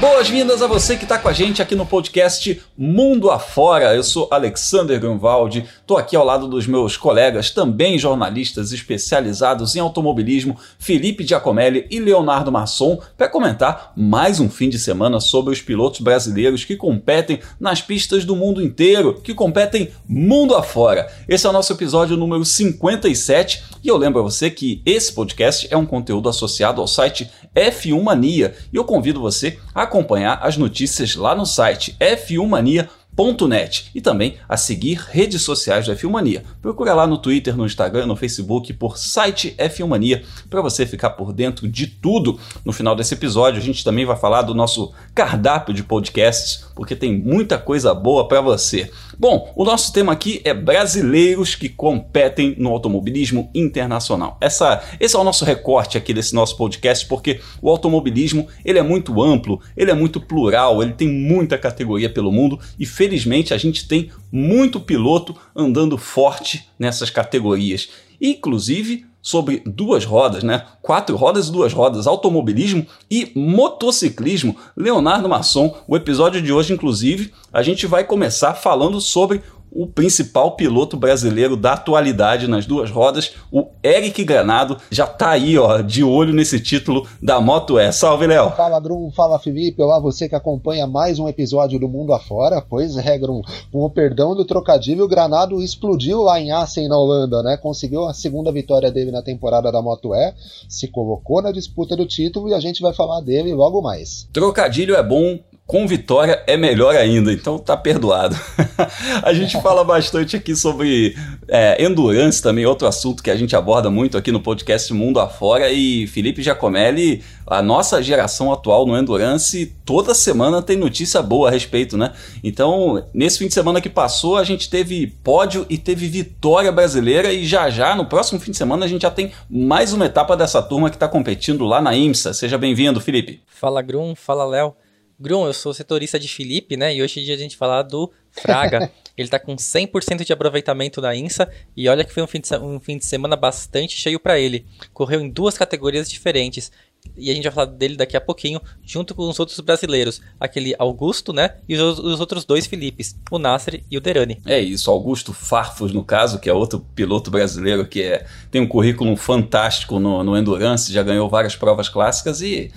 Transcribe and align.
Boas-vindas 0.00 0.62
a 0.62 0.68
você 0.68 0.96
que 0.96 1.02
está 1.02 1.18
com 1.18 1.26
a 1.26 1.32
gente 1.32 1.60
aqui 1.60 1.74
no 1.74 1.84
podcast 1.84 2.62
Mundo 2.76 3.32
Afora. 3.32 3.96
Eu 3.96 4.04
sou 4.04 4.28
Alexander 4.30 5.00
Grunwald, 5.00 5.66
estou 5.80 5.96
aqui 5.96 6.14
ao 6.14 6.24
lado 6.24 6.46
dos 6.46 6.68
meus 6.68 6.96
colegas, 6.96 7.50
também 7.50 7.98
jornalistas 7.98 8.70
especializados 8.70 9.74
em 9.74 9.80
automobilismo, 9.80 10.56
Felipe 10.78 11.26
Giacomelli 11.26 11.84
e 11.90 11.98
Leonardo 11.98 12.52
Masson, 12.52 13.00
para 13.16 13.28
comentar 13.28 13.92
mais 13.96 14.38
um 14.38 14.48
fim 14.48 14.68
de 14.68 14.78
semana 14.78 15.18
sobre 15.18 15.52
os 15.52 15.60
pilotos 15.60 16.00
brasileiros 16.00 16.64
que 16.64 16.76
competem 16.76 17.40
nas 17.58 17.82
pistas 17.82 18.24
do 18.24 18.36
mundo 18.36 18.62
inteiro, 18.62 19.14
que 19.14 19.34
competem 19.34 19.90
mundo 20.08 20.54
afora. 20.54 21.12
Esse 21.28 21.44
é 21.44 21.50
o 21.50 21.52
nosso 21.52 21.72
episódio 21.72 22.16
número 22.16 22.44
57 22.44 23.64
e 23.82 23.88
eu 23.88 23.96
lembro 23.96 24.20
a 24.20 24.22
você 24.22 24.48
que 24.48 24.80
esse 24.86 25.12
podcast 25.12 25.66
é 25.70 25.76
um 25.76 25.86
conteúdo 25.86 26.28
associado 26.28 26.80
ao 26.80 26.86
site 26.86 27.28
F1 27.54 28.00
Mania 28.00 28.54
e 28.72 28.76
eu 28.76 28.84
convido 28.84 29.20
você 29.20 29.58
a 29.74 29.87
acompanhar 29.88 30.38
as 30.42 30.56
notícias 30.56 31.16
lá 31.16 31.34
no 31.34 31.46
site 31.46 31.96
f1mania.net 31.98 33.90
e 33.94 34.00
também 34.00 34.36
a 34.48 34.56
seguir 34.56 35.00
redes 35.10 35.42
sociais 35.42 35.86
do 35.86 35.92
F1 35.92 36.10
Mania. 36.10 36.44
Procura 36.62 36.94
lá 36.94 37.06
no 37.06 37.18
Twitter, 37.18 37.56
no 37.56 37.66
Instagram, 37.66 38.06
no 38.06 38.14
Facebook 38.14 38.72
por 38.74 38.96
site 38.96 39.56
F1 39.58 39.88
Mania 39.88 40.22
para 40.48 40.60
você 40.60 40.86
ficar 40.86 41.10
por 41.10 41.32
dentro 41.32 41.66
de 41.66 41.86
tudo. 41.86 42.38
No 42.64 42.72
final 42.72 42.94
desse 42.94 43.14
episódio, 43.14 43.60
a 43.60 43.64
gente 43.64 43.82
também 43.82 44.04
vai 44.04 44.16
falar 44.16 44.42
do 44.42 44.54
nosso 44.54 44.92
cardápio 45.14 45.74
de 45.74 45.82
podcasts, 45.82 46.66
porque 46.76 46.94
tem 46.94 47.18
muita 47.18 47.58
coisa 47.58 47.92
boa 47.92 48.28
para 48.28 48.40
você. 48.40 48.90
Bom, 49.20 49.52
o 49.56 49.64
nosso 49.64 49.92
tema 49.92 50.12
aqui 50.12 50.40
é 50.44 50.54
brasileiros 50.54 51.56
que 51.56 51.68
competem 51.68 52.54
no 52.56 52.68
automobilismo 52.68 53.50
internacional. 53.52 54.38
Essa, 54.40 54.80
esse 55.00 55.16
é 55.16 55.18
o 55.18 55.24
nosso 55.24 55.44
recorte 55.44 55.98
aqui 55.98 56.14
desse 56.14 56.32
nosso 56.32 56.56
podcast, 56.56 57.04
porque 57.08 57.40
o 57.60 57.68
automobilismo 57.68 58.46
ele 58.64 58.78
é 58.78 58.82
muito 58.82 59.20
amplo, 59.20 59.60
ele 59.76 59.90
é 59.90 59.94
muito 59.94 60.20
plural, 60.20 60.80
ele 60.80 60.92
tem 60.92 61.08
muita 61.08 61.58
categoria 61.58 62.08
pelo 62.08 62.30
mundo 62.30 62.60
e 62.78 62.86
felizmente 62.86 63.52
a 63.52 63.58
gente 63.58 63.88
tem 63.88 64.08
muito 64.30 64.78
piloto 64.78 65.34
andando 65.52 65.98
forte 65.98 66.68
nessas 66.78 67.10
categorias. 67.10 67.88
Inclusive 68.20 69.04
sobre 69.28 69.62
duas 69.66 70.06
rodas, 70.06 70.42
né? 70.42 70.64
Quatro 70.80 71.14
rodas 71.14 71.48
e 71.48 71.52
duas 71.52 71.70
rodas, 71.70 72.06
automobilismo 72.06 72.86
e 73.10 73.30
motociclismo. 73.34 74.56
Leonardo 74.74 75.28
Masson, 75.28 75.76
o 75.86 75.94
episódio 75.94 76.40
de 76.40 76.50
hoje, 76.50 76.72
inclusive, 76.72 77.30
a 77.52 77.62
gente 77.62 77.86
vai 77.86 78.04
começar 78.04 78.54
falando 78.54 79.02
sobre 79.02 79.42
o 79.70 79.86
principal 79.86 80.52
piloto 80.56 80.96
brasileiro 80.96 81.56
da 81.56 81.72
atualidade 81.72 82.48
nas 82.48 82.66
duas 82.66 82.90
rodas, 82.90 83.34
o 83.52 83.66
Eric 83.82 84.24
Granado, 84.24 84.76
já 84.90 85.06
tá 85.06 85.30
aí, 85.30 85.58
ó, 85.58 85.80
de 85.80 86.02
olho 86.02 86.32
nesse 86.32 86.60
título 86.60 87.06
da 87.22 87.40
Moto 87.40 87.78
E. 87.78 87.92
Salve, 87.92 88.26
Léo! 88.26 88.50
Fala, 88.50 88.80
Grum, 88.80 89.10
fala, 89.10 89.38
Felipe, 89.38 89.82
olá, 89.82 89.98
você 89.98 90.28
que 90.28 90.34
acompanha 90.34 90.86
mais 90.86 91.18
um 91.18 91.28
episódio 91.28 91.78
do 91.78 91.88
Mundo 91.88 92.12
Afora. 92.12 92.60
Pois 92.60 92.96
é, 92.96 93.18
Grum, 93.18 93.42
com 93.72 93.84
o 93.84 93.90
perdão 93.90 94.34
do 94.34 94.44
trocadilho, 94.44 95.04
o 95.04 95.08
Granado 95.08 95.62
explodiu 95.62 96.22
lá 96.22 96.40
em 96.40 96.50
Assen, 96.50 96.88
na 96.88 96.98
Holanda, 96.98 97.42
né? 97.42 97.56
Conseguiu 97.56 98.06
a 98.06 98.14
segunda 98.14 98.50
vitória 98.52 98.90
dele 98.90 99.10
na 99.10 99.22
temporada 99.22 99.70
da 99.70 99.82
Moto 99.82 100.14
E, 100.14 100.34
se 100.68 100.88
colocou 100.88 101.42
na 101.42 101.52
disputa 101.52 101.96
do 101.96 102.06
título 102.06 102.48
e 102.48 102.54
a 102.54 102.60
gente 102.60 102.82
vai 102.82 102.92
falar 102.92 103.20
dele 103.20 103.54
logo 103.54 103.80
mais. 103.80 104.28
Trocadilho 104.32 104.94
é 104.94 105.02
bom, 105.02 105.38
com 105.68 105.86
vitória 105.86 106.42
é 106.46 106.56
melhor 106.56 106.96
ainda, 106.96 107.30
então 107.30 107.58
tá 107.58 107.76
perdoado. 107.76 108.34
a 109.22 109.34
gente 109.34 109.60
fala 109.60 109.84
bastante 109.84 110.34
aqui 110.34 110.56
sobre 110.56 111.14
é, 111.46 111.84
endurance 111.84 112.42
também, 112.42 112.64
outro 112.64 112.88
assunto 112.88 113.22
que 113.22 113.30
a 113.30 113.36
gente 113.36 113.54
aborda 113.54 113.90
muito 113.90 114.16
aqui 114.16 114.32
no 114.32 114.40
podcast 114.40 114.90
Mundo 114.94 115.20
Afora. 115.20 115.70
E 115.70 116.06
Felipe 116.06 116.42
Giacomelli, 116.42 117.22
a 117.46 117.60
nossa 117.60 118.02
geração 118.02 118.50
atual 118.50 118.86
no 118.86 118.96
endurance, 118.96 119.66
toda 119.84 120.14
semana 120.14 120.62
tem 120.62 120.74
notícia 120.74 121.20
boa 121.20 121.48
a 121.48 121.50
respeito, 121.50 121.98
né? 121.98 122.14
Então, 122.42 123.04
nesse 123.12 123.38
fim 123.38 123.46
de 123.46 123.52
semana 123.52 123.78
que 123.78 123.90
passou, 123.90 124.38
a 124.38 124.44
gente 124.44 124.70
teve 124.70 125.06
pódio 125.22 125.66
e 125.68 125.76
teve 125.76 126.08
vitória 126.08 126.72
brasileira. 126.72 127.30
E 127.30 127.44
já 127.44 127.68
já, 127.68 127.94
no 127.94 128.06
próximo 128.06 128.40
fim 128.40 128.52
de 128.52 128.56
semana, 128.56 128.86
a 128.86 128.88
gente 128.88 129.02
já 129.02 129.10
tem 129.10 129.32
mais 129.50 129.92
uma 129.92 130.06
etapa 130.06 130.34
dessa 130.34 130.62
turma 130.62 130.88
que 130.88 130.96
está 130.96 131.06
competindo 131.06 131.66
lá 131.66 131.82
na 131.82 131.94
IMSA. 131.94 132.32
Seja 132.32 132.56
bem-vindo, 132.56 133.02
Felipe. 133.02 133.42
Fala, 133.46 133.82
Grum. 133.82 134.14
Fala, 134.14 134.46
Léo. 134.46 134.74
Grum, 135.20 135.46
eu 135.46 135.52
sou 135.52 135.74
setorista 135.74 136.16
de 136.16 136.28
Felipe, 136.28 136.76
né? 136.76 136.94
E 136.94 137.02
hoje 137.02 137.20
é 137.20 137.24
dia 137.24 137.34
a 137.34 137.38
gente 137.38 137.56
falar 137.56 137.82
do 137.82 138.08
Fraga. 138.30 138.88
Ele 139.18 139.28
tá 139.28 139.36
com 139.36 139.56
100% 139.56 140.24
de 140.24 140.32
aproveitamento 140.32 141.00
na 141.00 141.12
INSA 141.12 141.50
e 141.76 141.88
olha 141.88 142.04
que 142.04 142.14
foi 142.14 142.22
um 142.22 142.26
fim 142.28 142.40
de, 142.40 142.56
um 142.56 142.78
fim 142.78 142.96
de 142.96 143.04
semana 143.04 143.34
bastante 143.34 143.96
cheio 143.96 144.20
para 144.20 144.38
ele. 144.38 144.64
Correu 144.94 145.20
em 145.20 145.28
duas 145.28 145.58
categorias 145.58 146.08
diferentes. 146.08 146.70
E 147.16 147.28
a 147.28 147.34
gente 147.34 147.42
vai 147.42 147.52
falar 147.52 147.66
dele 147.66 147.96
daqui 147.96 148.16
a 148.16 148.20
pouquinho, 148.20 148.60
junto 148.84 149.16
com 149.16 149.28
os 149.28 149.40
outros 149.40 149.58
brasileiros. 149.58 150.20
Aquele 150.38 150.72
Augusto, 150.78 151.32
né? 151.32 151.56
E 151.68 151.74
os, 151.74 151.98
os 151.98 152.20
outros 152.20 152.44
dois 152.44 152.68
Filipes, 152.68 153.16
o 153.28 153.40
Nasser 153.40 153.82
e 153.90 153.98
o 153.98 154.00
Derani. 154.00 154.40
É 154.46 154.60
isso, 154.60 154.88
Augusto 154.88 155.32
Farfus, 155.32 155.92
no 155.92 156.04
caso, 156.04 156.38
que 156.38 156.48
é 156.48 156.52
outro 156.52 156.78
piloto 156.94 157.28
brasileiro 157.28 157.84
que 157.88 158.02
é, 158.02 158.24
tem 158.52 158.60
um 158.60 158.68
currículo 158.68 159.16
fantástico 159.16 159.98
no, 159.98 160.22
no 160.22 160.36
Endurance, 160.36 160.92
já 160.92 161.02
ganhou 161.02 161.28
várias 161.28 161.56
provas 161.56 161.88
clássicas 161.88 162.40
e 162.40 162.70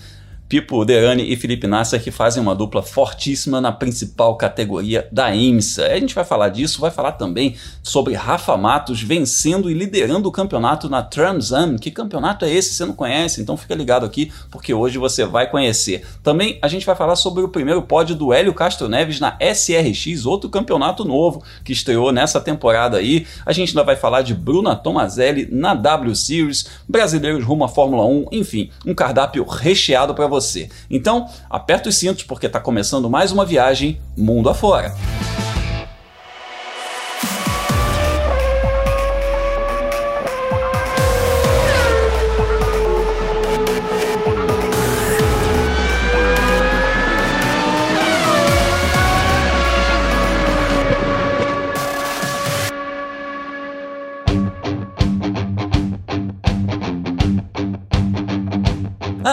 Pipo 0.51 0.83
Derani 0.83 1.31
e 1.31 1.37
Felipe 1.37 1.65
Nasser 1.65 2.03
que 2.03 2.11
fazem 2.11 2.43
uma 2.43 2.53
dupla 2.53 2.83
fortíssima 2.83 3.61
na 3.61 3.71
principal 3.71 4.35
categoria 4.35 5.07
da 5.09 5.33
IMSA. 5.33 5.85
A 5.85 5.97
gente 5.97 6.13
vai 6.13 6.25
falar 6.25 6.49
disso, 6.49 6.81
vai 6.81 6.91
falar 6.91 7.13
também 7.13 7.55
sobre 7.81 8.15
Rafa 8.15 8.57
Matos 8.57 9.01
vencendo 9.01 9.71
e 9.71 9.73
liderando 9.73 10.27
o 10.27 10.31
campeonato 10.31 10.89
na 10.89 11.01
Transam. 11.01 11.77
Que 11.77 11.89
campeonato 11.89 12.43
é 12.43 12.53
esse? 12.53 12.73
Você 12.73 12.83
não 12.83 12.93
conhece? 12.93 13.41
Então 13.41 13.55
fica 13.55 13.73
ligado 13.73 14.05
aqui 14.05 14.29
porque 14.51 14.73
hoje 14.73 14.97
você 14.97 15.25
vai 15.25 15.49
conhecer. 15.49 16.05
Também 16.21 16.59
a 16.61 16.67
gente 16.67 16.85
vai 16.85 16.97
falar 16.97 17.15
sobre 17.15 17.41
o 17.43 17.47
primeiro 17.47 17.81
pódio 17.83 18.13
do 18.13 18.33
Hélio 18.33 18.53
Castro 18.53 18.89
Neves 18.89 19.21
na 19.21 19.37
SRX, 19.39 20.25
outro 20.25 20.49
campeonato 20.49 21.05
novo 21.05 21.41
que 21.63 21.71
estreou 21.71 22.11
nessa 22.11 22.41
temporada 22.41 22.97
aí. 22.97 23.25
A 23.45 23.53
gente 23.53 23.69
ainda 23.69 23.85
vai 23.85 23.95
falar 23.95 24.21
de 24.21 24.33
Bruna 24.33 24.75
Tomazelli 24.75 25.47
na 25.49 25.73
W 25.73 26.13
Series, 26.13 26.65
brasileiros 26.89 27.41
rumo 27.41 27.63
à 27.63 27.69
Fórmula 27.69 28.05
1, 28.05 28.25
enfim, 28.33 28.69
um 28.85 28.93
cardápio 28.93 29.45
recheado 29.45 30.13
para 30.13 30.27
você 30.27 30.40
você. 30.41 30.69
Então, 30.89 31.29
aperta 31.49 31.89
os 31.89 31.95
cintos 31.95 32.23
porque 32.23 32.47
está 32.47 32.59
começando 32.59 33.09
mais 33.09 33.31
uma 33.31 33.45
viagem 33.45 33.99
mundo 34.17 34.49
afora. 34.49 34.93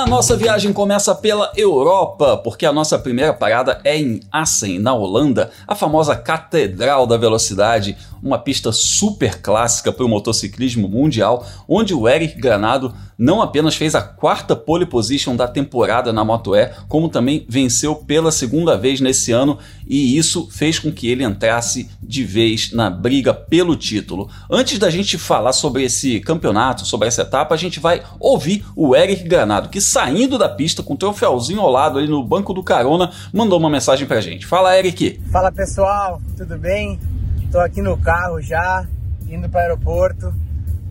Nossa 0.08 0.34
viagem 0.38 0.72
começa 0.72 1.14
pela 1.14 1.52
Europa, 1.54 2.38
porque 2.38 2.64
a 2.64 2.72
nossa 2.72 2.98
primeira 2.98 3.34
parada 3.34 3.78
é 3.84 3.94
em 3.98 4.20
Assen, 4.32 4.78
na 4.78 4.94
Holanda, 4.94 5.50
a 5.66 5.74
famosa 5.74 6.16
Catedral 6.16 7.06
da 7.06 7.18
Velocidade, 7.18 7.94
uma 8.22 8.38
pista 8.38 8.72
super 8.72 9.40
clássica 9.40 9.92
para 9.92 10.04
o 10.04 10.08
motociclismo 10.08 10.88
mundial, 10.88 11.46
onde 11.68 11.94
o 11.94 12.08
Eric 12.08 12.40
Granado 12.40 12.94
não 13.18 13.42
apenas 13.42 13.74
fez 13.74 13.96
a 13.96 14.00
quarta 14.00 14.54
pole 14.54 14.86
position 14.86 15.34
da 15.34 15.48
temporada 15.48 16.12
na 16.12 16.24
Moto 16.24 16.54
E, 16.54 16.70
como 16.88 17.08
também 17.08 17.44
venceu 17.48 17.96
pela 17.96 18.30
segunda 18.30 18.76
vez 18.76 19.00
nesse 19.00 19.32
ano, 19.32 19.58
e 19.86 20.16
isso 20.16 20.48
fez 20.50 20.78
com 20.78 20.92
que 20.92 21.08
ele 21.08 21.24
entrasse 21.24 21.90
de 22.00 22.22
vez 22.22 22.72
na 22.72 22.88
briga 22.88 23.34
pelo 23.34 23.74
título. 23.74 24.30
Antes 24.48 24.78
da 24.78 24.88
gente 24.88 25.18
falar 25.18 25.52
sobre 25.52 25.82
esse 25.82 26.20
campeonato, 26.20 26.86
sobre 26.86 27.08
essa 27.08 27.22
etapa, 27.22 27.54
a 27.54 27.58
gente 27.58 27.80
vai 27.80 28.02
ouvir 28.20 28.64
o 28.76 28.94
Eric 28.94 29.24
Granado, 29.24 29.68
que 29.68 29.80
saindo 29.80 30.38
da 30.38 30.48
pista 30.48 30.82
com 30.82 30.94
o 30.94 30.96
troféuzinho 30.96 31.60
ao 31.60 31.70
lado 31.70 31.98
ali 31.98 32.06
no 32.06 32.22
banco 32.22 32.54
do 32.54 32.62
carona, 32.62 33.10
mandou 33.32 33.58
uma 33.58 33.70
mensagem 33.70 34.06
pra 34.06 34.20
gente. 34.20 34.46
Fala, 34.46 34.78
Eric! 34.78 35.20
Fala 35.32 35.50
pessoal, 35.50 36.20
tudo 36.36 36.56
bem? 36.56 37.00
Tô 37.50 37.58
aqui 37.60 37.80
no 37.80 37.96
carro 37.96 38.42
já, 38.42 38.86
indo 39.26 39.48
para 39.48 39.60
o 39.60 39.62
aeroporto. 39.62 40.34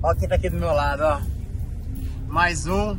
Ó 0.01 0.15
quem 0.15 0.27
tá 0.27 0.33
aqui 0.33 0.49
do 0.49 0.57
meu 0.57 0.73
lado, 0.73 1.03
ó. 1.03 1.21
Mais 2.27 2.65
um, 2.65 2.97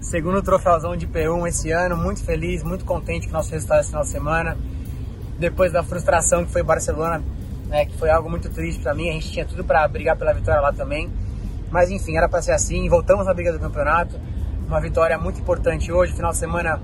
segundo 0.00 0.40
troféuzão 0.40 0.96
de 0.96 1.06
P1 1.06 1.48
esse 1.48 1.70
ano. 1.70 1.98
Muito 1.98 2.24
feliz, 2.24 2.62
muito 2.62 2.86
contente 2.86 3.26
com 3.26 3.34
o 3.34 3.36
nosso 3.36 3.50
resultado 3.50 3.80
esse 3.80 3.90
final 3.90 4.04
de 4.04 4.08
semana. 4.08 4.56
Depois 5.38 5.70
da 5.70 5.82
frustração 5.82 6.46
que 6.46 6.50
foi 6.50 6.62
Barcelona, 6.62 7.22
né, 7.66 7.84
que 7.84 7.94
foi 7.98 8.08
algo 8.08 8.30
muito 8.30 8.48
triste 8.48 8.80
para 8.82 8.94
mim. 8.94 9.10
A 9.10 9.12
gente 9.12 9.32
tinha 9.32 9.44
tudo 9.44 9.62
para 9.62 9.86
brigar 9.86 10.16
pela 10.16 10.32
vitória 10.32 10.62
lá 10.62 10.72
também. 10.72 11.12
Mas 11.70 11.90
enfim, 11.90 12.16
era 12.16 12.26
para 12.26 12.40
ser 12.40 12.52
assim. 12.52 12.88
Voltamos 12.88 13.26
na 13.26 13.34
briga 13.34 13.52
do 13.52 13.60
campeonato. 13.60 14.18
Uma 14.66 14.80
vitória 14.80 15.18
muito 15.18 15.38
importante 15.38 15.92
hoje, 15.92 16.14
final 16.14 16.30
de 16.30 16.38
semana 16.38 16.80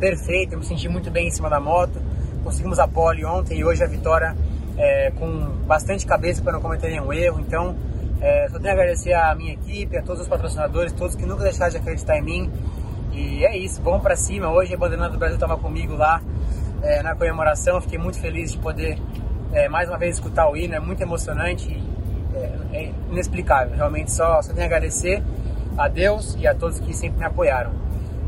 perfeito. 0.00 0.54
Eu 0.54 0.58
me 0.58 0.64
senti 0.64 0.88
muito 0.88 1.08
bem 1.08 1.28
em 1.28 1.30
cima 1.30 1.48
da 1.48 1.60
moto. 1.60 2.02
Conseguimos 2.42 2.80
a 2.80 2.88
pole 2.88 3.24
ontem 3.24 3.60
e 3.60 3.64
hoje 3.64 3.84
a 3.84 3.86
vitória 3.86 4.36
é, 4.76 5.10
com 5.12 5.28
bastante 5.66 6.06
cabeça 6.06 6.42
para 6.42 6.52
não 6.52 6.60
cometer 6.60 6.88
nenhum 6.88 7.12
erro. 7.12 7.40
Então, 7.40 7.76
é, 8.20 8.48
só 8.48 8.58
tenho 8.58 8.70
a 8.70 8.72
agradecer 8.72 9.12
à 9.12 9.34
minha 9.34 9.52
equipe, 9.52 9.96
a 9.96 10.02
todos 10.02 10.22
os 10.22 10.28
patrocinadores, 10.28 10.92
todos 10.92 11.14
que 11.14 11.26
nunca 11.26 11.44
deixaram 11.44 11.70
de 11.70 11.76
acreditar 11.78 12.18
em 12.18 12.22
mim. 12.22 12.52
E 13.12 13.44
é 13.44 13.56
isso, 13.56 13.80
vamos 13.82 14.02
para 14.02 14.16
cima. 14.16 14.50
Hoje 14.50 14.74
a 14.74 14.76
Bandeirante 14.76 15.12
do 15.12 15.18
Brasil 15.18 15.36
estava 15.36 15.56
comigo 15.56 15.94
lá 15.94 16.20
é, 16.82 17.02
na 17.02 17.14
comemoração. 17.14 17.80
Fiquei 17.80 17.98
muito 17.98 18.18
feliz 18.18 18.52
de 18.52 18.58
poder 18.58 18.98
é, 19.52 19.68
mais 19.68 19.88
uma 19.88 19.98
vez 19.98 20.16
escutar 20.16 20.48
o 20.48 20.56
hino. 20.56 20.74
É 20.74 20.80
muito 20.80 21.00
emocionante, 21.00 21.82
é, 22.34 22.76
é 22.76 22.92
inexplicável. 23.10 23.76
Realmente 23.76 24.10
só, 24.10 24.42
só 24.42 24.52
tenho 24.52 24.62
a 24.62 24.66
agradecer 24.66 25.22
a 25.78 25.88
Deus 25.88 26.36
e 26.38 26.46
a 26.46 26.54
todos 26.54 26.80
que 26.80 26.92
sempre 26.92 27.18
me 27.18 27.24
apoiaram. 27.24 27.72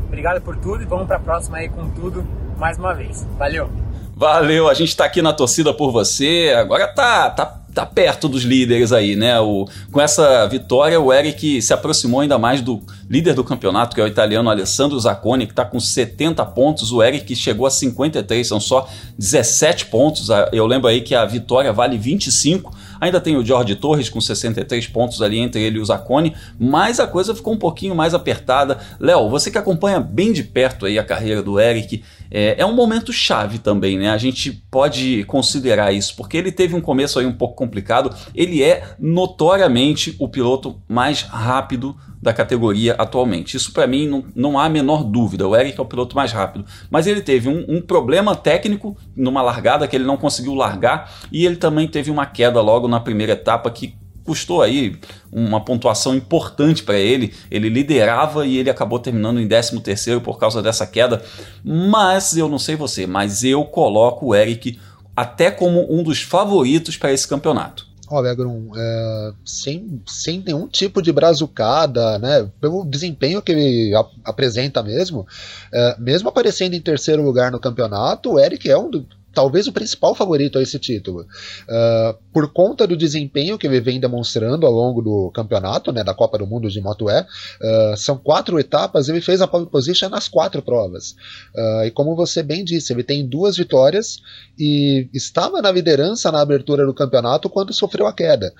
Obrigado 0.05 0.41
por 0.41 0.55
tudo 0.57 0.83
e 0.83 0.85
vamos 0.85 1.05
para 1.05 1.17
a 1.17 1.19
próxima 1.19 1.57
aí 1.57 1.69
com 1.69 1.89
tudo 1.89 2.25
mais 2.57 2.77
uma 2.77 2.93
vez. 2.93 3.27
Valeu! 3.37 3.86
Valeu, 4.17 4.67
a 4.67 4.73
gente 4.73 4.89
está 4.89 5.05
aqui 5.05 5.21
na 5.21 5.31
torcida 5.31 5.71
por 5.71 5.91
você. 5.91 6.51
Agora 6.57 6.87
tá, 6.87 7.29
tá 7.29 7.45
tá 7.77 7.85
perto 7.85 8.27
dos 8.27 8.41
líderes 8.41 8.91
aí, 8.91 9.15
né? 9.15 9.39
O, 9.39 9.67
com 9.91 10.01
essa 10.01 10.47
vitória, 10.47 10.99
o 10.99 11.13
Eric 11.13 11.61
se 11.61 11.71
aproximou 11.71 12.21
ainda 12.21 12.35
mais 12.39 12.59
do 12.59 12.81
líder 13.07 13.35
do 13.35 13.43
campeonato, 13.43 13.93
que 13.93 14.01
é 14.01 14.03
o 14.03 14.07
italiano 14.07 14.49
Alessandro 14.49 14.99
Zacconi, 14.99 15.45
que 15.45 15.53
está 15.53 15.63
com 15.63 15.79
70 15.79 16.43
pontos. 16.47 16.91
O 16.91 17.03
Eric 17.03 17.35
chegou 17.35 17.67
a 17.67 17.69
53, 17.69 18.47
são 18.47 18.59
só 18.59 18.89
17 19.19 19.85
pontos. 19.85 20.29
Eu 20.51 20.65
lembro 20.65 20.87
aí 20.87 21.01
que 21.01 21.13
a 21.13 21.23
vitória 21.23 21.71
vale 21.71 21.99
25. 21.99 22.75
Ainda 22.99 23.21
tem 23.21 23.37
o 23.37 23.45
Jorge 23.45 23.75
Torres 23.75 24.09
com 24.09 24.19
63 24.19 24.87
pontos 24.87 25.21
ali 25.21 25.37
entre 25.37 25.61
ele 25.61 25.77
e 25.77 25.79
o 25.79 25.85
Zacconi, 25.85 26.35
mas 26.59 26.99
a 26.99 27.05
coisa 27.05 27.35
ficou 27.35 27.53
um 27.53 27.57
pouquinho 27.59 27.93
mais 27.93 28.15
apertada. 28.15 28.79
Léo, 28.99 29.29
você 29.29 29.51
que 29.51 29.57
acompanha 29.59 29.99
bem 29.99 30.33
de 30.33 30.43
perto 30.43 30.87
aí 30.87 30.97
a 30.97 31.03
carreira 31.03 31.43
do 31.43 31.59
Eric, 31.59 32.03
é, 32.29 32.55
é, 32.59 32.65
um 32.65 32.73
momento 32.73 33.11
chave 33.11 33.59
também, 33.59 33.97
né? 33.97 34.09
A 34.09 34.17
gente 34.17 34.51
pode 34.69 35.23
considerar 35.25 35.91
isso, 35.91 36.15
porque 36.15 36.37
ele 36.37 36.51
teve 36.51 36.75
um 36.75 36.81
começo 36.81 37.19
aí 37.19 37.25
um 37.25 37.33
pouco 37.33 37.55
complicado. 37.55 38.13
Ele 38.33 38.63
é 38.63 38.95
notoriamente 38.99 40.15
o 40.19 40.27
piloto 40.27 40.81
mais 40.87 41.21
rápido 41.21 41.95
da 42.21 42.33
categoria 42.33 42.93
atualmente. 42.93 43.55
Isso 43.55 43.71
para 43.71 43.87
mim 43.87 44.07
não, 44.07 44.25
não 44.35 44.59
há 44.59 44.65
a 44.65 44.69
menor 44.69 45.03
dúvida. 45.03 45.47
O 45.47 45.55
Eric 45.55 45.79
é 45.79 45.81
o 45.81 45.85
piloto 45.85 46.15
mais 46.15 46.31
rápido. 46.31 46.65
Mas 46.89 47.07
ele 47.07 47.21
teve 47.21 47.47
um, 47.47 47.65
um, 47.67 47.81
problema 47.81 48.35
técnico 48.35 48.97
numa 49.15 49.41
largada 49.41 49.87
que 49.87 49.95
ele 49.95 50.03
não 50.03 50.17
conseguiu 50.17 50.53
largar 50.53 51.11
e 51.31 51.45
ele 51.45 51.55
também 51.55 51.87
teve 51.87 52.11
uma 52.11 52.25
queda 52.25 52.59
logo 52.61 52.87
na 52.87 52.99
primeira 52.99 53.33
etapa 53.33 53.69
que 53.69 53.95
custou 54.27 54.61
aí 54.61 54.99
uma 55.31 55.63
pontuação 55.63 56.13
importante 56.13 56.83
para 56.83 56.99
ele. 56.99 57.33
Ele 57.49 57.69
liderava 57.69 58.45
e 58.45 58.57
ele 58.57 58.69
acabou 58.69 58.99
terminando 58.99 59.39
em 59.39 59.47
13 59.47 59.79
terceiro 59.79 60.19
por 60.19 60.37
causa 60.37 60.61
dessa 60.61 60.85
queda. 60.85 61.23
Mas 61.63 62.35
eu 62.35 62.49
não 62.49 62.59
sei 62.59 62.75
você, 62.75 63.07
mas 63.07 63.45
eu 63.45 63.63
coloco 63.63 64.27
o 64.27 64.35
Eric 64.35 64.77
até 65.15 65.49
como 65.49 65.87
um 65.89 66.03
dos 66.03 66.21
favoritos 66.21 66.97
para 66.97 67.13
esse 67.13 67.25
campeonato. 67.25 67.87
Olha, 68.09 68.33
Grum, 68.33 68.71
é, 68.75 69.31
sem, 69.45 70.01
sem 70.05 70.41
nenhum 70.45 70.67
tipo 70.67 71.01
de 71.01 71.11
brazucada, 71.11 72.17
né? 72.19 72.49
Pelo 72.59 72.85
desempenho 72.85 73.41
que 73.41 73.51
ele 73.51 73.95
ap 73.95 74.09
apresenta 74.23 74.81
mesmo, 74.81 75.25
é, 75.73 75.95
mesmo 75.99 76.29
aparecendo 76.29 76.73
em 76.73 76.81
terceiro 76.81 77.21
lugar 77.21 77.51
no 77.51 77.59
campeonato, 77.59 78.33
o 78.33 78.39
Eric 78.39 78.69
é 78.69 78.77
um 78.77 78.89
do, 78.89 79.05
talvez 79.37 79.67
o 79.67 79.71
principal 79.71 80.15
favorito 80.15 80.57
a 80.57 80.63
esse 80.63 80.79
título. 80.79 81.21
Uh, 81.21 82.17
por 82.33 82.51
conta 82.51 82.87
do 82.87 82.97
desempenho 82.97 83.55
que 83.55 83.67
ele 83.67 83.79
vem 83.79 83.99
demonstrando 83.99 84.65
ao 84.65 84.71
longo 84.71 84.99
do 84.99 85.29
campeonato, 85.29 85.91
né, 85.91 86.03
da 86.03 86.11
Copa 86.11 86.39
do 86.39 86.47
Mundo 86.47 86.67
de 86.71 86.81
Moto 86.81 87.07
E, 87.07 87.21
uh, 87.21 87.95
são 87.95 88.17
quatro 88.17 88.59
etapas, 88.59 89.09
ele 89.09 89.21
fez 89.21 89.39
a 89.39 89.47
pole 89.47 89.67
position 89.67 90.09
nas 90.09 90.27
quatro 90.27 90.59
provas. 90.63 91.11
Uh, 91.55 91.85
e 91.85 91.91
como 91.91 92.15
você 92.15 92.41
bem 92.41 92.65
disse, 92.65 92.91
ele 92.91 93.03
tem 93.03 93.27
duas 93.27 93.55
vitórias 93.55 94.17
e 94.57 95.07
estava 95.13 95.61
na 95.61 95.69
liderança 95.69 96.31
na 96.31 96.41
abertura 96.41 96.83
do 96.83 96.93
campeonato 96.95 97.47
quando 97.47 97.71
sofreu 97.71 98.07
a 98.07 98.13
queda. 98.13 98.51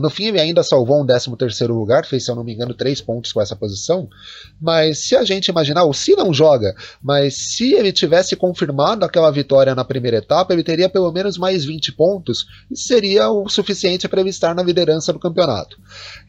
no 0.00 0.08
fim, 0.08 0.28
ele 0.28 0.40
ainda 0.40 0.62
salvou 0.62 1.02
um 1.02 1.04
13 1.04 1.36
terceiro 1.36 1.74
lugar, 1.74 2.06
fez, 2.06 2.24
se 2.24 2.30
eu 2.30 2.34
não 2.34 2.42
me 2.42 2.54
engano, 2.54 2.72
três 2.72 3.02
pontos 3.02 3.34
com 3.34 3.42
essa 3.42 3.54
posição. 3.54 4.08
Mas 4.58 5.00
se 5.00 5.14
a 5.14 5.24
gente 5.24 5.48
imaginar, 5.48 5.84
o 5.84 5.92
se 5.92 6.16
não 6.16 6.32
joga, 6.32 6.74
mas 7.02 7.36
se 7.36 7.74
ele 7.74 7.92
tivesse 7.92 8.34
confirmado 8.34 9.04
aquela 9.04 9.30
vitória 9.30 9.74
na 9.74 9.84
primeira 9.84 10.21
etapa, 10.22 10.52
ele 10.52 10.62
teria 10.62 10.88
pelo 10.88 11.12
menos 11.12 11.36
mais 11.36 11.64
20 11.64 11.92
pontos 11.92 12.46
e 12.70 12.76
seria 12.76 13.30
o 13.30 13.48
suficiente 13.48 14.08
para 14.08 14.20
ele 14.20 14.30
estar 14.30 14.54
na 14.54 14.62
liderança 14.62 15.12
do 15.12 15.18
campeonato. 15.18 15.78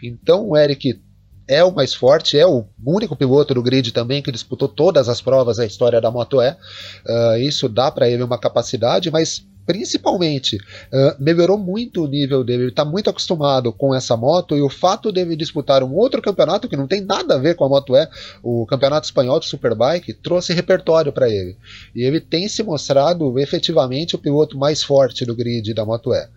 Então 0.04 0.50
o 0.50 0.58
Eric 0.58 1.00
é 1.48 1.64
o 1.64 1.74
mais 1.74 1.94
forte, 1.94 2.38
é 2.38 2.46
o 2.46 2.66
único 2.86 3.16
piloto 3.16 3.54
do 3.54 3.62
grid 3.62 3.92
também 3.92 4.22
que 4.22 4.32
disputou 4.32 4.68
todas 4.68 5.10
as 5.10 5.22
provas 5.22 5.58
da 5.58 5.66
história 5.66 6.00
da 6.00 6.10
Moto. 6.12 6.38
Uh, 6.40 7.38
isso 7.40 7.68
dá 7.68 7.92
para 7.92 8.10
ele 8.10 8.24
uma 8.24 8.38
capacidade, 8.38 9.12
mas 9.12 9.46
principalmente, 9.66 10.58
uh, 10.58 11.16
melhorou 11.20 11.58
muito 11.58 12.04
o 12.04 12.08
nível 12.08 12.44
dele. 12.44 12.64
Ele 12.64 12.70
está 12.70 12.86
muito 12.86 13.10
acostumado 13.10 13.72
com 13.72 13.94
essa 13.94 14.16
moto 14.16 14.56
e 14.56 14.62
o 14.62 14.70
fato 14.70 15.12
dele 15.12 15.36
disputar 15.36 15.84
um 15.84 15.94
outro 15.96 16.22
campeonato 16.22 16.68
que 16.68 16.78
não 16.78 16.88
tem 16.88 17.02
nada 17.02 17.36
a 17.36 17.38
ver 17.38 17.56
com 17.56 17.66
a 17.66 17.70
Moto 17.70 17.96
E, 17.96 18.08
o 18.42 18.66
Campeonato 18.66 19.06
Espanhol 19.06 19.40
de 19.40 19.48
Superbike, 19.48 20.14
trouxe 20.14 20.54
repertório 20.54 21.12
para 21.12 21.30
ele. 21.30 21.58
E 21.96 22.04
ele 22.04 22.20
tem 22.20 22.48
se 22.48 22.64
mostrado 22.64 23.40
efetivamente 23.40 24.16
o 24.16 24.20
piloto 24.20 24.58
mais 24.58 24.84
forte 24.84 25.26
do 25.26 25.36
grid 25.36 25.74
da 25.74 25.86
Moto 25.86 26.14
E. 26.14 26.28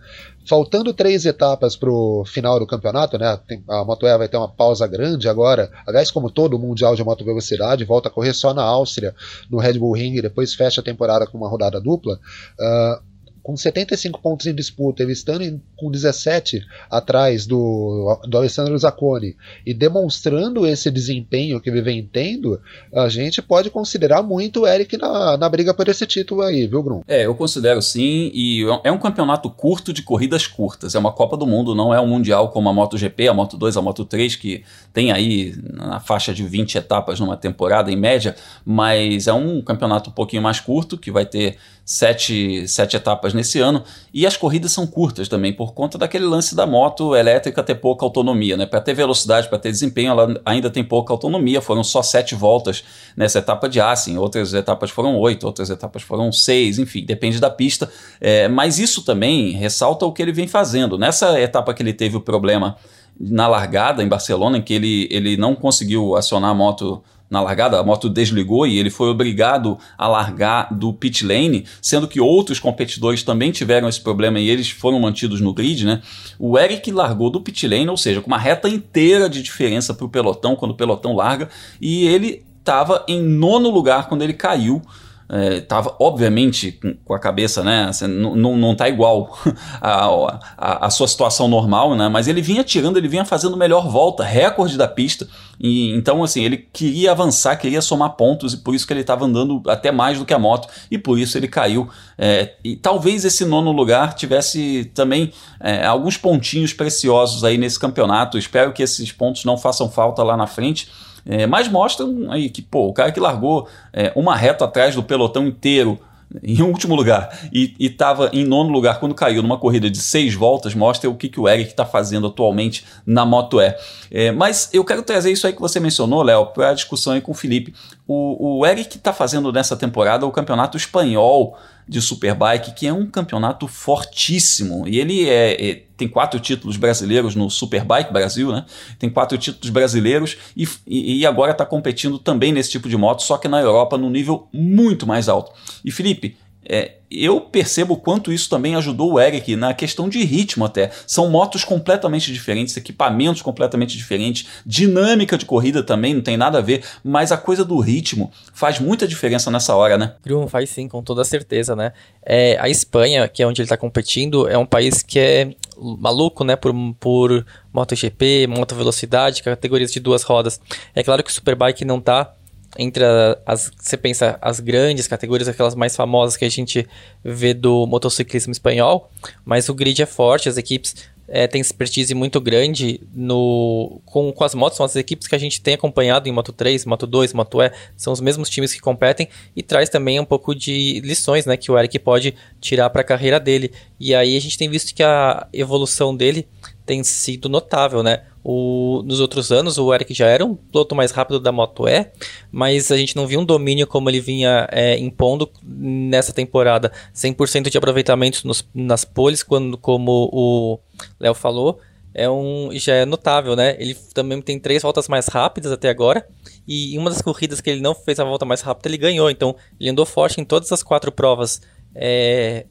Faltando 0.48 0.94
três 0.94 1.26
etapas 1.26 1.74
para 1.74 1.90
o 1.90 2.24
final 2.24 2.60
do 2.60 2.66
campeonato, 2.66 3.18
né? 3.18 3.38
A 3.68 3.84
Moto 3.84 4.02
vai 4.02 4.28
ter 4.28 4.36
uma 4.36 4.48
pausa 4.48 4.86
grande 4.86 5.28
agora. 5.28 5.70
Aliás, 5.84 6.10
como 6.10 6.30
todo 6.30 6.54
o 6.54 6.58
Mundial 6.58 6.94
de 6.94 7.02
Moto 7.02 7.24
Velocidade, 7.24 7.84
volta 7.84 8.08
a 8.08 8.12
correr 8.12 8.32
só 8.32 8.54
na 8.54 8.62
Áustria, 8.62 9.12
no 9.50 9.58
Red 9.58 9.74
Bull 9.74 9.94
Ring, 9.94 10.14
e 10.16 10.22
depois 10.22 10.54
fecha 10.54 10.80
a 10.80 10.84
temporada 10.84 11.26
com 11.26 11.36
uma 11.36 11.48
rodada 11.48 11.80
dupla. 11.80 12.20
Uh, 12.60 13.15
com 13.46 13.56
75 13.56 14.20
pontos 14.20 14.44
em 14.48 14.52
disputa, 14.52 15.04
ele 15.04 15.12
estando 15.12 15.44
em, 15.44 15.62
com 15.76 15.88
17 15.88 16.66
atrás 16.90 17.46
do, 17.46 18.20
do 18.28 18.38
Alessandro 18.38 18.76
Zacconi 18.76 19.36
e 19.64 19.72
demonstrando 19.72 20.66
esse 20.66 20.90
desempenho 20.90 21.60
que 21.60 21.70
ele 21.70 21.80
vem 21.80 22.02
tendo, 22.02 22.60
a 22.92 23.08
gente 23.08 23.40
pode 23.40 23.70
considerar 23.70 24.20
muito 24.20 24.62
o 24.62 24.66
Eric 24.66 24.96
na, 24.96 25.36
na 25.36 25.48
briga 25.48 25.72
por 25.72 25.86
esse 25.86 26.04
título 26.06 26.42
aí, 26.42 26.66
viu, 26.66 26.82
Bruno? 26.82 27.04
É, 27.06 27.24
eu 27.24 27.36
considero 27.36 27.80
sim, 27.80 28.32
e 28.34 28.64
é 28.82 28.90
um 28.90 28.98
campeonato 28.98 29.48
curto 29.48 29.92
de 29.92 30.02
corridas 30.02 30.48
curtas. 30.48 30.96
É 30.96 30.98
uma 30.98 31.12
Copa 31.12 31.36
do 31.36 31.46
Mundo, 31.46 31.72
não 31.72 31.94
é 31.94 32.00
um 32.00 32.06
Mundial 32.08 32.48
como 32.48 32.68
a 32.68 32.72
MotoGP, 32.72 33.28
a 33.28 33.34
Moto2, 33.34 33.76
a 33.76 33.80
Moto3, 33.80 34.36
que 34.36 34.64
tem 34.92 35.12
aí 35.12 35.54
na 35.72 36.00
faixa 36.00 36.34
de 36.34 36.42
20 36.42 36.78
etapas 36.78 37.20
numa 37.20 37.36
temporada 37.36 37.92
em 37.92 37.96
média, 37.96 38.34
mas 38.64 39.28
é 39.28 39.32
um 39.32 39.62
campeonato 39.62 40.10
um 40.10 40.12
pouquinho 40.12 40.42
mais 40.42 40.58
curto, 40.58 40.98
que 40.98 41.12
vai 41.12 41.24
ter 41.24 41.58
sete, 41.86 42.66
sete 42.66 42.96
etapas 42.96 43.32
nesse 43.32 43.60
ano. 43.60 43.84
E 44.12 44.26
as 44.26 44.36
corridas 44.36 44.72
são 44.72 44.84
curtas 44.88 45.28
também, 45.28 45.52
por 45.52 45.72
conta 45.72 45.96
daquele 45.96 46.24
lance 46.24 46.56
da 46.56 46.66
moto 46.66 47.14
elétrica 47.14 47.62
ter 47.62 47.76
pouca 47.76 48.04
autonomia. 48.04 48.56
Né? 48.56 48.66
Para 48.66 48.80
ter 48.80 48.92
velocidade, 48.92 49.48
para 49.48 49.56
ter 49.56 49.70
desempenho, 49.70 50.10
ela 50.10 50.40
ainda 50.44 50.68
tem 50.68 50.82
pouca 50.82 51.12
autonomia. 51.14 51.60
Foram 51.60 51.84
só 51.84 52.02
sete 52.02 52.34
voltas 52.34 52.82
nessa 53.16 53.38
etapa 53.38 53.68
de 53.68 53.80
Assen, 53.80 54.18
outras 54.18 54.52
etapas 54.52 54.90
foram 54.90 55.16
oito, 55.16 55.46
outras 55.46 55.70
etapas 55.70 56.02
foram 56.02 56.32
seis, 56.32 56.80
enfim, 56.80 57.04
depende 57.04 57.38
da 57.38 57.48
pista. 57.48 57.88
É, 58.20 58.48
mas 58.48 58.80
isso 58.80 59.04
também 59.04 59.52
ressalta 59.52 60.04
o 60.04 60.12
que 60.12 60.20
ele 60.20 60.32
vem 60.32 60.48
fazendo. 60.48 60.98
Nessa 60.98 61.40
etapa 61.40 61.72
que 61.72 61.84
ele 61.84 61.92
teve 61.92 62.16
o 62.16 62.20
problema 62.20 62.76
na 63.18 63.46
largada 63.46 64.02
em 64.02 64.08
Barcelona, 64.08 64.58
em 64.58 64.62
que 64.62 64.74
ele, 64.74 65.08
ele 65.10 65.36
não 65.36 65.54
conseguiu 65.54 66.16
acionar 66.16 66.50
a 66.50 66.54
moto 66.54 67.02
na 67.28 67.40
largada, 67.40 67.78
a 67.78 67.82
moto 67.82 68.08
desligou 68.08 68.66
e 68.66 68.78
ele 68.78 68.90
foi 68.90 69.08
obrigado 69.08 69.78
a 69.98 70.06
largar 70.06 70.72
do 70.72 70.92
pit 70.92 71.24
lane, 71.24 71.64
sendo 71.82 72.06
que 72.06 72.20
outros 72.20 72.60
competidores 72.60 73.22
também 73.22 73.50
tiveram 73.50 73.88
esse 73.88 74.00
problema 74.00 74.38
e 74.38 74.48
eles 74.48 74.70
foram 74.70 75.00
mantidos 75.00 75.40
no 75.40 75.52
grid, 75.52 75.84
né? 75.84 76.00
O 76.38 76.58
Eric 76.58 76.90
largou 76.92 77.30
do 77.30 77.40
pit 77.40 77.66
lane, 77.66 77.88
ou 77.88 77.96
seja, 77.96 78.20
com 78.20 78.28
uma 78.28 78.38
reta 78.38 78.68
inteira 78.68 79.28
de 79.28 79.42
diferença 79.42 79.92
para 79.92 80.06
o 80.06 80.08
pelotão 80.08 80.54
quando 80.54 80.70
o 80.70 80.76
pelotão 80.76 81.14
larga, 81.14 81.48
e 81.80 82.06
ele 82.06 82.44
estava 82.60 83.04
em 83.08 83.22
nono 83.22 83.70
lugar 83.70 84.08
quando 84.08 84.22
ele 84.22 84.32
caiu 84.32 84.82
é, 85.28 85.64
obviamente 85.98 86.78
com 87.04 87.12
a 87.12 87.18
cabeça, 87.18 87.64
né? 87.64 87.86
Assim, 87.88 88.06
não, 88.06 88.56
não 88.56 88.76
tá 88.76 88.88
igual 88.88 89.36
a, 89.80 90.40
a, 90.56 90.86
a, 90.86 90.90
sua 90.90 91.08
situação 91.08 91.48
normal, 91.48 91.96
né? 91.96 92.08
Mas 92.08 92.28
ele 92.28 92.40
vinha 92.40 92.62
tirando, 92.62 92.96
ele 92.96 93.08
vinha 93.08 93.24
fazendo 93.24 93.56
melhor 93.56 93.88
volta, 93.88 94.22
recorde 94.22 94.76
da 94.76 94.86
pista. 94.86 95.26
E 95.58 95.90
então, 95.92 96.22
assim, 96.22 96.44
ele 96.44 96.58
queria 96.72 97.10
avançar, 97.10 97.56
queria 97.56 97.80
somar 97.80 98.10
pontos 98.10 98.54
e 98.54 98.58
por 98.58 98.74
isso 98.74 98.86
que 98.86 98.92
ele 98.92 99.00
estava 99.00 99.24
andando 99.24 99.62
até 99.66 99.90
mais 99.90 100.18
do 100.18 100.24
que 100.24 100.34
a 100.34 100.38
moto 100.38 100.68
e 100.90 100.96
por 100.96 101.18
isso 101.18 101.36
ele 101.36 101.48
caiu. 101.48 101.88
É, 102.16 102.54
e 102.62 102.76
talvez 102.76 103.24
esse 103.24 103.44
nono 103.44 103.72
lugar 103.72 104.14
tivesse 104.14 104.90
também 104.94 105.32
é, 105.58 105.84
alguns 105.84 106.16
pontinhos 106.16 106.72
preciosos 106.72 107.42
aí 107.42 107.58
nesse 107.58 107.80
campeonato. 107.80 108.38
Espero 108.38 108.72
que 108.72 108.82
esses 108.82 109.10
pontos 109.10 109.44
não 109.44 109.58
façam 109.58 109.90
falta 109.90 110.22
lá 110.22 110.36
na 110.36 110.46
frente. 110.46 110.88
É, 111.26 111.46
mas 111.46 111.68
mostram 111.68 112.30
aí 112.30 112.48
que, 112.48 112.62
pô, 112.62 112.86
o 112.86 112.92
cara 112.92 113.10
que 113.10 113.18
largou 113.18 113.68
é, 113.92 114.12
uma 114.14 114.36
reta 114.36 114.64
atrás 114.64 114.94
do 114.94 115.02
pelotão 115.02 115.46
inteiro 115.46 115.98
em 116.42 116.62
último 116.62 116.94
lugar 116.94 117.48
e 117.52 117.74
estava 117.78 118.30
em 118.32 118.44
nono 118.44 118.70
lugar 118.70 119.00
quando 119.00 119.14
caiu 119.14 119.42
numa 119.42 119.58
corrida 119.58 119.90
de 119.90 119.98
seis 119.98 120.34
voltas, 120.34 120.74
mostra 120.74 121.08
o 121.10 121.14
que, 121.14 121.28
que 121.28 121.40
o 121.40 121.48
Eric 121.48 121.70
está 121.70 121.84
fazendo 121.84 122.26
atualmente 122.26 122.84
na 123.04 123.24
Moto 123.24 123.60
E. 123.60 123.74
É, 124.10 124.32
mas 124.32 124.70
eu 124.72 124.84
quero 124.84 125.02
trazer 125.02 125.32
isso 125.32 125.46
aí 125.46 125.52
que 125.52 125.60
você 125.60 125.80
mencionou, 125.80 126.22
Léo, 126.22 126.46
para 126.46 126.70
a 126.70 126.74
discussão 126.74 127.12
aí 127.12 127.20
com 127.20 127.32
o 127.32 127.34
Felipe. 127.34 127.74
O, 128.08 128.58
o 128.60 128.66
Eric 128.66 128.96
está 128.96 129.12
fazendo 129.12 129.52
nessa 129.52 129.76
temporada 129.76 130.24
o 130.24 130.30
campeonato 130.30 130.76
espanhol 130.76 131.58
de 131.88 132.00
Superbike, 132.00 132.72
que 132.72 132.86
é 132.86 132.92
um 132.92 133.06
campeonato 133.06 133.66
fortíssimo. 133.66 134.86
E 134.86 134.98
ele 134.98 135.28
é, 135.28 135.70
é 135.70 135.82
tem 135.96 136.06
quatro 136.06 136.38
títulos 136.38 136.76
brasileiros 136.76 137.34
no 137.34 137.50
Superbike 137.50 138.12
Brasil, 138.12 138.52
né? 138.52 138.64
Tem 138.98 139.08
quatro 139.08 139.38
títulos 139.38 139.70
brasileiros 139.70 140.36
e, 140.56 140.68
e, 140.86 141.20
e 141.20 141.26
agora 141.26 141.52
está 141.52 141.64
competindo 141.64 142.18
também 142.18 142.52
nesse 142.52 142.70
tipo 142.70 142.88
de 142.88 142.96
moto, 142.96 143.22
só 143.22 143.38
que 143.38 143.48
na 143.48 143.60
Europa 143.60 143.96
num 143.96 144.10
nível 144.10 144.46
muito 144.52 145.06
mais 145.06 145.28
alto. 145.28 145.52
E 145.84 145.90
Felipe, 145.90 146.36
é, 146.68 146.96
eu 147.10 147.40
percebo 147.40 147.94
o 147.94 147.96
quanto 147.96 148.32
isso 148.32 148.50
também 148.50 148.74
ajudou 148.74 149.12
o 149.12 149.20
Eric 149.20 149.54
na 149.54 149.72
questão 149.72 150.08
de 150.08 150.24
ritmo 150.24 150.64
até. 150.64 150.90
São 151.06 151.30
motos 151.30 151.64
completamente 151.64 152.32
diferentes, 152.32 152.76
equipamentos 152.76 153.42
completamente 153.42 153.96
diferentes, 153.96 154.46
dinâmica 154.66 155.38
de 155.38 155.44
corrida 155.44 155.82
também 155.82 156.14
não 156.14 156.20
tem 156.20 156.36
nada 156.36 156.58
a 156.58 156.60
ver, 156.60 156.84
mas 157.04 157.30
a 157.30 157.36
coisa 157.36 157.64
do 157.64 157.78
ritmo 157.78 158.32
faz 158.52 158.80
muita 158.80 159.06
diferença 159.06 159.50
nessa 159.50 159.74
hora, 159.76 159.96
né? 159.96 160.14
Grum 160.24 160.48
faz 160.48 160.70
sim, 160.70 160.88
com 160.88 161.02
toda 161.02 161.24
certeza, 161.24 161.76
né? 161.76 161.92
É, 162.24 162.58
a 162.60 162.68
Espanha, 162.68 163.28
que 163.28 163.42
é 163.42 163.46
onde 163.46 163.60
ele 163.60 163.66
está 163.66 163.76
competindo, 163.76 164.48
é 164.48 164.58
um 164.58 164.66
país 164.66 165.02
que 165.02 165.18
é 165.18 165.50
maluco, 165.78 166.42
né, 166.42 166.56
por, 166.56 166.74
por 166.98 167.46
MotoGP, 167.72 168.46
moto 168.48 168.74
velocidade, 168.74 169.42
categorias 169.42 169.92
de 169.92 170.00
duas 170.00 170.22
rodas. 170.22 170.60
É 170.94 171.02
claro 171.02 171.22
que 171.22 171.30
o 171.30 171.32
Superbike 171.32 171.84
não 171.84 171.98
está 171.98 172.34
entre 172.78 173.04
as 173.44 173.70
você 173.76 173.96
pensa 173.96 174.38
as 174.40 174.60
grandes 174.60 175.06
categorias, 175.06 175.48
aquelas 175.48 175.74
mais 175.74 175.96
famosas 175.96 176.36
que 176.36 176.44
a 176.44 176.48
gente 176.48 176.86
vê 177.24 177.54
do 177.54 177.86
motociclismo 177.86 178.52
espanhol, 178.52 179.10
mas 179.44 179.68
o 179.68 179.74
grid 179.74 180.02
é 180.02 180.06
forte, 180.06 180.48
as 180.48 180.56
equipes 180.56 180.94
é, 181.28 181.46
têm 181.46 181.60
expertise 181.60 182.14
muito 182.14 182.40
grande 182.40 183.00
no 183.14 184.00
com, 184.04 184.32
com 184.32 184.44
as 184.44 184.54
motos, 184.54 184.76
são 184.76 184.86
as 184.86 184.94
equipes 184.96 185.26
que 185.26 185.34
a 185.34 185.38
gente 185.38 185.60
tem 185.60 185.74
acompanhado 185.74 186.28
em 186.28 186.32
Moto 186.32 186.52
3, 186.52 186.84
Moto 186.84 187.06
2, 187.06 187.32
Moto 187.32 187.62
E, 187.62 187.72
são 187.96 188.12
os 188.12 188.20
mesmos 188.20 188.48
times 188.48 188.72
que 188.72 188.80
competem 188.80 189.28
e 189.54 189.62
traz 189.62 189.88
também 189.88 190.20
um 190.20 190.24
pouco 190.24 190.54
de 190.54 191.00
lições, 191.00 191.44
né, 191.46 191.56
que 191.56 191.70
o 191.70 191.78
Eric 191.78 191.98
pode 191.98 192.34
tirar 192.60 192.90
para 192.90 193.00
a 193.00 193.04
carreira 193.04 193.40
dele. 193.40 193.72
E 193.98 194.14
aí 194.14 194.36
a 194.36 194.40
gente 194.40 194.56
tem 194.56 194.68
visto 194.68 194.94
que 194.94 195.02
a 195.02 195.46
evolução 195.52 196.14
dele 196.14 196.46
tem 196.84 197.02
sido 197.02 197.48
notável, 197.48 198.02
né? 198.02 198.22
O, 198.48 199.02
nos 199.04 199.18
outros 199.18 199.50
anos, 199.50 199.76
o 199.76 199.92
Eric 199.92 200.14
já 200.14 200.28
era 200.28 200.44
um 200.44 200.54
piloto 200.54 200.94
mais 200.94 201.10
rápido 201.10 201.40
da 201.40 201.50
Moto 201.50 201.88
E, 201.88 202.06
mas 202.52 202.92
a 202.92 202.96
gente 202.96 203.16
não 203.16 203.26
viu 203.26 203.40
um 203.40 203.44
domínio 203.44 203.88
como 203.88 204.08
ele 204.08 204.20
vinha 204.20 204.68
é, 204.70 204.96
impondo 204.96 205.50
nessa 205.64 206.32
temporada. 206.32 206.92
100% 207.12 207.68
de 207.68 207.76
aproveitamento 207.76 208.46
nos, 208.46 208.64
nas 208.72 209.04
poles, 209.04 209.42
quando, 209.42 209.76
como 209.76 210.30
o 210.32 210.78
Léo 211.18 211.34
falou, 211.34 211.80
é 212.14 212.30
um, 212.30 212.70
já 212.74 212.94
é 212.94 213.04
notável, 213.04 213.56
né? 213.56 213.74
Ele 213.80 213.96
também 214.14 214.40
tem 214.40 214.60
três 214.60 214.80
voltas 214.80 215.08
mais 215.08 215.26
rápidas 215.26 215.72
até 215.72 215.88
agora, 215.88 216.24
e 216.68 216.94
em 216.94 216.98
uma 216.98 217.10
das 217.10 217.20
corridas 217.20 217.60
que 217.60 217.68
ele 217.68 217.80
não 217.80 217.96
fez 217.96 218.20
a 218.20 218.24
volta 218.24 218.44
mais 218.44 218.60
rápida, 218.60 218.88
ele 218.88 218.96
ganhou. 218.96 219.28
Então, 219.28 219.56
ele 219.80 219.90
andou 219.90 220.06
forte 220.06 220.40
em 220.40 220.44
todas 220.44 220.70
as 220.70 220.84
quatro 220.84 221.10
provas 221.10 221.60
é, 221.96 222.64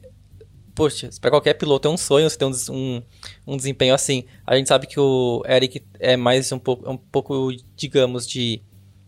poxa, 0.76 1.08
para 1.20 1.30
qualquer 1.30 1.54
piloto 1.54 1.88
é 1.88 1.90
um 1.90 1.96
sonho 1.96 2.28
você 2.28 2.36
ter 2.36 2.44
um, 2.44 2.52
um, 2.70 3.02
um, 3.46 3.56
desempenho 3.56 3.94
assim. 3.94 4.24
A 4.46 4.54
gente 4.56 4.68
sabe 4.68 4.86
que 4.86 5.00
o 5.00 5.42
Eric 5.48 5.82
é 5.98 6.16
mais 6.16 6.52
um 6.52 6.58
pouco, 6.58 6.88
um 6.88 6.98
pouco, 6.98 7.50
digamos, 7.74 8.28
de 8.28 8.60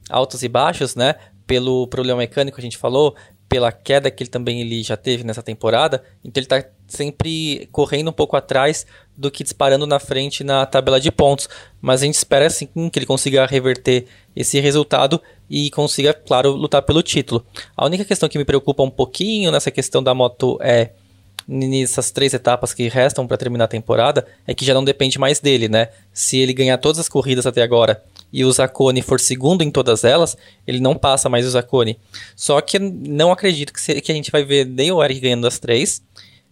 altos 0.09 0.43
e 0.43 0.49
baixos, 0.49 0.97
né? 0.97 1.15
Pelo 1.47 1.87
problema 1.87 2.21
mecânico 2.21 2.59
a 2.59 2.63
gente 2.63 2.79
falou, 2.79 3.15
pela 3.49 3.71
queda 3.71 4.11
que 4.11 4.23
ele 4.23 4.31
também 4.31 4.63
ele 4.63 4.83
já 4.83 4.97
teve 4.97 5.23
nessa 5.25 5.43
temporada. 5.43 6.03
Então 6.25 6.41
ele 6.41 6.47
está 6.47 6.65
sempre 6.87 7.69
correndo 7.71 8.09
um 8.09 8.15
pouco 8.15 8.35
atrás 8.35 8.87
do 9.15 9.31
que 9.31 9.45
disparando 9.45 9.87
na 9.87 9.99
frente 9.99 10.43
na 10.43 10.65
tabela 10.65 10.99
de 10.99 11.13
pontos. 11.13 11.51
Mas 11.83 12.01
a 12.01 12.07
gente 12.07 12.15
espera 12.15 12.47
assim 12.47 12.67
que 12.67 12.99
ele 12.99 13.07
consiga 13.07 13.45
reverter 13.45 14.07
esse 14.35 14.59
resultado 14.59 15.21
e 15.51 15.71
consiga, 15.71 16.15
claro, 16.15 16.53
lutar 16.53 16.81
pelo 16.81 17.03
título. 17.03 17.45
A 17.77 17.85
única 17.85 18.07
questão 18.07 18.27
que 18.27 18.39
me 18.39 18.45
preocupa 18.45 18.83
um 18.83 18.91
pouquinho 18.91 19.53
nessa 19.53 19.71
questão 19.71 20.03
da 20.03 20.15
moto 20.15 20.59
é 20.63 20.93
nessas 21.49 22.11
três 22.11 22.35
etapas 22.35 22.75
que 22.75 22.89
restam 22.89 23.27
para 23.27 23.39
terminar 23.39 23.65
a 23.65 23.69
temporada 23.69 24.27
é 24.47 24.53
que 24.53 24.67
já 24.67 24.75
não 24.75 24.85
depende 24.85 25.19
mais 25.19 25.41
dele, 25.41 25.67
né? 25.67 25.89
Se 26.13 26.37
ele 26.37 26.53
ganhar 26.53 26.77
todas 26.77 26.99
as 26.99 27.09
corridas 27.09 27.47
até 27.47 27.63
agora 27.63 28.05
e 28.31 28.45
o 28.45 28.53
Zacone 28.53 29.01
for 29.01 29.19
segundo 29.19 29.63
em 29.63 29.71
todas 29.71 30.05
elas, 30.05 30.37
ele 30.67 30.79
não 30.79 30.95
passa 30.95 31.31
mais 31.31 31.47
o 31.47 31.51
Zacone. 31.51 31.99
Só 32.37 32.61
que 32.61 32.79
não 32.79 33.33
acredito 33.33 33.73
que, 33.73 33.81
se, 33.81 33.99
que 34.03 34.13
a 34.13 34.15
gente 34.15 34.31
vai 34.31 34.45
ver 34.45 34.67
nem 34.67 34.93
o 34.93 35.03
Eric 35.03 35.21
ganhando 35.21 35.47
as 35.47 35.59
três 35.59 36.03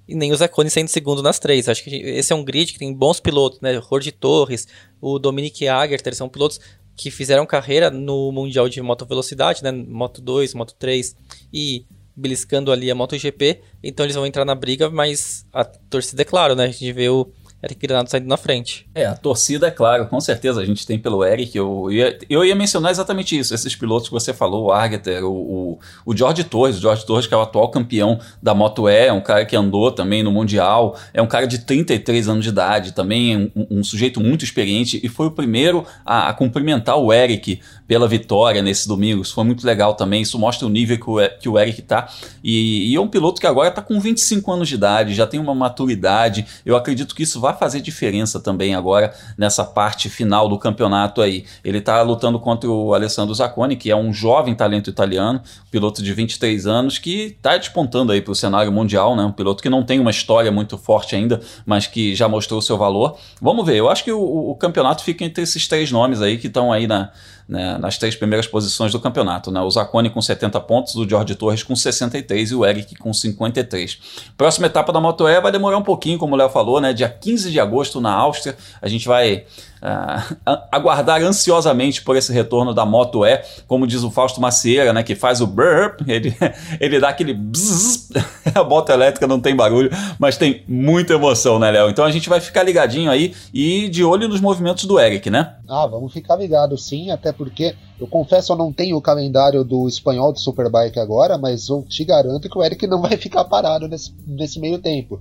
e 0.08 0.14
nem 0.14 0.32
o 0.32 0.36
Zacone 0.36 0.70
sendo 0.70 0.88
segundo 0.88 1.22
nas 1.22 1.38
três. 1.38 1.68
Acho 1.68 1.84
que 1.84 1.94
esse 1.94 2.32
é 2.32 2.36
um 2.36 2.44
grid 2.44 2.72
que 2.72 2.78
tem 2.78 2.94
bons 2.94 3.20
pilotos, 3.20 3.60
né? 3.60 3.78
Jorge 3.90 4.12
Torres, 4.12 4.66
o 4.98 5.18
Dominic 5.18 5.68
Agerter, 5.68 6.14
são 6.14 6.28
pilotos 6.28 6.58
que 6.96 7.10
fizeram 7.10 7.44
carreira 7.44 7.90
no 7.90 8.32
Mundial 8.32 8.66
de 8.66 8.80
Moto 8.80 9.04
Velocidade, 9.04 9.62
né? 9.62 9.70
Moto 9.70 10.22
2, 10.22 10.54
Moto 10.54 10.74
3 10.78 11.14
e 11.52 11.84
beliscando 12.16 12.72
ali 12.72 12.90
a 12.90 12.94
MotoGP, 12.94 13.60
então 13.82 14.04
eles 14.06 14.16
vão 14.16 14.26
entrar 14.26 14.44
na 14.44 14.54
briga, 14.54 14.88
mas 14.90 15.46
a 15.52 15.64
torcida 15.64 16.22
é 16.22 16.24
claro, 16.24 16.54
né? 16.54 16.64
A 16.64 16.68
gente 16.68 16.92
vê 16.92 17.08
o 17.08 17.30
Eric 17.62 17.86
Granado 17.86 18.10
saindo 18.10 18.28
na 18.28 18.36
frente. 18.36 18.88
É, 18.94 19.06
a 19.06 19.14
torcida, 19.14 19.66
é 19.66 19.70
claro, 19.70 20.06
com 20.06 20.20
certeza 20.20 20.60
a 20.60 20.64
gente 20.64 20.86
tem 20.86 20.98
pelo 20.98 21.24
Eric. 21.24 21.56
Eu 21.56 21.90
ia, 21.90 22.18
eu 22.28 22.44
ia 22.44 22.54
mencionar 22.54 22.90
exatamente 22.90 23.36
isso, 23.36 23.54
esses 23.54 23.74
pilotos 23.74 24.08
que 24.08 24.14
você 24.14 24.32
falou, 24.32 24.66
o 24.66 24.72
Argeter, 24.72 25.24
o, 25.24 25.32
o, 25.32 25.78
o 26.04 26.16
George 26.16 26.44
Torres, 26.44 26.76
o 26.76 26.80
George 26.80 27.04
Torres, 27.06 27.26
que 27.26 27.34
é 27.34 27.36
o 27.36 27.40
atual 27.40 27.70
campeão 27.70 28.18
da 28.42 28.54
Moto 28.54 28.88
E, 28.88 29.06
é 29.06 29.12
um 29.12 29.20
cara 29.20 29.44
que 29.44 29.56
andou 29.56 29.90
também 29.90 30.22
no 30.22 30.30
Mundial, 30.30 30.96
é 31.12 31.20
um 31.20 31.26
cara 31.26 31.46
de 31.46 31.58
33 31.58 32.28
anos 32.28 32.44
de 32.44 32.50
idade, 32.50 32.92
também 32.92 33.50
um, 33.54 33.66
um 33.78 33.84
sujeito 33.84 34.20
muito 34.20 34.44
experiente 34.44 35.00
e 35.02 35.08
foi 35.08 35.26
o 35.26 35.30
primeiro 35.30 35.84
a, 36.04 36.28
a, 36.28 36.34
cumprimentar 36.34 36.96
o 36.96 37.12
Eric 37.12 37.60
pela 37.86 38.08
vitória 38.08 38.62
nesse 38.62 38.88
domingo. 38.88 39.22
Isso 39.22 39.34
foi 39.34 39.44
muito 39.44 39.66
legal 39.66 39.94
também, 39.94 40.22
isso 40.22 40.38
mostra 40.38 40.66
o 40.66 40.70
nível 40.70 40.98
que 40.98 41.10
o, 41.10 41.38
que 41.40 41.48
o 41.48 41.58
Eric 41.58 41.82
tá. 41.82 42.08
E, 42.42 42.92
e 42.92 42.96
é 42.96 43.00
um 43.00 43.08
piloto 43.08 43.40
que 43.40 43.46
agora 43.46 43.70
tá 43.70 43.80
com 43.82 43.98
25 44.00 44.52
anos 44.52 44.68
de 44.68 44.74
idade, 44.74 45.14
já 45.14 45.26
tem 45.26 45.38
uma 45.38 45.54
maturidade. 45.54 46.46
Eu 46.64 46.76
acredito 46.76 47.14
que 47.14 47.22
isso 47.22 47.40
vai 47.40 47.54
fazer 47.56 47.80
diferença 47.80 48.40
também 48.40 48.74
agora 48.74 49.14
nessa 49.36 49.64
parte 49.64 50.08
final 50.08 50.48
do 50.48 50.58
campeonato 50.58 51.22
aí. 51.22 51.44
Ele 51.64 51.78
está 51.78 52.02
lutando 52.02 52.38
contra 52.40 52.68
o 52.70 52.94
Alessandro 52.94 53.34
Zacconi, 53.34 53.76
que 53.76 53.90
é 53.90 53.96
um 53.96 54.12
jovem 54.12 54.54
talento 54.54 54.90
italiano, 54.90 55.40
piloto 55.70 56.02
de 56.02 56.12
23 56.12 56.66
anos, 56.66 56.98
que 56.98 57.36
está 57.36 57.56
despontando 57.56 58.12
aí 58.12 58.20
para 58.20 58.32
o 58.32 58.34
cenário 58.34 58.72
mundial, 58.72 59.14
né? 59.14 59.24
Um 59.24 59.32
piloto 59.32 59.62
que 59.62 59.70
não 59.70 59.82
tem 59.82 60.00
uma 60.00 60.10
história 60.10 60.50
muito 60.50 60.76
forte 60.76 61.14
ainda, 61.14 61.40
mas 61.64 61.86
que 61.86 62.14
já 62.14 62.28
mostrou 62.28 62.58
o 62.58 62.62
seu 62.62 62.76
valor. 62.76 63.16
Vamos 63.40 63.64
ver, 63.64 63.76
eu 63.76 63.88
acho 63.88 64.04
que 64.04 64.12
o, 64.12 64.50
o 64.50 64.54
campeonato 64.54 65.02
fica 65.04 65.24
entre 65.24 65.42
esses 65.42 65.66
três 65.68 65.90
nomes 65.92 66.20
aí 66.20 66.38
que 66.38 66.46
estão 66.46 66.72
aí 66.72 66.86
na, 66.86 67.10
né, 67.48 67.78
nas 67.78 67.96
três 67.96 68.16
primeiras 68.16 68.46
posições 68.46 68.92
do 68.92 69.00
campeonato. 69.00 69.50
Né? 69.50 69.60
O 69.60 69.70
Zacone 69.70 70.10
com 70.10 70.20
70 70.20 70.60
pontos, 70.60 70.94
o 70.96 71.08
Jorge 71.08 71.34
Torres 71.34 71.62
com 71.62 71.76
63 71.76 72.50
e 72.50 72.54
o 72.54 72.64
Eric 72.64 72.96
com 72.96 73.12
53. 73.12 73.98
Próxima 74.36 74.66
etapa 74.66 74.92
da 74.92 75.00
Moto 75.00 75.28
E 75.28 75.40
vai 75.40 75.52
demorar 75.52 75.78
um 75.78 75.82
pouquinho, 75.82 76.18
como 76.18 76.34
o 76.34 76.38
Léo 76.38 76.48
falou, 76.48 76.80
né? 76.80 76.92
dia 76.92 77.08
15 77.08 77.50
de 77.50 77.60
agosto 77.60 78.00
na 78.00 78.12
Áustria. 78.12 78.56
A 78.82 78.88
gente 78.88 79.06
vai 79.06 79.44
uh, 79.82 80.58
aguardar 80.70 81.22
ansiosamente 81.22 82.02
por 82.02 82.16
esse 82.16 82.32
retorno 82.32 82.72
da 82.72 82.84
Moto 82.84 83.24
E, 83.24 83.42
como 83.66 83.86
diz 83.86 84.02
o 84.02 84.10
Fausto 84.10 84.40
Macieira, 84.40 84.92
né, 84.92 85.02
que 85.02 85.14
faz 85.14 85.40
o 85.40 85.46
burp, 85.46 86.00
ele, 86.06 86.36
ele 86.80 87.00
dá 87.00 87.08
aquele 87.08 87.34
bzzz, 87.34 88.10
a 88.54 88.64
moto 88.64 88.90
elétrica 88.90 89.26
não 89.26 89.40
tem 89.40 89.54
barulho, 89.54 89.90
mas 90.18 90.36
tem 90.36 90.64
muita 90.68 91.14
emoção, 91.14 91.58
né, 91.58 91.70
Léo? 91.70 91.90
Então 91.90 92.04
a 92.04 92.10
gente 92.10 92.28
vai 92.28 92.40
ficar 92.40 92.62
ligadinho 92.62 93.10
aí 93.10 93.34
e 93.52 93.88
de 93.88 94.04
olho 94.04 94.28
nos 94.28 94.40
movimentos 94.40 94.84
do 94.84 94.98
Eric, 94.98 95.30
né? 95.30 95.56
Ah, 95.68 95.86
vamos 95.86 96.12
ficar 96.12 96.36
ligado 96.36 96.76
sim, 96.78 97.10
até 97.10 97.32
porque 97.32 97.74
eu 97.98 98.06
confesso, 98.06 98.52
eu 98.52 98.56
não 98.56 98.72
tenho 98.72 98.96
o 98.96 99.00
calendário 99.00 99.64
do 99.64 99.88
espanhol 99.88 100.32
de 100.32 100.40
Superbike 100.40 101.00
agora, 101.00 101.38
mas 101.38 101.68
eu 101.68 101.82
te 101.82 102.04
garanto 102.04 102.48
que 102.48 102.58
o 102.58 102.62
Eric 102.62 102.86
não 102.86 103.00
vai 103.02 103.16
ficar 103.16 103.44
parado 103.44 103.88
nesse, 103.88 104.14
nesse 104.26 104.60
meio 104.60 104.78
tempo. 104.78 105.14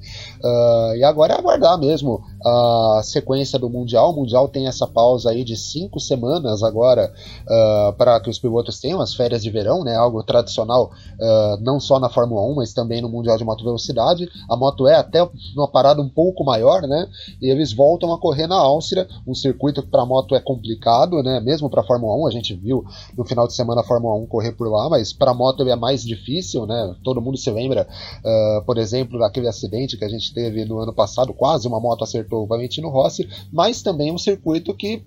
Uh, 0.44 0.96
e 0.96 1.04
agora 1.04 1.34
é 1.34 1.38
aguardar 1.38 1.78
mesmo 1.80 2.22
a 2.44 3.02
sequência 3.04 3.58
do 3.58 3.70
Mundial. 3.70 4.12
O 4.12 4.16
Mundial 4.16 4.50
tem 4.50 4.68
essa 4.68 4.86
pausa 4.86 5.30
aí 5.30 5.44
de 5.44 5.56
cinco 5.56 6.00
semanas 6.00 6.64
agora 6.64 7.14
uh, 7.44 7.94
para 7.94 8.20
que 8.20 8.30
os 8.30 8.40
pilotos 8.40 8.80
tenham 8.80 9.00
as 9.00 9.14
férias 9.14 9.42
de 9.42 9.50
verão, 9.50 9.84
né? 9.84 9.96
Algo 9.96 10.22
tradicional 10.24 10.92
uh, 11.20 11.62
não 11.62 11.80
só 11.80 12.00
na 12.00 12.10
Fórmula 12.10 12.42
1, 12.52 12.56
mas 12.56 12.74
também 12.74 13.02
no 13.02 13.10
Mundial 13.10 13.38
de 13.38 13.46
Moto 13.46 13.64
Velocidade. 13.64 14.28
A 14.50 14.56
moto 14.56 14.88
é 14.88 14.96
até 14.96 15.28
uma 15.56 15.68
parada 15.68 16.02
um 16.02 16.10
pouco 16.10 16.44
maior, 16.44 16.82
né? 16.82 17.08
E 17.42 17.50
eles 17.50 17.72
voltam 17.72 18.12
a 18.14 18.20
correr 18.20 18.48
na 18.48 18.58
Áustria, 18.58 19.08
um 19.26 19.34
circuito 19.34 19.82
que 19.82 19.90
para 19.90 20.02
a 20.02 20.06
moto 20.06 20.36
é 20.36 20.40
complicado, 20.42 21.24
né? 21.24 21.40
Mesmo 21.40 21.70
para 21.70 21.84
Fórmula 21.84 22.16
1, 22.18 22.28
a 22.28 22.32
gente 22.32 22.65
viu 22.66 22.84
no 23.16 23.24
final 23.24 23.48
de 23.48 23.54
semana 23.54 23.82
a 23.82 23.84
Fórmula 23.84 24.16
1 24.16 24.26
correr 24.26 24.54
por 24.54 24.68
lá, 24.68 24.90
mas 24.90 25.14
para 25.14 25.34
moto 25.34 25.64
é 25.68 25.76
mais 25.76 26.04
difícil, 26.04 26.66
né? 26.66 26.96
Todo 27.04 27.22
mundo 27.22 27.38
se 27.38 27.52
lembra, 27.52 27.88
uh, 28.20 28.66
por 28.66 28.78
exemplo, 28.78 29.20
daquele 29.20 29.48
acidente 29.48 29.98
que 29.98 30.04
a 30.04 30.10
gente 30.10 30.34
teve 30.34 30.66
no 30.66 30.80
ano 30.80 30.94
passado, 30.94 31.34
quase 31.34 31.68
uma 31.68 31.80
moto 31.80 32.04
acertou 32.04 32.44
o 32.44 32.48
Valentino 32.48 32.90
Rossi, 32.90 33.30
mas 33.52 33.82
também 33.82 34.12
um 34.12 34.18
circuito 34.18 34.74
que 34.74 35.04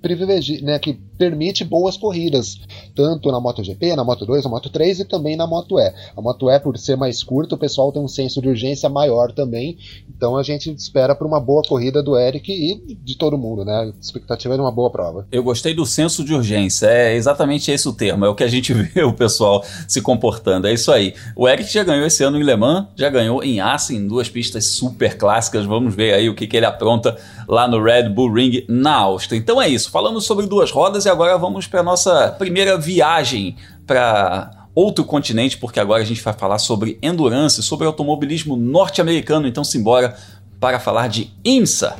privilegia, 0.00 0.60
né, 0.62 0.78
que 0.80 1.00
permite 1.22 1.62
boas 1.62 1.96
corridas, 1.96 2.58
tanto 2.96 3.30
na 3.30 3.38
MotoGP, 3.38 3.94
na 3.94 4.04
Moto2, 4.04 4.42
na 4.42 4.50
Moto3 4.50 4.98
e 4.98 5.04
também 5.04 5.36
na 5.36 5.46
Moto 5.46 5.78
E. 5.78 5.92
A 6.16 6.20
Moto 6.20 6.50
E, 6.50 6.58
por 6.58 6.76
ser 6.76 6.96
mais 6.96 7.22
curta, 7.22 7.54
o 7.54 7.58
pessoal 7.58 7.92
tem 7.92 8.02
um 8.02 8.08
senso 8.08 8.42
de 8.42 8.48
urgência 8.48 8.88
maior 8.88 9.30
também, 9.30 9.78
então 10.08 10.36
a 10.36 10.42
gente 10.42 10.68
espera 10.72 11.14
por 11.14 11.24
uma 11.24 11.38
boa 11.38 11.62
corrida 11.62 12.02
do 12.02 12.18
Eric 12.18 12.52
e 12.52 12.96
de 12.96 13.16
todo 13.16 13.38
mundo, 13.38 13.64
né? 13.64 13.72
A 13.72 14.00
expectativa 14.00 14.54
é 14.54 14.56
de 14.56 14.62
uma 14.62 14.72
boa 14.72 14.90
prova. 14.90 15.28
Eu 15.30 15.44
gostei 15.44 15.72
do 15.72 15.86
senso 15.86 16.24
de 16.24 16.34
urgência, 16.34 16.88
é 16.88 17.14
exatamente 17.14 17.70
esse 17.70 17.88
o 17.88 17.92
termo, 17.92 18.24
é 18.24 18.28
o 18.28 18.34
que 18.34 18.42
a 18.42 18.48
gente 18.48 18.74
vê 18.74 19.04
o 19.04 19.12
pessoal 19.12 19.64
se 19.86 20.02
comportando, 20.02 20.66
é 20.66 20.72
isso 20.72 20.90
aí. 20.90 21.14
O 21.36 21.48
Eric 21.48 21.72
já 21.72 21.84
ganhou 21.84 22.04
esse 22.04 22.24
ano 22.24 22.36
em 22.36 22.42
Le 22.42 22.56
Mans, 22.56 22.88
já 22.96 23.08
ganhou 23.08 23.44
em 23.44 23.60
Assen, 23.60 24.08
duas 24.08 24.28
pistas 24.28 24.66
super 24.66 25.16
clássicas, 25.16 25.64
vamos 25.64 25.94
ver 25.94 26.14
aí 26.14 26.28
o 26.28 26.34
que, 26.34 26.48
que 26.48 26.56
ele 26.56 26.66
apronta 26.66 27.16
lá 27.46 27.68
no 27.68 27.80
Red 27.80 28.08
Bull 28.08 28.32
Ring 28.32 28.64
na 28.68 28.96
Áustria. 28.96 29.38
Então 29.38 29.62
é 29.62 29.68
isso, 29.68 29.88
falamos 29.88 30.24
sobre 30.24 30.46
duas 30.46 30.72
rodas 30.72 31.06
e 31.06 31.11
agora 31.12 31.36
vamos 31.38 31.66
para 31.66 31.82
nossa 31.82 32.34
primeira 32.38 32.76
viagem 32.76 33.56
para 33.86 34.50
outro 34.74 35.04
continente, 35.04 35.58
porque 35.58 35.78
agora 35.78 36.02
a 36.02 36.06
gente 36.06 36.22
vai 36.22 36.32
falar 36.32 36.58
sobre 36.58 36.98
endurance, 37.02 37.62
sobre 37.62 37.86
automobilismo 37.86 38.56
norte-americano. 38.56 39.46
Então 39.46 39.62
simbora 39.62 40.16
para 40.58 40.80
falar 40.80 41.08
de 41.08 41.30
IMSA. 41.44 41.96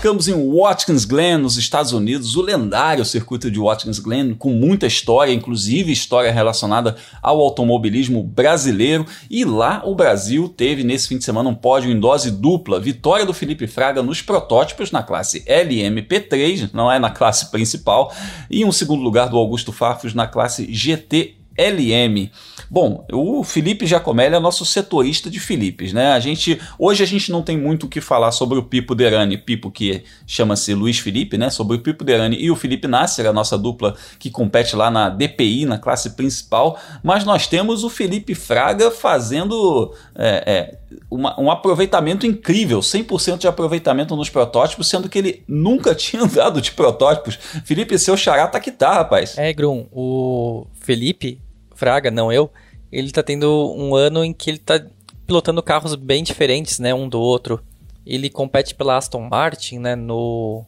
Desembarcamos 0.00 0.28
em 0.28 0.56
Watkins 0.56 1.04
Glen, 1.04 1.36
nos 1.36 1.58
Estados 1.58 1.92
Unidos, 1.92 2.34
o 2.34 2.40
lendário 2.40 3.04
circuito 3.04 3.50
de 3.50 3.60
Watkins 3.60 3.98
Glen, 3.98 4.34
com 4.34 4.50
muita 4.50 4.86
história, 4.86 5.30
inclusive 5.30 5.92
história 5.92 6.32
relacionada 6.32 6.96
ao 7.20 7.38
automobilismo 7.38 8.22
brasileiro. 8.22 9.04
E 9.28 9.44
lá 9.44 9.82
o 9.84 9.94
Brasil 9.94 10.48
teve 10.48 10.82
nesse 10.82 11.06
fim 11.06 11.18
de 11.18 11.24
semana 11.24 11.50
um 11.50 11.54
pódio 11.54 11.90
em 11.90 12.00
dose 12.00 12.30
dupla, 12.30 12.80
vitória 12.80 13.26
do 13.26 13.34
Felipe 13.34 13.66
Fraga 13.66 14.02
nos 14.02 14.22
protótipos 14.22 14.90
na 14.90 15.02
classe 15.02 15.44
LMP3, 15.44 16.70
não 16.72 16.90
é 16.90 16.98
na 16.98 17.10
classe 17.10 17.50
principal, 17.50 18.10
e 18.50 18.64
um 18.64 18.72
segundo 18.72 19.02
lugar 19.02 19.28
do 19.28 19.36
Augusto 19.36 19.70
Farfus 19.70 20.14
na 20.14 20.26
classe 20.26 20.66
GT 20.72 21.39
LM. 21.60 22.30
Bom, 22.70 23.04
o 23.12 23.42
Felipe 23.42 23.84
Giacomelli 23.84 24.36
é 24.36 24.40
nosso 24.40 24.64
setorista 24.64 25.28
de 25.28 25.40
Filipes, 25.40 25.92
né? 25.92 26.12
A 26.12 26.20
gente 26.20 26.60
hoje 26.78 27.02
a 27.02 27.06
gente 27.06 27.30
não 27.30 27.42
tem 27.42 27.58
muito 27.58 27.86
o 27.86 27.88
que 27.88 28.00
falar 28.00 28.30
sobre 28.30 28.58
o 28.58 28.62
Pipo 28.62 28.94
Derani, 28.94 29.36
Pipo 29.36 29.70
que 29.70 30.04
chama-se 30.26 30.72
Luiz 30.72 30.98
Felipe, 30.98 31.36
né? 31.36 31.50
Sobre 31.50 31.76
o 31.76 31.80
Pipo 31.80 32.04
Derani 32.04 32.40
e 32.40 32.50
o 32.50 32.56
Felipe 32.56 32.86
Nasser, 32.86 33.26
a 33.26 33.32
nossa 33.32 33.58
dupla 33.58 33.96
que 34.18 34.30
compete 34.30 34.76
lá 34.76 34.90
na 34.90 35.08
DPI, 35.08 35.66
na 35.66 35.78
classe 35.78 36.10
principal, 36.10 36.78
mas 37.02 37.24
nós 37.24 37.46
temos 37.46 37.82
o 37.82 37.90
Felipe 37.90 38.34
Fraga 38.34 38.90
fazendo 38.90 39.92
é, 40.14 40.44
é, 40.46 40.78
uma, 41.10 41.38
um 41.40 41.50
aproveitamento 41.50 42.24
incrível, 42.24 42.80
100% 42.80 43.38
de 43.38 43.48
aproveitamento 43.48 44.14
nos 44.14 44.30
protótipos, 44.30 44.88
sendo 44.88 45.08
que 45.08 45.18
ele 45.18 45.42
nunca 45.46 45.92
tinha 45.96 46.22
andado 46.22 46.60
de 46.60 46.70
protótipos. 46.72 47.36
Felipe, 47.64 47.98
seu 47.98 48.16
xará 48.16 48.46
tá 48.46 48.60
que 48.60 48.70
tá, 48.70 48.94
rapaz. 48.94 49.36
É, 49.36 49.52
Grum, 49.52 49.86
o 49.90 50.66
Felipe 50.80 51.40
Fraga, 51.80 52.10
não 52.10 52.30
eu, 52.30 52.50
ele 52.92 53.10
tá 53.10 53.22
tendo 53.22 53.74
um 53.74 53.94
ano 53.94 54.22
em 54.22 54.34
que 54.34 54.50
ele 54.50 54.58
tá 54.58 54.84
pilotando 55.26 55.62
carros 55.62 55.94
bem 55.94 56.22
diferentes, 56.22 56.78
né, 56.78 56.92
um 56.92 57.08
do 57.08 57.18
outro. 57.18 57.64
Ele 58.04 58.28
compete 58.28 58.74
pela 58.74 58.98
Aston 58.98 59.26
Martin, 59.30 59.78
né, 59.78 59.96
no 59.96 60.62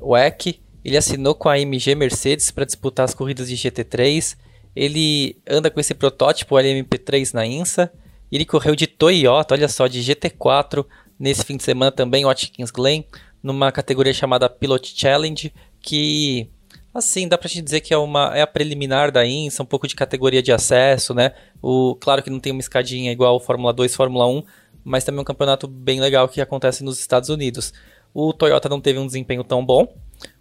WEC. 0.00 0.60
Ele 0.84 0.96
assinou 0.96 1.36
com 1.36 1.48
a 1.48 1.52
AMG 1.52 1.94
Mercedes 1.94 2.50
para 2.50 2.64
disputar 2.64 3.04
as 3.04 3.14
corridas 3.14 3.48
de 3.48 3.54
GT3. 3.54 4.36
Ele 4.74 5.36
anda 5.48 5.70
com 5.70 5.78
esse 5.78 5.94
protótipo 5.94 6.56
LMP3 6.56 7.32
na 7.32 7.46
INSA. 7.46 7.92
Ele 8.32 8.44
correu 8.44 8.74
de 8.74 8.88
Toyota, 8.88 9.54
olha 9.54 9.68
só, 9.68 9.86
de 9.86 10.00
GT4 10.00 10.84
nesse 11.16 11.44
fim 11.44 11.56
de 11.56 11.62
semana 11.62 11.92
também, 11.92 12.24
Watkins 12.24 12.72
Glen, 12.72 13.06
numa 13.40 13.70
categoria 13.70 14.12
chamada 14.12 14.50
Pilot 14.50 14.94
Challenge, 14.96 15.52
que 15.80 16.50
Assim, 16.94 17.26
dá 17.26 17.36
pra 17.36 17.48
te 17.48 17.60
dizer 17.60 17.80
que 17.80 17.92
é 17.92 17.98
uma 17.98 18.30
é 18.36 18.40
a 18.40 18.46
preliminar 18.46 19.10
da 19.10 19.26
INSA, 19.26 19.64
um 19.64 19.66
pouco 19.66 19.88
de 19.88 19.96
categoria 19.96 20.40
de 20.40 20.52
acesso, 20.52 21.12
né? 21.12 21.32
O, 21.60 21.96
claro 21.96 22.22
que 22.22 22.30
não 22.30 22.38
tem 22.38 22.52
uma 22.52 22.60
escadinha 22.60 23.10
igual 23.10 23.40
Fórmula 23.40 23.72
2, 23.72 23.96
Fórmula 23.96 24.28
1, 24.28 24.44
mas 24.84 25.02
também 25.02 25.18
é 25.18 25.22
um 25.22 25.24
campeonato 25.24 25.66
bem 25.66 26.00
legal 26.00 26.28
que 26.28 26.40
acontece 26.40 26.84
nos 26.84 27.00
Estados 27.00 27.30
Unidos. 27.30 27.72
O 28.14 28.32
Toyota 28.32 28.68
não 28.68 28.80
teve 28.80 29.00
um 29.00 29.06
desempenho 29.06 29.42
tão 29.42 29.66
bom, 29.66 29.92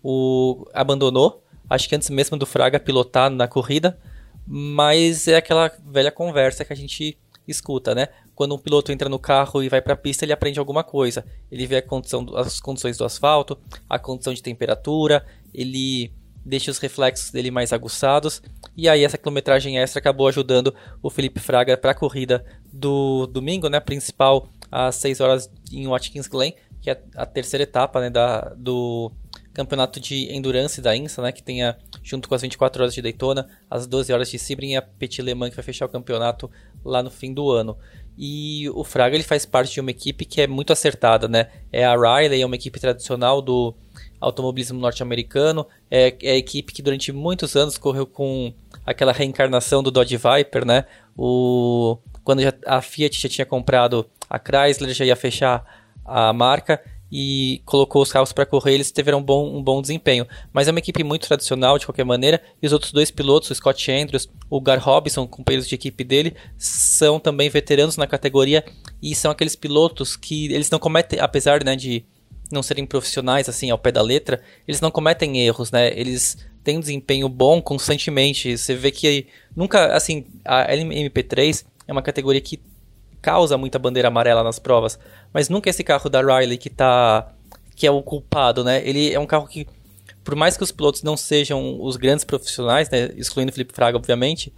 o 0.03 0.67
abandonou, 0.71 1.43
acho 1.67 1.89
que 1.89 1.95
antes 1.95 2.11
mesmo 2.11 2.37
do 2.37 2.45
Fraga 2.45 2.79
pilotar 2.79 3.31
na 3.31 3.47
corrida, 3.47 3.97
mas 4.45 5.27
é 5.27 5.37
aquela 5.37 5.71
velha 5.83 6.11
conversa 6.11 6.63
que 6.63 6.71
a 6.71 6.75
gente 6.75 7.17
escuta, 7.47 7.95
né? 7.95 8.09
Quando 8.35 8.53
um 8.53 8.59
piloto 8.59 8.91
entra 8.91 9.09
no 9.09 9.17
carro 9.17 9.63
e 9.63 9.69
vai 9.69 9.81
para 9.81 9.93
a 9.93 9.97
pista, 9.97 10.23
ele 10.23 10.33
aprende 10.33 10.59
alguma 10.59 10.83
coisa. 10.83 11.25
Ele 11.51 11.65
vê 11.65 11.81
condição, 11.81 12.25
as 12.35 12.59
condições 12.59 12.97
do 12.97 13.05
asfalto, 13.05 13.57
a 13.89 13.97
condição 13.97 14.33
de 14.33 14.41
temperatura, 14.41 15.25
ele 15.53 16.11
deixa 16.45 16.71
os 16.71 16.77
reflexos 16.77 17.31
dele 17.31 17.51
mais 17.51 17.71
aguçados. 17.71 18.41
E 18.75 18.89
aí 18.89 19.03
essa 19.03 19.17
quilometragem 19.17 19.77
extra 19.77 19.99
acabou 19.99 20.27
ajudando 20.27 20.73
o 21.01 21.09
Felipe 21.09 21.39
Fraga 21.39 21.77
para 21.77 21.91
a 21.91 21.95
corrida 21.95 22.43
do 22.71 23.27
domingo, 23.27 23.69
né, 23.69 23.79
principal 23.79 24.49
às 24.71 24.95
6 24.95 25.21
horas 25.21 25.49
em 25.71 25.87
Watkins 25.87 26.27
Glen, 26.27 26.53
que 26.81 26.89
é 26.89 27.01
a 27.15 27.25
terceira 27.25 27.63
etapa, 27.63 28.01
né, 28.01 28.09
da, 28.09 28.53
do 28.57 29.11
campeonato 29.53 29.99
de 29.99 30.33
endurance 30.33 30.81
da 30.81 30.95
INSA, 30.95 31.21
né, 31.21 31.31
que 31.31 31.43
tem 31.43 31.63
a, 31.63 31.77
junto 32.01 32.27
com 32.27 32.33
as 32.33 32.41
24 32.41 32.81
horas 32.81 32.93
de 32.93 33.01
Daytona, 33.01 33.47
as 33.69 33.85
12 33.85 34.11
horas 34.11 34.29
de 34.29 34.39
Sebring 34.39 34.71
e 34.71 34.75
a 34.75 34.81
Petit 34.81 35.21
Le 35.21 35.35
Mans 35.35 35.51
que 35.51 35.55
vai 35.55 35.63
fechar 35.63 35.85
o 35.85 35.89
campeonato 35.89 36.49
lá 36.83 37.03
no 37.03 37.11
fim 37.11 37.33
do 37.33 37.51
ano. 37.51 37.77
E 38.17 38.69
o 38.71 38.83
Fraga 38.83 39.15
ele 39.15 39.23
faz 39.23 39.45
parte 39.45 39.73
de 39.73 39.79
uma 39.79 39.91
equipe 39.91 40.25
que 40.25 40.41
é 40.41 40.47
muito 40.47 40.73
acertada, 40.73 41.27
né? 41.27 41.49
É 41.71 41.83
a 41.83 41.95
Riley, 41.95 42.41
é 42.41 42.45
uma 42.45 42.55
equipe 42.55 42.79
tradicional 42.79 43.41
do 43.41 43.73
automobilismo 44.23 44.79
norte-americano. 44.79 45.65
É, 45.89 46.15
é, 46.21 46.31
a 46.31 46.37
equipe 46.37 46.73
que 46.73 46.81
durante 46.81 47.11
muitos 47.11 47.55
anos 47.55 47.77
correu 47.77 48.05
com 48.05 48.53
aquela 48.85 49.11
reencarnação 49.11 49.83
do 49.83 49.91
Dodge 49.91 50.17
Viper, 50.17 50.65
né? 50.65 50.85
O, 51.17 51.97
quando 52.23 52.41
já, 52.41 52.53
a 52.65 52.81
Fiat 52.81 53.19
já 53.19 53.29
tinha 53.29 53.45
comprado 53.45 54.05
a 54.29 54.39
Chrysler, 54.39 54.93
já 54.93 55.05
ia 55.05 55.15
fechar 55.15 55.63
a 56.05 56.33
marca 56.33 56.81
e 57.15 57.61
colocou 57.63 58.01
os 58.01 58.11
carros 58.11 58.33
para 58.33 58.43
correr, 58.43 58.73
eles 58.73 58.91
tiveram 58.91 59.19
um 59.19 59.23
bom, 59.23 59.55
um 59.55 59.61
bom 59.61 59.79
desempenho. 59.79 60.25
Mas 60.51 60.67
é 60.67 60.71
uma 60.71 60.79
equipe 60.79 61.03
muito 61.03 61.27
tradicional 61.27 61.77
de 61.77 61.85
qualquer 61.85 62.03
maneira, 62.03 62.41
e 62.59 62.65
os 62.65 62.73
outros 62.73 62.91
dois 62.91 63.11
pilotos, 63.11 63.51
o 63.51 63.55
Scott 63.55 63.91
Andrews, 63.91 64.27
o 64.49 64.59
Gar 64.59 64.79
Robinson, 64.79 65.27
companheiros 65.27 65.67
de 65.67 65.75
equipe 65.75 66.03
dele, 66.03 66.35
são 66.57 67.19
também 67.19 67.51
veteranos 67.51 67.97
na 67.97 68.07
categoria 68.07 68.65
e 68.99 69.13
são 69.13 69.29
aqueles 69.29 69.55
pilotos 69.55 70.15
que 70.15 70.51
eles 70.51 70.71
não 70.71 70.79
cometem, 70.79 71.19
apesar 71.19 71.63
né, 71.63 71.75
de 71.75 72.03
não 72.53 72.63
serem 72.63 72.85
profissionais 72.85 73.49
assim 73.49 73.69
ao 73.69 73.77
pé 73.77 73.91
da 73.91 74.01
letra, 74.01 74.41
eles 74.67 74.79
não 74.79 74.91
cometem 74.91 75.39
erros, 75.39 75.71
né? 75.71 75.91
Eles 75.97 76.37
têm 76.63 76.77
um 76.77 76.79
desempenho 76.79 77.27
bom 77.27 77.61
constantemente. 77.61 78.57
Você 78.57 78.75
vê 78.75 78.91
que 78.91 79.27
nunca, 79.55 79.93
assim, 79.93 80.25
a 80.45 80.71
LMP3 80.71 81.65
é 81.87 81.91
uma 81.91 82.01
categoria 82.01 82.41
que 82.41 82.59
causa 83.21 83.57
muita 83.57 83.79
bandeira 83.79 84.09
amarela 84.09 84.43
nas 84.43 84.59
provas, 84.59 84.99
mas 85.33 85.49
nunca 85.49 85.69
esse 85.69 85.83
carro 85.83 86.09
da 86.09 86.21
Riley 86.21 86.57
que 86.57 86.69
tá 86.69 87.33
que 87.75 87.87
é 87.87 87.91
o 87.91 88.03
culpado, 88.03 88.63
né? 88.63 88.87
Ele 88.87 89.11
é 89.11 89.19
um 89.19 89.25
carro 89.25 89.47
que 89.47 89.65
por 90.23 90.35
mais 90.35 90.55
que 90.55 90.63
os 90.63 90.71
pilotos 90.71 91.03
não 91.03 91.17
sejam 91.17 91.81
os 91.81 91.97
grandes 91.97 92.23
profissionais, 92.23 92.89
né, 92.89 93.11
excluindo 93.17 93.51
o 93.51 93.53
Felipe 93.53 93.73
Fraga, 93.73 93.97
obviamente, 93.97 94.53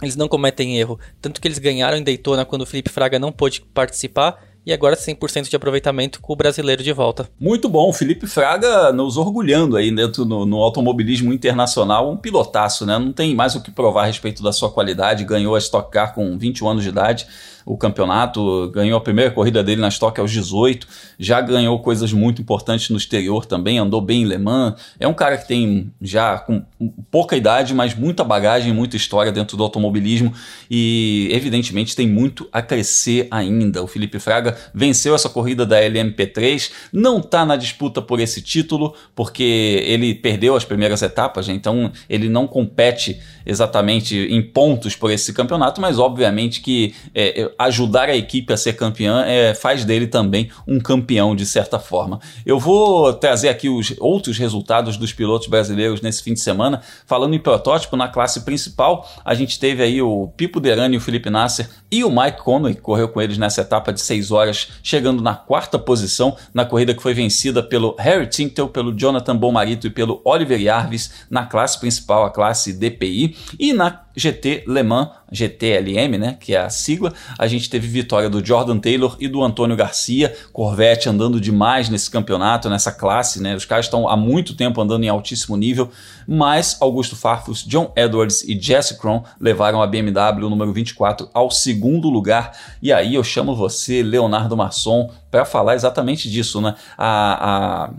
eles 0.00 0.16
não 0.16 0.28
cometem 0.28 0.78
erro. 0.78 0.98
Tanto 1.20 1.40
que 1.40 1.48
eles 1.48 1.58
ganharam 1.58 1.96
em 1.96 2.04
Daytona 2.04 2.44
quando 2.44 2.62
o 2.62 2.66
Felipe 2.66 2.90
Fraga 2.90 3.18
não 3.18 3.32
pôde 3.32 3.62
participar 3.62 4.45
e 4.66 4.72
agora 4.72 4.96
100% 4.96 5.48
de 5.48 5.54
aproveitamento 5.54 6.20
com 6.20 6.32
o 6.32 6.36
brasileiro 6.36 6.82
de 6.82 6.92
volta. 6.92 7.28
Muito 7.38 7.68
bom, 7.68 7.92
Felipe 7.92 8.26
Fraga 8.26 8.92
nos 8.92 9.16
orgulhando 9.16 9.76
aí 9.76 9.94
dentro 9.94 10.24
no, 10.24 10.44
no, 10.44 10.56
automobilismo 10.56 11.32
internacional, 11.32 12.10
um 12.10 12.16
pilotaço, 12.16 12.84
né? 12.84 12.98
Não 12.98 13.12
tem 13.12 13.34
mais 13.34 13.54
o 13.54 13.62
que 13.62 13.70
provar 13.70 14.02
a 14.02 14.06
respeito 14.06 14.42
da 14.42 14.52
sua 14.52 14.70
qualidade, 14.70 15.24
ganhou 15.24 15.54
a 15.54 15.58
Stock 15.58 15.90
Car 15.90 16.12
com 16.12 16.36
21 16.36 16.68
anos 16.68 16.82
de 16.82 16.88
idade 16.88 17.28
o 17.66 17.76
campeonato, 17.76 18.70
ganhou 18.70 18.96
a 18.96 19.00
primeira 19.00 19.32
corrida 19.32 19.60
dele 19.60 19.80
na 19.80 19.88
Stock 19.88 20.20
aos 20.20 20.30
18, 20.30 20.86
já 21.18 21.40
ganhou 21.40 21.76
coisas 21.80 22.12
muito 22.12 22.40
importantes 22.40 22.90
no 22.90 22.96
exterior 22.96 23.44
também, 23.44 23.76
andou 23.76 24.00
bem 24.00 24.22
em 24.22 24.24
Le 24.24 24.38
Mans. 24.38 24.74
É 25.00 25.08
um 25.08 25.12
cara 25.12 25.36
que 25.36 25.48
tem 25.48 25.90
já 26.00 26.38
com 26.38 26.62
pouca 27.10 27.36
idade, 27.36 27.74
mas 27.74 27.92
muita 27.92 28.22
bagagem, 28.22 28.72
muita 28.72 28.96
história 28.96 29.32
dentro 29.32 29.56
do 29.56 29.64
automobilismo 29.64 30.32
e, 30.70 31.28
evidentemente, 31.32 31.96
tem 31.96 32.06
muito 32.06 32.48
a 32.52 32.62
crescer 32.62 33.26
ainda. 33.32 33.82
O 33.82 33.88
Felipe 33.88 34.20
Fraga 34.20 34.56
venceu 34.72 35.16
essa 35.16 35.28
corrida 35.28 35.66
da 35.66 35.80
LMP3, 35.80 36.70
não 36.92 37.18
está 37.18 37.44
na 37.44 37.56
disputa 37.56 38.00
por 38.00 38.20
esse 38.20 38.40
título, 38.40 38.94
porque 39.12 39.82
ele 39.84 40.14
perdeu 40.14 40.54
as 40.54 40.64
primeiras 40.64 41.02
etapas, 41.02 41.48
né? 41.48 41.54
então 41.54 41.90
ele 42.08 42.28
não 42.28 42.46
compete 42.46 43.20
exatamente 43.44 44.16
em 44.16 44.40
pontos 44.40 44.94
por 44.94 45.10
esse 45.10 45.32
campeonato, 45.32 45.80
mas 45.80 45.98
obviamente 45.98 46.60
que 46.60 46.94
é, 47.12 47.50
ajudar 47.58 48.08
a 48.08 48.16
equipe 48.16 48.52
a 48.52 48.56
ser 48.56 48.74
campeã 48.74 49.24
é, 49.26 49.54
faz 49.54 49.84
dele 49.84 50.06
também 50.06 50.50
um 50.66 50.78
campeão 50.78 51.34
de 51.34 51.46
certa 51.46 51.78
forma. 51.78 52.20
Eu 52.44 52.58
vou 52.58 53.12
trazer 53.12 53.48
aqui 53.48 53.68
os 53.68 53.94
outros 53.98 54.38
resultados 54.38 54.96
dos 54.96 55.12
pilotos 55.12 55.48
brasileiros 55.48 56.00
nesse 56.00 56.22
fim 56.22 56.34
de 56.34 56.40
semana. 56.40 56.82
Falando 57.06 57.34
em 57.34 57.38
protótipo, 57.38 57.96
na 57.96 58.08
classe 58.08 58.44
principal, 58.44 59.08
a 59.24 59.34
gente 59.34 59.58
teve 59.58 59.82
aí 59.82 60.00
o 60.02 60.28
Pipo 60.36 60.60
Derani, 60.60 60.96
o 60.96 61.00
Felipe 61.00 61.30
Nasser 61.30 61.68
e 61.96 62.04
o 62.04 62.10
Mike 62.10 62.42
Conway, 62.42 62.74
correu 62.74 63.08
com 63.08 63.22
eles 63.22 63.38
nessa 63.38 63.62
etapa 63.62 63.90
de 63.90 64.02
6 64.02 64.30
horas, 64.30 64.68
chegando 64.82 65.22
na 65.22 65.34
quarta 65.34 65.78
posição 65.78 66.36
na 66.52 66.66
corrida 66.66 66.94
que 66.94 67.02
foi 67.02 67.14
vencida 67.14 67.62
pelo 67.62 67.96
Harry 67.98 68.26
Tinkel, 68.26 68.68
pelo 68.68 68.92
Jonathan 68.92 69.34
Bomarito 69.34 69.86
e 69.86 69.90
pelo 69.90 70.20
Oliver 70.22 70.60
Jarvis 70.60 71.10
na 71.30 71.46
classe 71.46 71.80
principal, 71.80 72.26
a 72.26 72.30
classe 72.30 72.74
DPI. 72.74 73.34
E 73.58 73.72
na 73.72 74.02
GT 74.16 74.64
Le 74.66 74.82
Mans, 74.82 75.10
GTLM, 75.30 76.18
né, 76.18 76.36
que 76.40 76.54
é 76.54 76.60
a 76.60 76.70
sigla, 76.70 77.12
a 77.38 77.46
gente 77.46 77.68
teve 77.68 77.86
vitória 77.86 78.30
do 78.30 78.44
Jordan 78.44 78.78
Taylor 78.78 79.16
e 79.20 79.28
do 79.28 79.42
Antônio 79.42 79.76
Garcia, 79.76 80.34
Corvette 80.52 81.08
andando 81.08 81.40
demais 81.40 81.88
nesse 81.88 82.10
campeonato, 82.10 82.70
nessa 82.70 82.90
classe, 82.90 83.42
né, 83.42 83.54
os 83.54 83.64
caras 83.64 83.86
estão 83.86 84.08
há 84.08 84.16
muito 84.16 84.54
tempo 84.54 84.80
andando 84.80 85.04
em 85.04 85.08
altíssimo 85.08 85.56
nível, 85.56 85.90
mas 86.26 86.78
Augusto 86.80 87.14
Farfus, 87.14 87.62
John 87.62 87.92
Edwards 87.94 88.42
e 88.42 88.58
Jesse 88.58 88.98
Cron 88.98 89.22
levaram 89.40 89.82
a 89.82 89.86
BMW 89.86 90.48
número 90.48 90.72
24 90.72 91.28
ao 91.34 91.50
segundo 91.50 91.85
lugar, 92.10 92.52
e 92.82 92.92
aí 92.92 93.14
eu 93.14 93.24
chamo 93.24 93.54
você, 93.54 94.02
Leonardo 94.02 94.56
Masson, 94.56 95.10
para 95.30 95.44
falar 95.44 95.74
exatamente 95.74 96.30
disso, 96.30 96.60
né, 96.60 96.74
a, 96.98 97.84
a 97.84 97.90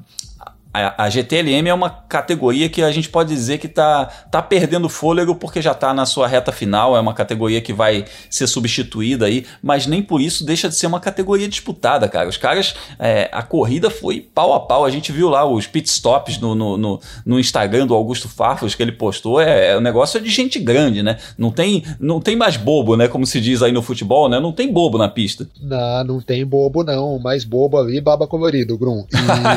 a, 0.85 1.05
a 1.05 1.09
GTLM 1.09 1.67
é 1.67 1.73
uma 1.73 1.89
categoria 1.89 2.69
que 2.69 2.81
a 2.81 2.91
gente 2.91 3.09
pode 3.09 3.29
dizer 3.29 3.57
que 3.57 3.67
está 3.67 4.05
tá 4.31 4.41
perdendo 4.41 4.89
fôlego 4.89 5.35
porque 5.35 5.61
já 5.61 5.71
está 5.71 5.93
na 5.93 6.05
sua 6.05 6.27
reta 6.27 6.51
final, 6.51 6.95
é 6.95 6.99
uma 6.99 7.13
categoria 7.13 7.61
que 7.61 7.73
vai 7.73 8.05
ser 8.29 8.47
substituída 8.47 9.25
aí, 9.25 9.45
mas 9.61 9.87
nem 9.87 10.01
por 10.01 10.21
isso 10.21 10.45
deixa 10.45 10.69
de 10.69 10.75
ser 10.75 10.87
uma 10.87 10.99
categoria 10.99 11.47
disputada, 11.47 12.07
cara. 12.07 12.29
Os 12.29 12.37
caras, 12.37 12.75
é, 12.99 13.29
a 13.31 13.41
corrida 13.41 13.89
foi 13.89 14.21
pau 14.21 14.53
a 14.53 14.59
pau, 14.59 14.85
a 14.85 14.89
gente 14.89 15.11
viu 15.11 15.29
lá 15.29 15.45
os 15.45 15.67
pit 15.67 15.89
stops 15.89 16.39
no, 16.39 16.55
no, 16.55 16.77
no, 16.77 16.99
no 17.25 17.39
Instagram 17.39 17.87
do 17.87 17.93
Augusto 17.93 18.29
Farfus 18.29 18.75
que 18.75 18.83
ele 18.83 18.91
postou, 18.91 19.41
é, 19.41 19.71
é 19.71 19.77
um 19.77 19.81
negócio 19.81 20.19
de 20.19 20.29
gente 20.29 20.59
grande, 20.59 21.01
né? 21.01 21.17
Não 21.37 21.51
tem, 21.51 21.83
não 21.99 22.19
tem 22.19 22.35
mais 22.35 22.57
bobo, 22.57 22.95
né? 22.95 23.07
Como 23.07 23.25
se 23.25 23.39
diz 23.41 23.61
aí 23.61 23.71
no 23.71 23.81
futebol, 23.81 24.29
né? 24.29 24.39
Não 24.39 24.51
tem 24.51 24.71
bobo 24.71 24.97
na 24.97 25.07
pista. 25.07 25.47
Não, 25.61 26.03
não 26.03 26.21
tem 26.21 26.45
bobo 26.45 26.83
não, 26.83 27.19
mais 27.19 27.43
bobo 27.43 27.77
ali, 27.77 27.99
baba 28.01 28.27
colorido, 28.27 28.77
Grum. 28.77 29.05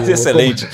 E, 0.06 0.10
Excelente. 0.10 0.66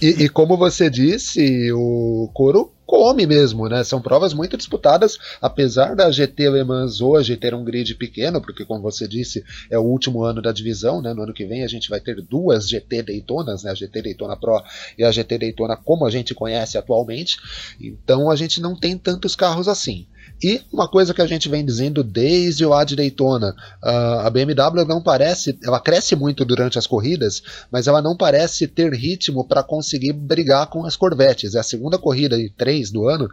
E, 0.00 0.24
e, 0.24 0.28
como 0.28 0.56
você 0.56 0.88
disse, 0.88 1.72
o 1.72 2.30
couro 2.32 2.72
come 2.86 3.26
mesmo, 3.26 3.68
né? 3.68 3.82
São 3.84 4.00
provas 4.00 4.32
muito 4.32 4.56
disputadas, 4.56 5.18
apesar 5.42 5.94
da 5.94 6.10
GT 6.10 6.48
Le 6.50 6.64
Mans 6.64 7.00
hoje 7.00 7.36
ter 7.36 7.52
um 7.52 7.64
grid 7.64 7.94
pequeno, 7.96 8.40
porque 8.40 8.64
como 8.64 8.80
você 8.80 9.06
disse, 9.06 9.44
é 9.68 9.78
o 9.78 9.82
último 9.82 10.22
ano 10.22 10.40
da 10.40 10.52
divisão, 10.52 11.02
né? 11.02 11.12
No 11.12 11.22
ano 11.22 11.34
que 11.34 11.44
vem 11.44 11.64
a 11.64 11.68
gente 11.68 11.90
vai 11.90 12.00
ter 12.00 12.22
duas 12.22 12.68
GT 12.68 13.02
Daytonas, 13.02 13.64
né? 13.64 13.72
A 13.72 13.74
GT 13.74 14.00
Daytona 14.00 14.36
Pro 14.36 14.62
e 14.96 15.04
a 15.04 15.10
GT 15.10 15.36
Daytona 15.36 15.76
como 15.76 16.06
a 16.06 16.10
gente 16.10 16.34
conhece 16.34 16.78
atualmente. 16.78 17.36
Então 17.80 18.30
a 18.30 18.36
gente 18.36 18.60
não 18.60 18.74
tem 18.74 18.96
tantos 18.96 19.34
carros 19.34 19.68
assim. 19.68 20.06
E 20.42 20.60
uma 20.72 20.88
coisa 20.88 21.14
que 21.14 21.22
a 21.22 21.26
gente 21.26 21.48
vem 21.48 21.64
dizendo 21.64 22.04
desde 22.04 22.64
o 22.64 22.72
Ad 22.72 22.94
Daytona, 22.94 23.54
a 23.82 24.30
BMW 24.30 24.84
não 24.86 25.02
parece, 25.02 25.58
ela 25.64 25.80
cresce 25.80 26.14
muito 26.14 26.44
durante 26.44 26.78
as 26.78 26.86
corridas, 26.86 27.42
mas 27.70 27.86
ela 27.86 28.00
não 28.00 28.16
parece 28.16 28.66
ter 28.66 28.92
ritmo 28.92 29.46
para 29.46 29.62
conseguir 29.62 30.12
brigar 30.12 30.66
com 30.68 30.84
as 30.84 30.96
Corvettes. 30.96 31.54
É 31.54 31.60
a 31.60 31.62
segunda 31.62 31.98
corrida 31.98 32.36
de 32.36 32.50
três 32.50 32.90
do 32.90 33.08
ano 33.08 33.28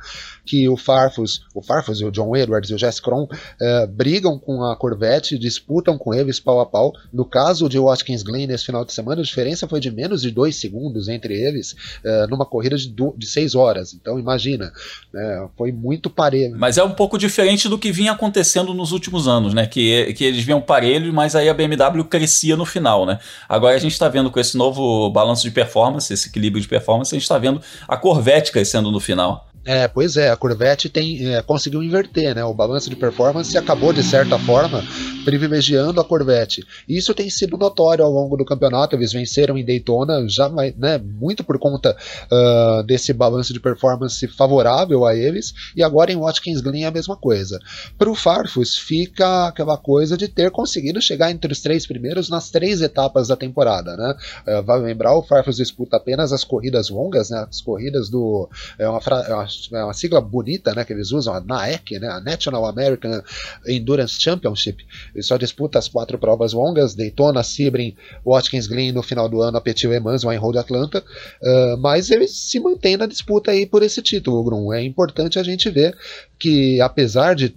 que 0.45 0.67
o 0.69 0.77
Farfus, 0.77 1.41
o 1.53 1.62
Farfus 1.62 2.01
o 2.01 2.12
John 2.12 2.36
Edwards 2.36 2.69
e 2.69 2.73
o 2.73 2.77
Jess 2.77 2.99
Cron 2.99 3.23
uh, 3.23 3.88
brigam 3.88 4.38
com 4.38 4.63
a 4.63 4.75
Corvette, 4.75 5.38
disputam 5.38 5.97
com 5.97 6.13
eles 6.13 6.39
pau 6.39 6.60
a 6.60 6.65
pau. 6.65 6.93
No 7.12 7.25
caso 7.25 7.67
de 7.67 7.79
Watkins 7.79 8.23
Glen 8.23 8.47
nesse 8.47 8.65
final 8.65 8.86
de 8.86 8.93
semana, 8.93 9.21
a 9.21 9.23
diferença 9.23 9.67
foi 9.67 9.79
de 9.79 9.91
menos 9.91 10.21
de 10.21 10.31
dois 10.31 10.55
segundos 10.55 11.08
entre 11.08 11.34
eles 11.34 11.73
uh, 12.03 12.27
numa 12.29 12.45
corrida 12.45 12.77
de, 12.77 12.93
de 13.17 13.27
seis 13.27 13.55
horas. 13.55 13.93
Então 13.93 14.19
imagina, 14.19 14.71
né, 15.13 15.47
foi 15.58 15.71
muito 15.71 16.10
parelho. 16.10 16.55
Mas 16.58 16.77
é 16.77 16.84
um 16.86 16.91
pouco 16.91 17.17
diferente 17.17 17.67
do 17.67 17.78
que 17.78 17.91
vinha 17.91 18.12
acontecendo 18.12 18.74
nos 18.74 18.91
últimos 18.91 19.28
anos, 19.28 19.54
né? 19.54 19.65
Que, 19.65 20.13
que 20.13 20.24
eles 20.24 20.43
vinham 20.43 20.62
parelhos, 20.62 21.13
mas 21.13 21.36
aí 21.36 21.50
a 21.50 21.54
BMW 21.54 22.04
crescia 22.04 22.56
no 22.56 22.65
final, 22.65 23.06
né? 23.06 23.19
Agora 23.50 23.76
a 23.76 23.80
gente 23.80 23.93
está 23.93 24.08
vendo 24.08 24.32
com 24.32 24.39
esse 24.39 24.58
novo 24.58 25.10
balanço 25.10 25.43
de 25.43 25.52
performance, 25.52 26.13
esse 26.13 26.30
equilíbrio 26.30 26.62
de 26.62 26.67
performance, 26.67 27.13
a 27.13 27.17
gente 27.17 27.24
está 27.24 27.38
vendo 27.38 27.62
a 27.88 27.98
Corvette 27.98 28.52
crescendo 28.52 28.91
no 28.91 29.00
final. 29.00 29.48
É, 29.65 29.88
pois 29.88 30.15
é, 30.15 30.30
a 30.30 30.36
Corvette 30.36 30.88
tem, 30.89 31.34
é, 31.34 31.41
conseguiu 31.41 31.82
inverter, 31.82 32.36
né? 32.36 32.45
O 32.45 32.54
balanço 32.54 32.88
de 32.88 32.95
performance 32.95 33.58
acabou, 33.58 33.91
de 33.91 34.04
certa 34.04 34.38
forma, 34.38 34.84
privilegiando 35.23 35.99
a 35.99 36.04
Corvette. 36.04 36.63
Isso 36.88 37.15
tem 37.15 37.32
sido 37.32 37.58
notório 37.58 38.06
ao 38.06 38.12
longo 38.12 38.38
do 38.38 38.45
campeonato. 38.45 38.95
Eles 38.95 39.12
venceram 39.12 39.58
em 39.58 39.65
Daytona, 39.65 40.30
já, 40.30 40.47
né, 40.49 40.99
muito 40.99 41.43
por 41.43 41.58
conta 41.58 41.97
uh, 42.32 42.84
desse 42.84 43.12
balanço 43.12 43.54
de 43.54 43.60
performance 43.60 44.28
favorável 44.28 45.04
a 45.04 45.15
eles, 45.15 45.51
e 45.75 45.82
agora 45.82 46.12
em 46.12 46.17
Watkins 46.17 46.62
Glen 46.62 46.84
é 46.84 46.88
a 46.88 46.91
mesma 46.91 47.17
coisa. 47.17 47.60
Para 47.97 48.10
o 48.12 48.13
Farfus, 48.13 48.78
fica 48.78 49.47
aquela 49.47 49.78
coisa 49.78 50.15
de 50.15 50.28
ter 50.28 50.51
conseguido 50.51 51.01
chegar 51.01 51.32
entre 51.32 51.51
os 51.51 51.60
três 51.60 51.88
primeiros 51.88 52.30
nas 52.30 52.51
três 52.51 52.84
etapas 52.84 53.30
da 53.30 53.36
temporada, 53.36 53.97
né? 53.97 54.15
Uh, 54.47 54.63
vai 54.63 54.80
lembrar, 54.80 55.17
o 55.17 55.23
Farfus 55.23 55.56
disputa 55.56 55.97
apenas 55.97 56.32
as 56.32 56.43
corridas 56.43 56.89
longas, 56.89 57.32
né? 57.32 57.47
As 57.49 57.62
corridas 57.62 58.10
do. 58.10 58.47
É 58.78 58.88
uma, 58.88 58.99
é 59.28 59.34
uma 59.34 59.55
uma 59.72 59.94
sigla 59.94 60.22
bonita, 60.22 60.74
né, 60.74 60.84
que 60.84 60.94
eles 60.94 61.12
usam, 61.12 61.34
a 61.34 61.41
NAEC, 61.41 62.00
né, 62.00 62.08
a 62.08 62.20
National 62.20 62.65
American 62.65 63.22
Endurance 63.68 64.20
Championship. 64.20 64.86
Ele 65.13 65.24
só 65.24 65.38
disputa 65.38 65.80
as 65.80 65.88
quatro 65.88 66.18
provas 66.18 66.54
longas, 66.54 66.96
Daytona, 66.96 67.44
Sebring, 67.44 67.96
Watkins 68.26 68.68
Glen 68.68 68.91
no 68.91 69.04
final 69.04 69.30
do 69.30 69.41
ano, 69.41 69.58
a 69.58 69.62
Petit 69.62 69.88
Le 69.88 70.00
Mans, 70.00 70.24
Road 70.24 70.58
Atlanta, 70.58 71.00
uh, 71.00 71.78
mas 71.78 72.10
ele 72.10 72.28
se 72.28 72.60
mantém 72.60 72.98
na 72.98 73.06
disputa 73.06 73.52
aí 73.52 73.65
por 73.65 73.84
esse 73.84 74.02
título, 74.02 74.44
Grum. 74.44 74.74
É 74.74 74.84
importante 74.84 75.39
a 75.39 75.44
gente 75.44 75.70
ver 75.70 75.96
que 76.39 76.80
apesar 76.82 77.36
de 77.36 77.56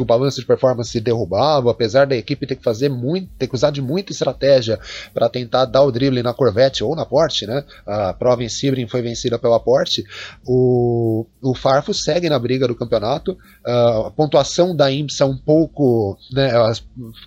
do 0.00 0.04
balanço 0.04 0.40
de 0.40 0.46
performance 0.46 0.98
derrubado, 0.98 1.68
apesar 1.68 2.06
da 2.06 2.16
equipe 2.16 2.46
ter 2.46 2.56
que 2.56 2.62
fazer 2.62 2.88
muito, 2.88 3.28
ter 3.38 3.46
que 3.46 3.54
usar 3.54 3.70
de 3.70 3.82
muita 3.82 4.12
estratégia 4.12 4.78
para 5.12 5.28
tentar 5.28 5.66
dar 5.66 5.82
o 5.82 5.92
drible 5.92 6.22
na 6.22 6.32
Corvette 6.32 6.82
ou 6.82 6.96
na 6.96 7.04
Porsche, 7.04 7.46
né? 7.46 7.62
A 7.86 8.14
prova 8.14 8.42
em 8.42 8.48
Sebring 8.48 8.88
foi 8.88 9.02
vencida 9.02 9.38
pela 9.38 9.60
Porsche. 9.60 10.04
O, 10.46 11.26
o 11.42 11.54
Farfus 11.54 12.02
segue 12.02 12.28
na 12.28 12.38
briga 12.38 12.66
do 12.66 12.74
campeonato. 12.74 13.32
Uh, 13.66 14.06
a 14.06 14.10
pontuação 14.10 14.74
da 14.74 14.90
IMSA 14.90 15.24
é 15.24 15.26
um 15.26 15.36
pouco, 15.36 16.16
né? 16.32 16.50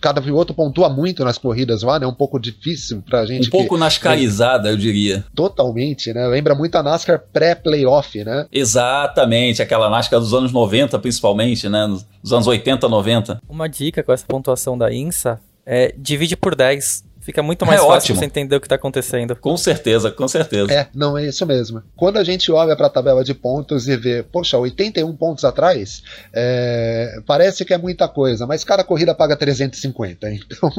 Cada 0.01 0.21
piloto 0.21 0.53
pontua 0.53 0.89
muito 0.89 1.23
nas 1.23 1.37
corridas 1.37 1.83
lá, 1.83 1.99
né? 1.99 2.07
Um 2.07 2.13
pouco 2.13 2.39
difícil 2.39 3.03
para 3.07 3.19
a 3.19 3.25
gente. 3.25 3.49
Um 3.49 3.51
pouco 3.51 3.75
que, 3.75 3.79
nascarizada, 3.79 4.69
eu 4.69 4.77
diria. 4.77 5.23
Totalmente, 5.35 6.11
né? 6.11 6.25
Lembra 6.27 6.55
muito 6.55 6.75
a 6.75 6.81
NASCAR 6.81 7.21
pré-playoff, 7.31 8.23
né? 8.23 8.47
Exatamente, 8.51 9.61
aquela 9.61 9.89
NASCAR 9.89 10.19
dos 10.19 10.33
anos 10.33 10.51
90, 10.51 10.92
principalmente, 10.99 11.69
né? 11.69 11.87
Nos 11.87 12.33
anos 12.33 12.47
80 12.47 12.73
80, 12.83 12.89
90. 12.89 13.41
Uma 13.47 13.69
dica 13.69 14.03
com 14.03 14.11
essa 14.11 14.25
pontuação 14.25 14.77
da 14.77 14.91
INSA 14.91 15.39
é 15.65 15.93
divide 15.97 16.35
por 16.35 16.55
10 16.55 17.05
Fica 17.23 17.41
muito 17.41 17.65
mais 17.65 17.79
é 17.79 17.81
fácil 17.81 17.95
ótimo. 17.95 18.19
você 18.19 18.25
entender 18.25 18.55
o 18.57 18.59
que 18.59 18.65
está 18.65 18.75
acontecendo. 18.75 19.33
Com 19.35 19.55
certeza, 19.55 20.11
com 20.11 20.27
certeza. 20.27 20.73
É, 20.73 20.87
não, 20.93 21.17
é 21.17 21.25
isso 21.25 21.45
mesmo. 21.45 21.81
Quando 21.95 22.17
a 22.17 22.23
gente 22.23 22.51
olha 22.51 22.75
para 22.75 22.87
a 22.87 22.89
tabela 22.89 23.23
de 23.23 23.33
pontos 23.33 23.87
e 23.87 23.95
vê, 23.95 24.23
poxa, 24.23 24.57
81 24.57 25.15
pontos 25.15 25.45
atrás, 25.45 26.03
é, 26.33 27.19
parece 27.25 27.63
que 27.63 27.73
é 27.73 27.77
muita 27.77 28.09
coisa, 28.09 28.45
mas 28.45 28.65
cada 28.65 28.83
corrida 28.83 29.15
paga 29.15 29.35
350. 29.35 30.33
Então, 30.43 30.69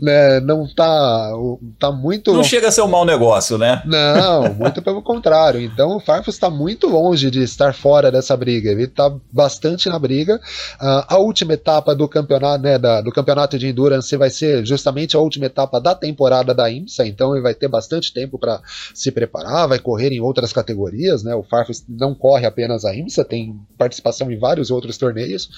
né, 0.00 0.40
não 0.40 0.66
tá, 0.66 1.30
tá 1.78 1.90
muito. 1.90 2.32
Não 2.32 2.44
chega 2.44 2.68
a 2.68 2.70
ser 2.70 2.82
um 2.82 2.88
mau 2.88 3.04
negócio, 3.04 3.56
né? 3.56 3.82
Não, 3.84 4.52
muito 4.54 4.82
pelo 4.82 5.00
contrário. 5.00 5.60
Então, 5.60 5.96
o 5.96 6.00
Farfus 6.00 6.34
está 6.34 6.50
muito 6.50 6.86
longe 6.86 7.30
de 7.30 7.42
estar 7.42 7.72
fora 7.72 8.10
dessa 8.10 8.36
briga. 8.36 8.70
Ele 8.70 8.84
está 8.84 9.12
bastante 9.32 9.88
na 9.88 9.98
briga. 9.98 10.36
Uh, 10.80 11.04
a 11.08 11.18
última 11.18 11.54
etapa 11.54 11.94
do 11.94 12.06
campeonato, 12.08 12.62
né, 12.62 12.78
da, 12.78 13.00
do 13.00 13.10
campeonato 13.10 13.58
de 13.58 13.68
endurance 13.68 14.14
vai 14.16 14.30
ser 14.30 14.66
justamente 14.66 15.16
a 15.16 15.20
última 15.20 15.46
etapa 15.46 15.80
da 15.86 15.94
temporada 15.94 16.52
da 16.52 16.68
IMSA, 16.68 17.06
então 17.06 17.32
ele 17.32 17.42
vai 17.42 17.54
ter 17.54 17.68
bastante 17.68 18.12
tempo 18.12 18.36
para 18.40 18.60
se 18.92 19.12
preparar, 19.12 19.68
vai 19.68 19.78
correr 19.78 20.10
em 20.10 20.20
outras 20.20 20.52
categorias, 20.52 21.22
né? 21.22 21.32
O 21.32 21.44
Farfus 21.44 21.84
não 21.88 22.12
corre 22.12 22.44
apenas 22.44 22.84
a 22.84 22.92
IMSA, 22.92 23.24
tem 23.24 23.56
participação 23.78 24.28
em 24.32 24.36
vários 24.36 24.68
outros 24.72 24.98
torneios, 24.98 25.48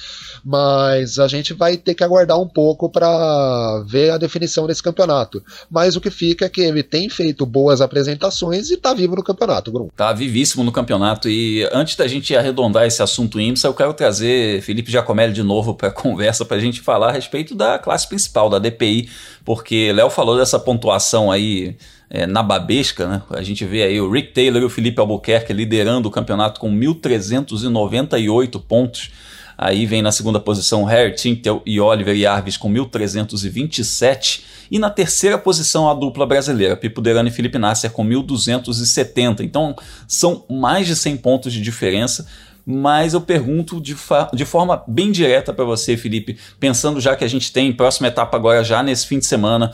mas 0.44 1.18
a 1.18 1.26
gente 1.26 1.54
vai 1.54 1.78
ter 1.78 1.94
que 1.94 2.04
aguardar 2.04 2.38
um 2.38 2.46
pouco 2.46 2.90
para 2.90 3.82
ver 3.86 4.10
a 4.10 4.18
definição 4.18 4.66
desse 4.66 4.82
campeonato. 4.82 5.42
Mas 5.70 5.96
o 5.96 6.00
que 6.00 6.10
fica 6.10 6.44
é 6.44 6.48
que 6.50 6.60
ele 6.60 6.82
tem 6.82 7.08
feito 7.08 7.46
boas 7.46 7.80
apresentações 7.80 8.68
e 8.68 8.74
está 8.74 8.92
vivo 8.92 9.16
no 9.16 9.24
campeonato, 9.24 9.72
Grum. 9.72 9.88
Tá 9.96 10.12
vivíssimo 10.12 10.62
no 10.62 10.70
campeonato 10.70 11.26
e 11.30 11.66
antes 11.72 11.96
da 11.96 12.06
gente 12.06 12.36
arredondar 12.36 12.84
esse 12.84 13.02
assunto 13.02 13.40
IMSA, 13.40 13.66
eu 13.66 13.72
quero 13.72 13.94
trazer 13.94 14.60
Felipe 14.60 14.92
Giacomelli 14.92 15.32
de 15.32 15.42
novo 15.42 15.74
para 15.74 15.88
a 15.88 15.92
conversa 16.08 16.44
para 16.44 16.58
a 16.58 16.60
gente 16.60 16.82
falar 16.82 17.08
a 17.08 17.12
respeito 17.12 17.54
da 17.54 17.78
classe 17.78 18.06
principal 18.06 18.50
da 18.50 18.58
DPI, 18.58 19.08
porque 19.48 19.92
Léo 19.94 20.10
falou 20.10 20.36
dessa 20.36 20.58
pontuação 20.58 21.32
aí 21.32 21.74
é, 22.10 22.26
na 22.26 22.42
babesca, 22.42 23.08
né? 23.08 23.22
A 23.30 23.42
gente 23.42 23.64
vê 23.64 23.82
aí 23.82 23.98
o 23.98 24.10
Rick 24.10 24.34
Taylor 24.34 24.60
e 24.60 24.64
o 24.66 24.68
Felipe 24.68 25.00
Albuquerque 25.00 25.54
liderando 25.54 26.06
o 26.06 26.10
campeonato 26.10 26.60
com 26.60 26.70
1.398 26.70 28.60
pontos. 28.60 29.10
Aí 29.56 29.86
vem 29.86 30.02
na 30.02 30.12
segunda 30.12 30.38
posição 30.38 30.84
Harry 30.84 31.14
Tintel 31.14 31.62
e 31.64 31.80
Oliver 31.80 32.14
Jarvis 32.14 32.58
com 32.58 32.70
1.327. 32.70 34.42
E 34.70 34.78
na 34.78 34.90
terceira 34.90 35.38
posição 35.38 35.88
a 35.88 35.94
dupla 35.94 36.26
brasileira, 36.26 36.76
Pipo 36.76 37.00
Derano 37.00 37.30
e 37.30 37.32
Felipe 37.32 37.56
Nasser 37.56 37.90
com 37.90 38.04
1.270. 38.06 39.40
Então 39.40 39.74
são 40.06 40.44
mais 40.50 40.86
de 40.86 40.94
100 40.94 41.16
pontos 41.16 41.54
de 41.54 41.62
diferença 41.62 42.28
mas 42.70 43.14
eu 43.14 43.20
pergunto 43.22 43.80
de, 43.80 43.96
de 44.34 44.44
forma 44.44 44.84
bem 44.86 45.10
direta 45.10 45.54
para 45.54 45.64
você, 45.64 45.96
Felipe, 45.96 46.36
pensando 46.60 47.00
já 47.00 47.16
que 47.16 47.24
a 47.24 47.28
gente 47.28 47.50
tem 47.50 47.72
próxima 47.72 48.08
etapa 48.08 48.36
agora 48.36 48.62
já 48.62 48.82
nesse 48.82 49.06
fim 49.06 49.18
de 49.18 49.24
semana, 49.24 49.72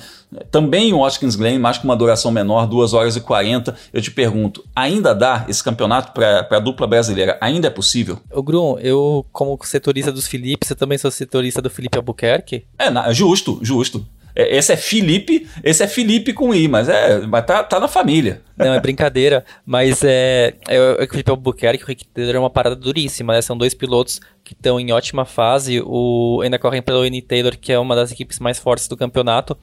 também 0.48 0.92
o 0.92 1.00
Watkins 1.00 1.34
Glen, 1.34 1.58
mas 1.58 1.76
com 1.76 1.88
uma 1.88 1.96
duração 1.96 2.30
menor, 2.30 2.68
2 2.68 2.92
horas 2.92 3.16
e 3.16 3.20
40, 3.20 3.74
eu 3.92 4.00
te 4.00 4.12
pergunto, 4.12 4.64
ainda 4.76 5.12
dá 5.12 5.44
esse 5.48 5.62
campeonato 5.62 6.12
para 6.12 6.46
a 6.48 6.60
dupla 6.60 6.86
brasileira? 6.86 7.36
Ainda 7.40 7.66
é 7.66 7.70
possível? 7.70 8.20
O 8.32 8.40
Grum, 8.44 8.78
eu 8.78 9.26
como 9.32 9.58
setorista 9.64 10.12
dos 10.12 10.28
Felipe, 10.28 10.64
você 10.64 10.76
também 10.76 10.96
sou 10.96 11.10
setorista 11.10 11.60
do 11.60 11.70
Felipe 11.70 11.98
Albuquerque? 11.98 12.64
É, 12.78 13.12
justo, 13.12 13.58
justo. 13.60 14.06
É, 14.34 14.56
esse 14.56 14.72
é 14.72 14.76
Felipe, 14.76 15.48
esse 15.62 15.82
é 15.82 15.86
Felipe 15.86 16.32
com 16.32 16.54
I, 16.54 16.66
mas 16.66 16.88
é, 16.88 17.20
mas 17.20 17.46
tá, 17.46 17.62
tá 17.62 17.78
na 17.78 17.86
família. 17.86 18.42
Não, 18.56 18.72
é 18.72 18.80
brincadeira, 18.80 19.44
mas 19.64 20.02
é, 20.04 20.54
é, 20.68 20.76
é 20.76 21.04
o 21.04 21.08
Felipe 21.08 21.30
Albuquerque, 21.30 21.84
o 21.84 21.86
Rick 21.86 22.06
Taylor 22.06 22.36
é 22.36 22.38
uma 22.38 22.50
parada 22.50 22.76
duríssima, 22.76 23.32
né? 23.32 23.42
São 23.42 23.56
dois 23.56 23.74
pilotos 23.74 24.20
que 24.44 24.52
estão 24.52 24.78
em 24.78 24.92
ótima 24.92 25.24
fase, 25.24 25.82
o 25.84 26.40
ainda 26.42 26.58
correm 26.58 26.82
pelo 26.82 27.04
N 27.04 27.22
Taylor, 27.22 27.56
que 27.58 27.72
é 27.72 27.78
uma 27.78 27.96
das 27.96 28.12
equipes 28.12 28.38
mais 28.38 28.58
fortes 28.58 28.86
do 28.86 28.96
campeonato, 28.96 29.56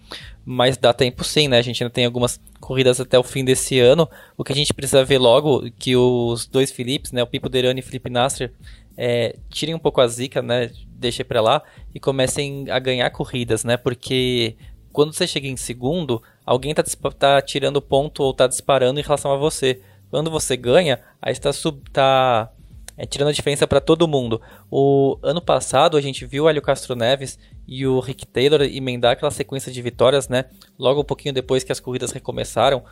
mas 0.46 0.78
dá 0.78 0.92
tempo 0.94 1.24
sim, 1.24 1.48
né? 1.48 1.58
A 1.58 1.62
gente 1.62 1.84
ainda 1.84 1.94
tem 1.94 2.06
algumas 2.06 2.40
corridas 2.60 3.00
até 3.00 3.18
o 3.20 3.24
fim 3.24 3.46
desse 3.46 3.80
ano. 3.80 4.10
O 4.38 4.44
que 4.44 4.52
a 4.52 4.56
gente 4.56 4.74
precisa 4.74 5.04
ver 5.04 5.20
logo 5.20 5.70
que 5.78 5.96
os 5.96 6.48
dois 6.48 6.72
Philips, 6.72 7.12
né, 7.12 7.22
o 7.22 7.28
Pipo 7.28 7.50
Derani 7.50 7.80
e 7.80 7.84
o 7.84 7.86
Felipe 7.86 8.10
Nasser, 8.10 8.52
é, 8.98 9.38
tirem 9.50 9.76
um 9.76 9.80
pouco 9.80 10.02
a 10.02 10.08
zica, 10.08 10.42
né? 10.42 10.72
Deixem 10.88 11.26
para 11.26 11.42
lá 11.42 11.64
e 11.94 12.00
comecem 12.00 12.70
a 12.70 12.80
ganhar 12.80 13.10
corridas, 13.10 13.64
né? 13.64 13.78
Porque 13.78 14.56
quando 14.92 15.14
você 15.14 15.26
chega 15.26 15.48
em 15.48 15.58
segundo, 15.58 16.22
alguém 16.46 16.74
tá, 16.74 16.84
tá 17.18 17.42
tirando 17.42 17.82
ponto 17.82 18.24
ou 18.24 18.34
tá 18.34 18.48
disparando 18.48 19.00
em 19.00 19.04
relação 19.04 19.32
a 19.32 19.38
você. 19.38 19.82
Quando 20.10 20.30
você 20.30 20.58
ganha, 20.58 21.00
aí 21.22 21.32
está 21.32 21.52
tá 21.92 22.52
é, 22.98 23.06
tirando 23.06 23.30
a 23.30 23.34
diferença 23.34 23.66
para 23.66 23.80
todo 23.80 24.08
mundo. 24.08 24.42
O 24.70 25.18
ano 25.24 25.42
passado 25.42 25.96
a 25.96 26.02
gente 26.02 26.26
viu 26.26 26.44
o 26.44 26.50
Hélio 26.50 26.62
Castro 26.62 26.96
Neves 26.96 27.40
e 27.68 27.88
o 27.88 28.00
Rick 28.00 28.28
Taylor 28.28 28.62
emendar 28.62 29.14
aquela 29.14 29.32
sequência 29.32 29.72
de 29.72 29.82
vitórias, 29.82 30.28
né? 30.28 30.46
Logo 30.78 31.02
um 31.02 31.06
pouquinho 31.06 31.34
depois 31.34 31.64
que 31.64 31.72
as 31.72 31.80
corridas 31.80 32.12
recomeçaram, 32.12 32.84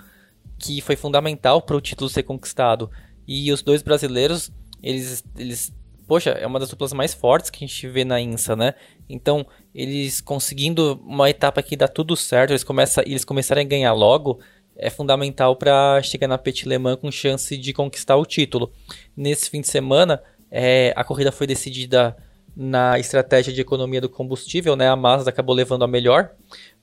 que 0.57 0.79
foi 0.81 0.95
fundamental 0.95 1.62
para 1.62 1.75
o 1.75 1.81
título 1.81 2.09
ser 2.09 2.23
conquistado. 2.23 2.89
E 3.27 3.51
os 3.51 3.62
dois 3.62 3.81
brasileiros, 3.81 4.51
eles, 4.81 5.23
eles 5.38 5.73
poxa, 6.10 6.32
é 6.32 6.48
uma 6.48 6.60
das 6.60 6.69
duplas 6.69 6.91
mais 6.91 7.13
fortes 7.13 7.52
que 7.52 7.63
a 7.63 7.67
gente 7.67 7.88
vê 7.88 8.04
na 8.04 8.19
INSA, 8.19 8.56
né? 8.56 8.74
Então, 9.08 9.45
eles 9.76 10.19
conseguindo 10.19 11.00
uma 11.06 11.30
etapa 11.30 11.62
que 11.62 11.78
dá 11.78 11.88
tudo 11.88 12.17
certo, 12.17 12.50
eles, 12.50 12.63
começam, 12.63 13.04
eles 13.06 13.24
começarem 13.24 13.63
a 13.63 13.67
ganhar 13.67 13.93
logo, 13.93 14.39
é 14.76 14.89
fundamental 14.89 15.56
para 15.56 16.02
chegar 16.02 16.28
na 16.28 16.38
Petit 16.39 16.67
Le 16.67 16.80
Mans 16.80 16.98
com 17.00 17.12
chance 17.12 17.56
de 17.56 17.74
conquistar 17.74 18.15
o 18.15 18.26
título. 18.26 18.72
Nesse 19.15 19.52
fim 19.52 19.62
de 19.62 19.67
semana, 19.67 20.19
é, 20.50 20.91
a 20.95 21.04
corrida 21.04 21.32
foi 21.32 21.45
decidida 21.45 22.17
na 22.56 22.98
estratégia 22.98 23.54
de 23.54 23.62
economia 23.62 24.02
do 24.02 24.10
combustível, 24.10 24.76
né? 24.76 24.89
A 24.89 24.95
Mazda 24.95 25.30
acabou 25.30 25.56
levando 25.56 25.84
a 25.84 25.88
melhor 25.88 26.32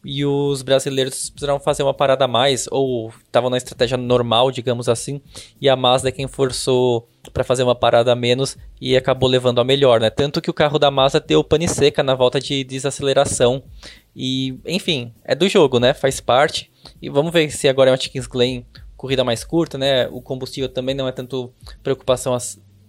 e 0.09 0.25
os 0.25 0.62
brasileiros 0.62 1.31
precisaram 1.31 1.59
fazer 1.59 1.83
uma 1.83 1.92
parada 1.92 2.27
a 2.27 2.29
mais 2.29 2.69
ou 2.71 3.12
estavam 3.25 3.51
na 3.51 3.57
estratégia 3.57 3.97
normal, 3.97 4.53
digamos 4.53 4.88
assim, 4.88 5.21
e 5.61 5.69
a 5.69 5.75
Mazda 5.75 6.11
é 6.11 6.12
quem 6.12 6.29
forçou 6.29 7.09
para 7.33 7.42
fazer 7.42 7.64
uma 7.64 7.75
parada 7.75 8.12
a 8.12 8.14
menos 8.14 8.57
e 8.81 8.97
acabou 8.97 9.29
levando 9.29 9.61
a 9.61 9.64
melhor, 9.64 9.99
né? 9.99 10.09
Tanto 10.09 10.40
que 10.40 10.49
o 10.49 10.55
carro 10.55 10.79
da 10.79 10.92
Mazda 10.92 11.19
deu 11.19 11.42
pane 11.42 11.66
seca 11.66 12.05
na 12.05 12.14
volta 12.14 12.38
de 12.38 12.62
desaceleração. 12.62 13.64
E, 14.14 14.57
enfim, 14.64 15.12
é 15.25 15.35
do 15.35 15.49
jogo, 15.49 15.81
né? 15.81 15.92
Faz 15.92 16.21
parte. 16.21 16.71
E 17.03 17.11
vamos 17.11 17.33
ver 17.33 17.51
se 17.51 17.69
agora 17.69 17.90
é 17.90 17.92
uma 17.92 17.99
Chickens 17.99 18.29
Glen 18.29 18.64
corrida 18.97 19.25
mais 19.25 19.42
curta, 19.42 19.77
né? 19.77 20.07
O 20.12 20.23
combustível 20.23 20.69
também 20.69 20.95
não 20.95 21.09
é 21.09 21.12
tanto 21.12 21.53
preocupação 21.83 22.33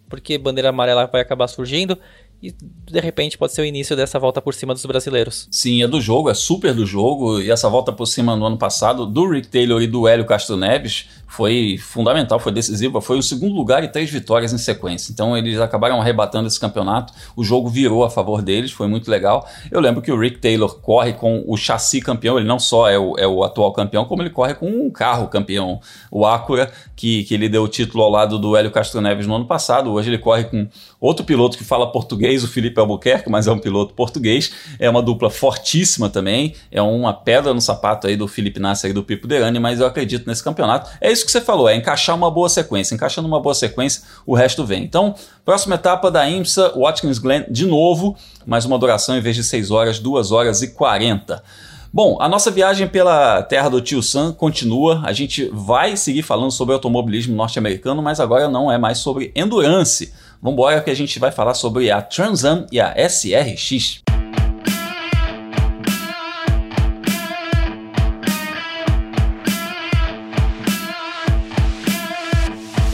porque 0.08 0.38
bandeira 0.38 0.70
amarela 0.70 1.08
vai 1.08 1.22
acabar 1.22 1.48
surgindo 1.48 1.98
e 2.42 2.52
de 2.52 3.00
repente 3.00 3.38
pode 3.38 3.54
ser 3.54 3.62
o 3.62 3.66
início 3.66 3.96
dessa 3.96 4.20
volta 4.20 4.42
por 4.42 4.54
cima 4.54 4.74
dos 4.74 4.86
brasileiros. 4.86 5.48
Sim, 5.52 5.82
é 5.82 5.88
do 5.88 6.00
jogo, 6.00 6.30
é 6.30 6.34
super 6.34 6.74
do 6.74 6.86
jogo. 6.86 7.42
E 7.42 7.50
essa 7.50 7.68
volta 7.70 7.92
por 7.92 8.06
cima 8.06 8.36
no 8.36 8.46
ano 8.46 8.58
passado 8.58 9.06
do 9.06 9.30
Rick 9.30 9.48
Taylor 9.48 9.82
e 9.82 9.88
do 9.88 10.08
Hélio 10.08 10.26
Castro 10.26 10.56
Neves 10.56 11.08
foi 11.28 11.78
fundamental, 11.78 12.40
foi 12.40 12.52
decisiva. 12.52 13.02
Foi 13.02 13.20
o 13.20 13.22
segundo 13.22 13.54
lugar 13.54 13.84
e 13.84 13.90
três 13.90 14.10
vitórias 14.10 14.54
em 14.54 14.58
sequência. 14.58 15.12
Então 15.12 15.38
eles 15.38 15.60
acabaram 15.60 16.00
arrebatando 16.00 16.48
esse 16.48 16.60
campeonato. 16.60 17.14
O 17.36 17.44
jogo 17.44 17.70
virou 17.70 18.04
a 18.04 18.10
favor 18.10 18.42
deles, 18.42 18.72
foi 18.72 18.88
muito 18.88 19.12
legal. 19.12 19.48
Eu 19.70 19.80
lembro 19.80 20.02
que 20.02 20.12
o 20.12 20.20
Rick 20.20 20.40
Taylor 20.40 20.80
corre 20.80 21.14
com 21.14 21.44
o 21.46 21.58
chassi 21.58 22.02
campeão, 22.02 22.38
ele 22.38 22.48
não 22.48 22.58
só 22.58 22.90
é 22.90 22.98
o, 22.98 23.16
é 23.18 23.28
o 23.28 23.44
atual 23.44 23.72
campeão, 23.74 24.06
como 24.06 24.22
ele 24.22 24.30
corre 24.30 24.56
com 24.56 24.68
um 24.68 24.90
carro 24.90 25.28
campeão, 25.28 25.80
o 26.10 26.26
Acura, 26.26 26.72
que, 26.96 27.24
que 27.26 27.34
ele 27.34 27.50
deu 27.50 27.64
o 27.64 27.68
título 27.68 28.04
ao 28.04 28.10
lado 28.10 28.40
do 28.40 28.56
Hélio 28.56 28.72
Castro 28.72 29.02
Neves 29.02 29.28
no 29.28 29.36
ano 29.36 29.46
passado. 29.46 29.92
Hoje 29.92 30.10
ele 30.10 30.18
corre 30.18 30.46
com 30.46 30.68
outro 31.00 31.26
piloto 31.26 31.58
que 31.58 31.64
fala 31.64 31.92
português 31.92 32.44
o 32.44 32.48
Felipe 32.48 32.80
Albuquerque, 32.80 33.30
mas 33.30 33.48
é 33.48 33.52
um 33.52 33.60
piloto 33.60 33.94
português. 33.94 34.54
É 34.80 34.90
uma 34.90 35.02
dupla 35.02 35.30
fortíssima 35.30 36.10
também. 36.10 36.56
É 36.72 36.82
uma 36.82 37.14
pedra 37.14 37.54
no 37.54 37.62
sapato 37.62 38.08
aí 38.08 38.16
do 38.16 38.28
Felipe 38.28 38.60
Nasser 38.60 38.92
e 38.92 38.94
do 38.94 39.04
Pipo 39.04 39.28
Derani, 39.28 39.60
mas 39.60 39.80
eu 39.80 39.86
acredito 39.86 40.26
nesse 40.28 40.44
campeonato. 40.44 40.90
É 41.02 41.12
isso 41.18 41.26
que 41.26 41.32
você 41.32 41.42
falou, 41.42 41.68
é 41.68 41.76
encaixar 41.76 42.16
uma 42.16 42.30
boa 42.32 42.48
sequência. 42.48 42.96
Encaixando 42.96 43.28
uma 43.28 43.40
boa 43.40 43.56
sequência, 43.56 44.04
o 44.26 44.36
resto 44.36 44.66
vem. 44.66 44.84
Então, 44.84 45.16
próxima 45.44 45.76
etapa 45.76 46.10
da 46.10 46.28
IMSA, 46.28 46.74
Watkins 46.78 47.18
Glen 47.18 47.46
de 47.50 47.66
novo, 47.66 48.16
mais 48.46 48.66
uma 48.66 48.78
duração 48.78 49.18
em 49.18 49.22
vez 49.22 49.36
de 49.36 49.44
6 49.44 49.72
horas, 49.72 50.00
2 50.00 50.32
horas 50.32 50.62
e 50.62 50.70
40. 50.70 51.44
Bom, 51.92 52.18
a 52.20 52.30
nossa 52.30 52.52
viagem 52.52 52.88
pela 52.88 53.42
terra 53.42 53.70
do 53.70 53.82
tio 53.82 54.04
Sam 54.04 54.32
continua. 54.32 55.02
A 55.04 55.14
gente 55.14 55.50
vai 55.52 55.98
seguir 55.98 56.22
falando 56.22 56.52
sobre 56.52 56.74
automobilismo 56.74 57.36
norte-americano, 57.36 58.02
mas 58.02 58.20
agora 58.20 58.48
não 58.48 58.72
é 58.72 58.78
mais 58.78 59.00
sobre 59.00 59.32
endurance. 59.36 60.14
Vamos 60.42 60.54
embora 60.54 60.82
que 60.82 60.92
a 60.92 60.96
gente 60.96 61.18
vai 61.18 61.32
falar 61.32 61.54
sobre 61.54 61.90
a 61.90 62.02
Transam 62.02 62.68
e 62.72 62.80
a 62.80 62.94
SRX. 62.96 64.07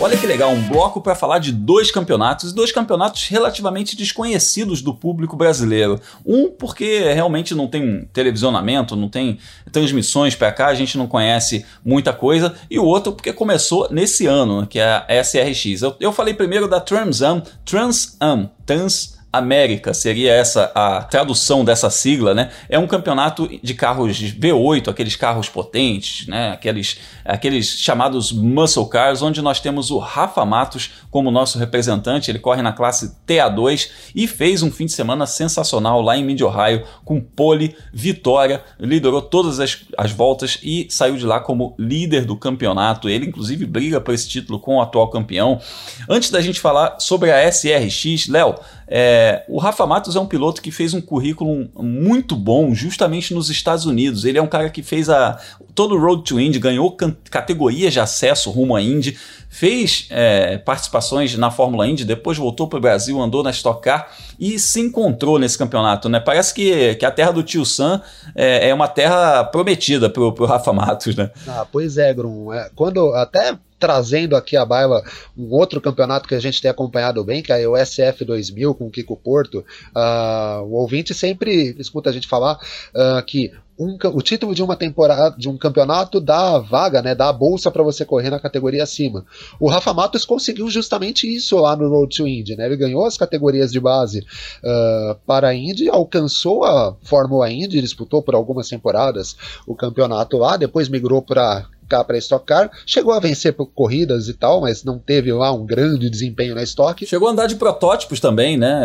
Olha 0.03 0.17
que 0.17 0.27
legal, 0.27 0.51
um 0.51 0.61
bloco 0.67 0.99
para 0.99 1.15
falar 1.15 1.39
de 1.39 1.53
dois 1.53 1.89
campeonatos, 1.89 2.51
dois 2.51 2.73
campeonatos 2.73 3.29
relativamente 3.29 3.95
desconhecidos 3.95 4.81
do 4.81 4.93
público 4.93 5.37
brasileiro. 5.37 5.97
Um 6.25 6.49
porque 6.49 6.99
realmente 7.13 7.55
não 7.55 7.69
tem 7.69 8.03
televisionamento, 8.11 8.97
não 8.97 9.07
tem 9.07 9.39
transmissões 9.71 10.35
para 10.35 10.51
cá, 10.51 10.67
a 10.67 10.75
gente 10.75 10.97
não 10.97 11.07
conhece 11.07 11.65
muita 11.85 12.11
coisa, 12.11 12.53
e 12.69 12.77
o 12.77 12.83
outro 12.83 13.13
porque 13.13 13.31
começou 13.31 13.87
nesse 13.91 14.25
ano, 14.25 14.67
que 14.67 14.77
é 14.77 15.05
a 15.07 15.23
SRX. 15.23 15.81
Eu, 15.81 15.95
eu 16.01 16.11
falei 16.11 16.33
primeiro 16.33 16.67
da 16.67 16.81
Transam, 16.81 17.41
Trans 17.63 19.12
América, 19.33 19.95
seria 19.95 20.31
essa 20.31 20.71
a 20.75 21.01
tradução 21.01 21.65
dessa 21.65 21.89
sigla, 21.89 22.35
né? 22.35 22.51
É 22.69 22.77
um 22.77 22.85
campeonato 22.85 23.49
de 23.63 23.73
carros 23.73 24.21
V8, 24.21 24.89
aqueles 24.89 25.15
carros 25.15 25.49
potentes, 25.49 26.27
né? 26.27 26.51
Aqueles, 26.51 26.99
aqueles 27.25 27.79
chamados 27.79 28.31
muscle 28.31 28.87
cars, 28.87 29.23
onde 29.23 29.41
nós 29.41 29.59
temos 29.59 29.89
o 29.89 29.97
Rafa 29.97 30.45
Matos 30.45 30.91
como 31.09 31.31
nosso 31.31 31.57
representante. 31.57 32.29
Ele 32.29 32.37
corre 32.37 32.61
na 32.61 32.71
classe 32.71 33.15
TA2 33.27 33.89
e 34.13 34.27
fez 34.27 34.61
um 34.61 34.71
fim 34.71 34.85
de 34.85 34.91
semana 34.91 35.25
sensacional 35.25 35.99
lá 35.99 36.15
em 36.15 36.23
Mid 36.23 36.39
Ohio 36.41 36.83
com 37.03 37.19
pole, 37.19 37.75
vitória, 37.91 38.63
liderou 38.79 39.21
todas 39.21 39.59
as, 39.59 39.79
as 39.97 40.11
voltas 40.11 40.59
e 40.61 40.85
saiu 40.91 41.17
de 41.17 41.25
lá 41.25 41.39
como 41.39 41.73
líder 41.79 42.23
do 42.25 42.37
campeonato. 42.37 43.09
Ele, 43.09 43.25
inclusive, 43.25 43.65
briga 43.65 43.99
por 43.99 44.13
esse 44.13 44.29
título 44.29 44.59
com 44.59 44.75
o 44.75 44.81
atual 44.81 45.09
campeão. 45.09 45.59
Antes 46.07 46.29
da 46.29 46.39
gente 46.39 46.59
falar 46.59 46.99
sobre 46.99 47.31
a 47.31 47.51
SRX, 47.51 48.27
Léo, 48.27 48.55
é, 48.87 49.43
o 49.47 49.57
Rafa 49.57 49.85
Matos 49.85 50.15
é 50.15 50.19
um 50.19 50.25
piloto 50.25 50.61
que 50.61 50.71
fez 50.71 50.93
um 50.93 51.01
currículo 51.01 51.69
muito 51.75 52.35
bom 52.35 52.73
justamente 52.73 53.33
nos 53.33 53.49
Estados 53.49 53.85
Unidos. 53.85 54.25
Ele 54.25 54.37
é 54.37 54.41
um 54.41 54.47
cara 54.47 54.69
que 54.69 54.83
fez 54.83 55.09
a, 55.09 55.39
todo 55.73 55.95
o 55.95 55.99
Road 55.99 56.23
to 56.23 56.39
Indy, 56.39 56.59
ganhou 56.59 56.95
categorias 57.29 57.93
de 57.93 57.99
acesso 57.99 58.51
rumo 58.51 58.75
à 58.75 58.81
Indy, 58.81 59.17
fez 59.49 60.07
é, 60.09 60.57
participações 60.57 61.35
na 61.37 61.51
Fórmula 61.51 61.87
Indy, 61.87 62.05
depois 62.05 62.37
voltou 62.37 62.67
para 62.67 62.77
o 62.77 62.81
Brasil, 62.81 63.19
andou 63.21 63.43
na 63.43 63.51
Stock 63.51 63.81
Car 63.81 64.11
e 64.39 64.57
se 64.59 64.79
encontrou 64.79 65.39
nesse 65.39 65.57
campeonato. 65.57 66.09
Né? 66.09 66.19
Parece 66.19 66.53
que, 66.53 66.95
que 66.95 67.05
a 67.05 67.11
terra 67.11 67.31
do 67.31 67.43
tio 67.43 67.65
Sam 67.65 68.01
é, 68.35 68.69
é 68.69 68.73
uma 68.73 68.87
terra 68.87 69.43
prometida 69.43 70.09
para 70.09 70.21
o 70.21 70.45
Rafa 70.45 70.73
Matos. 70.73 71.15
Né? 71.15 71.29
Ah, 71.47 71.65
pois 71.71 71.97
é, 71.97 72.13
Grum. 72.13 72.51
É, 72.51 72.69
quando 72.75 73.13
até 73.13 73.57
trazendo 73.83 74.37
aqui 74.37 74.55
a 74.55 74.63
baila 74.63 75.03
um 75.37 75.53
outro 75.53 75.81
campeonato 75.81 76.25
que 76.25 76.33
a 76.33 76.39
gente 76.39 76.61
tem 76.61 76.71
acompanhado 76.71 77.21
bem, 77.21 77.43
que 77.43 77.51
é 77.51 77.67
o 77.67 77.75
SF 77.75 78.23
2000 78.23 78.73
com 78.75 78.87
o 78.87 78.89
Kiko 78.89 79.17
Porto. 79.17 79.57
Uh, 79.93 80.63
o 80.63 80.75
ouvinte 80.75 81.13
sempre 81.13 81.75
escuta 81.77 82.09
a 82.09 82.13
gente 82.13 82.25
falar 82.25 82.53
uh, 82.95 83.21
que 83.25 83.51
um, 83.77 83.97
o 84.13 84.21
título 84.21 84.55
de 84.55 84.63
uma 84.63 84.77
temporada, 84.77 85.35
de 85.37 85.49
um 85.49 85.57
campeonato 85.57 86.21
dá 86.21 86.59
vaga, 86.59 87.01
né, 87.01 87.13
dá 87.13 87.27
a 87.27 87.33
bolsa 87.33 87.69
para 87.69 87.83
você 87.83 88.05
correr 88.05 88.29
na 88.29 88.39
categoria 88.39 88.83
acima. 88.83 89.25
O 89.59 89.67
Rafa 89.67 89.93
Matos 89.93 90.23
conseguiu 90.23 90.69
justamente 90.69 91.27
isso 91.27 91.57
lá 91.57 91.75
no 91.75 91.89
Road 91.89 92.15
to 92.15 92.25
Indy, 92.25 92.55
né? 92.55 92.65
Ele 92.67 92.77
ganhou 92.77 93.05
as 93.05 93.17
categorias 93.17 93.69
de 93.69 93.81
base 93.81 94.19
uh, 94.19 95.15
para 95.25 95.49
a 95.49 95.53
Indy, 95.53 95.89
alcançou 95.89 96.63
a 96.63 96.95
Fórmula 97.03 97.51
Indy, 97.51 97.81
disputou 97.81 98.23
por 98.23 98.33
algumas 98.33 98.69
temporadas 98.69 99.35
o 99.67 99.75
campeonato 99.75 100.37
lá, 100.37 100.55
depois 100.55 100.87
migrou 100.87 101.21
para 101.21 101.67
para 101.87 102.17
Stock 102.17 102.45
Car. 102.45 102.71
Chegou 102.85 103.13
a 103.13 103.19
vencer 103.19 103.53
por 103.53 103.67
corridas 103.67 104.27
e 104.27 104.33
tal, 104.33 104.61
mas 104.61 104.83
não 104.83 104.97
teve 104.97 105.31
lá 105.31 105.51
um 105.51 105.65
grande 105.65 106.09
desempenho 106.09 106.55
na 106.55 106.63
Stock. 106.63 107.05
Chegou 107.05 107.27
a 107.27 107.31
andar 107.31 107.47
de 107.47 107.55
protótipos 107.55 108.19
também, 108.19 108.57
né? 108.57 108.83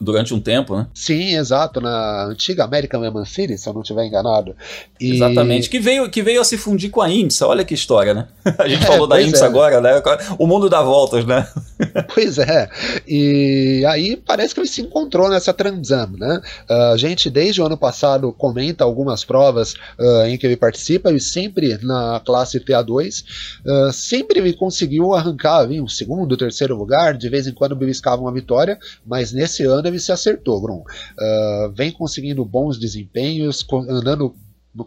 Durante 0.00 0.34
um 0.34 0.40
tempo, 0.40 0.76
né? 0.76 0.86
Sim, 0.94 1.36
exato. 1.36 1.80
Na 1.80 2.26
antiga 2.26 2.64
American 2.64 3.00
Le 3.00 3.10
Mans 3.10 3.30
City, 3.30 3.56
se 3.56 3.68
eu 3.68 3.72
não 3.72 3.82
estiver 3.82 4.06
enganado. 4.06 4.54
E... 5.00 5.14
Exatamente. 5.14 5.68
Que 5.68 5.78
veio, 5.78 6.10
que 6.10 6.22
veio 6.22 6.40
a 6.40 6.44
se 6.44 6.56
fundir 6.56 6.90
com 6.90 7.00
a 7.00 7.10
IMSA. 7.10 7.46
Olha 7.46 7.64
que 7.64 7.74
história, 7.74 8.14
né? 8.14 8.28
A 8.58 8.68
gente 8.68 8.84
é, 8.84 8.86
falou 8.86 9.06
da 9.06 9.20
IMSA 9.20 9.44
é. 9.44 9.48
agora, 9.48 9.80
né? 9.80 10.02
O 10.38 10.46
mundo 10.46 10.68
dá 10.68 10.82
voltas, 10.82 11.24
né? 11.24 11.46
pois 12.14 12.38
é. 12.38 12.68
E 13.06 13.84
aí 13.86 14.16
parece 14.16 14.54
que 14.54 14.60
ele 14.60 14.68
se 14.68 14.82
encontrou 14.82 15.28
nessa 15.28 15.52
Transam, 15.52 16.10
né? 16.18 16.40
Uh, 16.68 16.92
a 16.92 16.96
gente, 16.96 17.30
desde 17.30 17.60
o 17.60 17.66
ano 17.66 17.76
passado, 17.76 18.32
comenta 18.32 18.84
algumas 18.84 19.24
provas 19.24 19.74
uh, 19.98 20.26
em 20.26 20.36
que 20.36 20.46
ele 20.46 20.56
participa 20.56 21.10
e 21.12 21.20
sempre 21.20 21.78
na 21.82 22.20
classe 22.30 22.60
TA2, 22.60 23.24
uh, 23.66 23.92
sempre 23.92 24.52
conseguiu 24.52 25.12
arrancar 25.12 25.68
um 25.68 25.88
segundo, 25.88 26.36
terceiro 26.36 26.76
lugar, 26.76 27.16
de 27.16 27.28
vez 27.28 27.48
em 27.48 27.52
quando 27.52 27.74
beliscava 27.74 28.22
uma 28.22 28.32
vitória, 28.32 28.78
mas 29.04 29.32
nesse 29.32 29.64
ano 29.64 29.88
ele 29.88 29.98
se 29.98 30.12
acertou, 30.12 30.60
Grum. 30.60 30.82
Uh, 30.82 31.72
vem 31.74 31.90
conseguindo 31.90 32.44
bons 32.44 32.78
desempenhos, 32.78 33.66
andando 33.88 34.34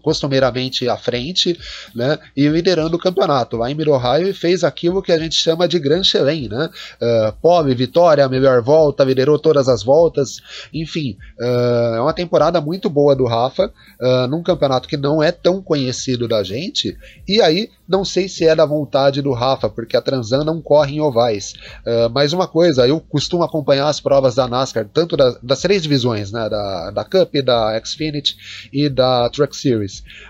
costumeiramente 0.02 0.88
à 0.88 0.98
frente, 0.98 1.60
né, 1.94 2.18
e 2.36 2.48
liderando 2.48 2.96
o 2.96 3.00
campeonato. 3.00 3.58
Lá 3.58 3.70
em 3.70 3.76
Mid-Ohio 3.76 4.34
fez 4.34 4.64
aquilo 4.64 5.02
que 5.02 5.12
a 5.12 5.20
gente 5.20 5.36
chama 5.36 5.68
de 5.68 5.78
Grand 5.80 6.04
Chelem, 6.04 6.48
né, 6.48 6.70
uh, 7.02 7.34
pobre, 7.42 7.76
vitória, 7.76 8.28
melhor 8.30 8.62
volta, 8.62 9.04
liderou 9.04 9.38
todas 9.38 9.68
as 9.68 9.84
voltas, 9.84 10.38
enfim, 10.74 11.18
uh, 11.40 11.96
é 11.96 12.02
uma 12.02 12.14
temporada 12.14 12.62
muito 12.62 12.90
boa 12.90 13.16
do 13.16 13.26
Rafa, 13.26 13.72
uh, 14.02 14.28
num 14.28 14.42
campeonato 14.42 14.88
que 14.88 14.98
não 14.98 15.22
é 15.22 15.32
tão 15.32 15.62
conhecido 15.62 16.28
da 16.28 16.44
gente, 16.44 16.98
e 17.28 17.42
aí 17.42 17.70
não 17.88 18.06
sei 18.06 18.30
se 18.30 18.48
é 18.48 18.56
da 18.56 18.66
vontade 18.66 19.22
do 19.22 19.34
Rafa, 19.34 19.70
porque 19.70 19.98
a 19.98 20.02
Transan 20.02 20.44
não 20.44 20.62
corre 20.62 20.96
em 20.96 21.02
ovais. 21.02 21.54
Uh, 21.86 22.10
mas 22.12 22.34
uma 22.34 22.48
coisa, 22.48 22.88
eu 22.88 23.00
costumo 23.00 23.44
acompanhar 23.44 23.88
as 23.88 24.00
provas 24.00 24.36
da 24.36 24.48
NASCAR, 24.48 24.88
tanto 24.92 25.18
da, 25.18 25.38
das 25.44 25.62
três 25.62 25.84
divisões, 25.84 26.32
né, 26.32 26.50
da, 26.50 26.92
da 26.92 27.04
Cup, 27.04 27.34
da 27.44 27.80
Xfinity 27.84 28.38
e 28.72 28.90
da 28.90 29.30
Truck 29.30 29.56
Series. 29.56 29.73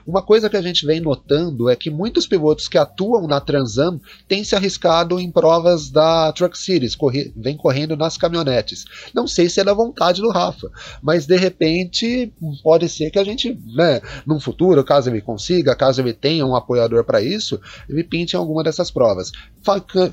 Uma 0.05 0.21
coisa 0.21 0.49
que 0.49 0.57
a 0.57 0.61
gente 0.61 0.85
vem 0.85 0.99
notando 0.99 1.69
é 1.69 1.75
que 1.75 1.89
muitos 1.89 2.25
pilotos 2.25 2.67
que 2.67 2.77
atuam 2.77 3.27
na 3.27 3.39
Transan 3.39 3.99
têm 4.27 4.43
se 4.43 4.55
arriscado 4.55 5.19
em 5.19 5.31
provas 5.31 5.89
da 5.89 6.31
Truck 6.33 6.57
Series, 6.57 6.95
corri 6.95 7.33
vem 7.35 7.55
correndo 7.55 7.95
nas 7.95 8.17
caminhonetes. 8.17 8.85
Não 9.13 9.27
sei 9.27 9.49
se 9.49 9.59
é 9.59 9.63
da 9.63 9.73
vontade 9.73 10.21
do 10.21 10.29
Rafa, 10.29 10.69
mas 11.01 11.25
de 11.25 11.37
repente 11.37 12.33
pode 12.63 12.89
ser 12.89 13.11
que 13.11 13.19
a 13.19 13.23
gente, 13.23 13.57
né, 13.73 14.01
num 14.25 14.39
futuro, 14.39 14.83
caso 14.83 15.09
ele 15.09 15.21
consiga, 15.21 15.75
caso 15.75 16.01
ele 16.01 16.13
tenha 16.13 16.45
um 16.45 16.55
apoiador 16.55 17.03
para 17.03 17.21
isso, 17.21 17.33
isso, 17.43 17.59
ele 17.89 18.03
pinte 18.03 18.35
em 18.35 18.39
alguma 18.39 18.63
dessas 18.63 18.89
provas. 18.89 19.31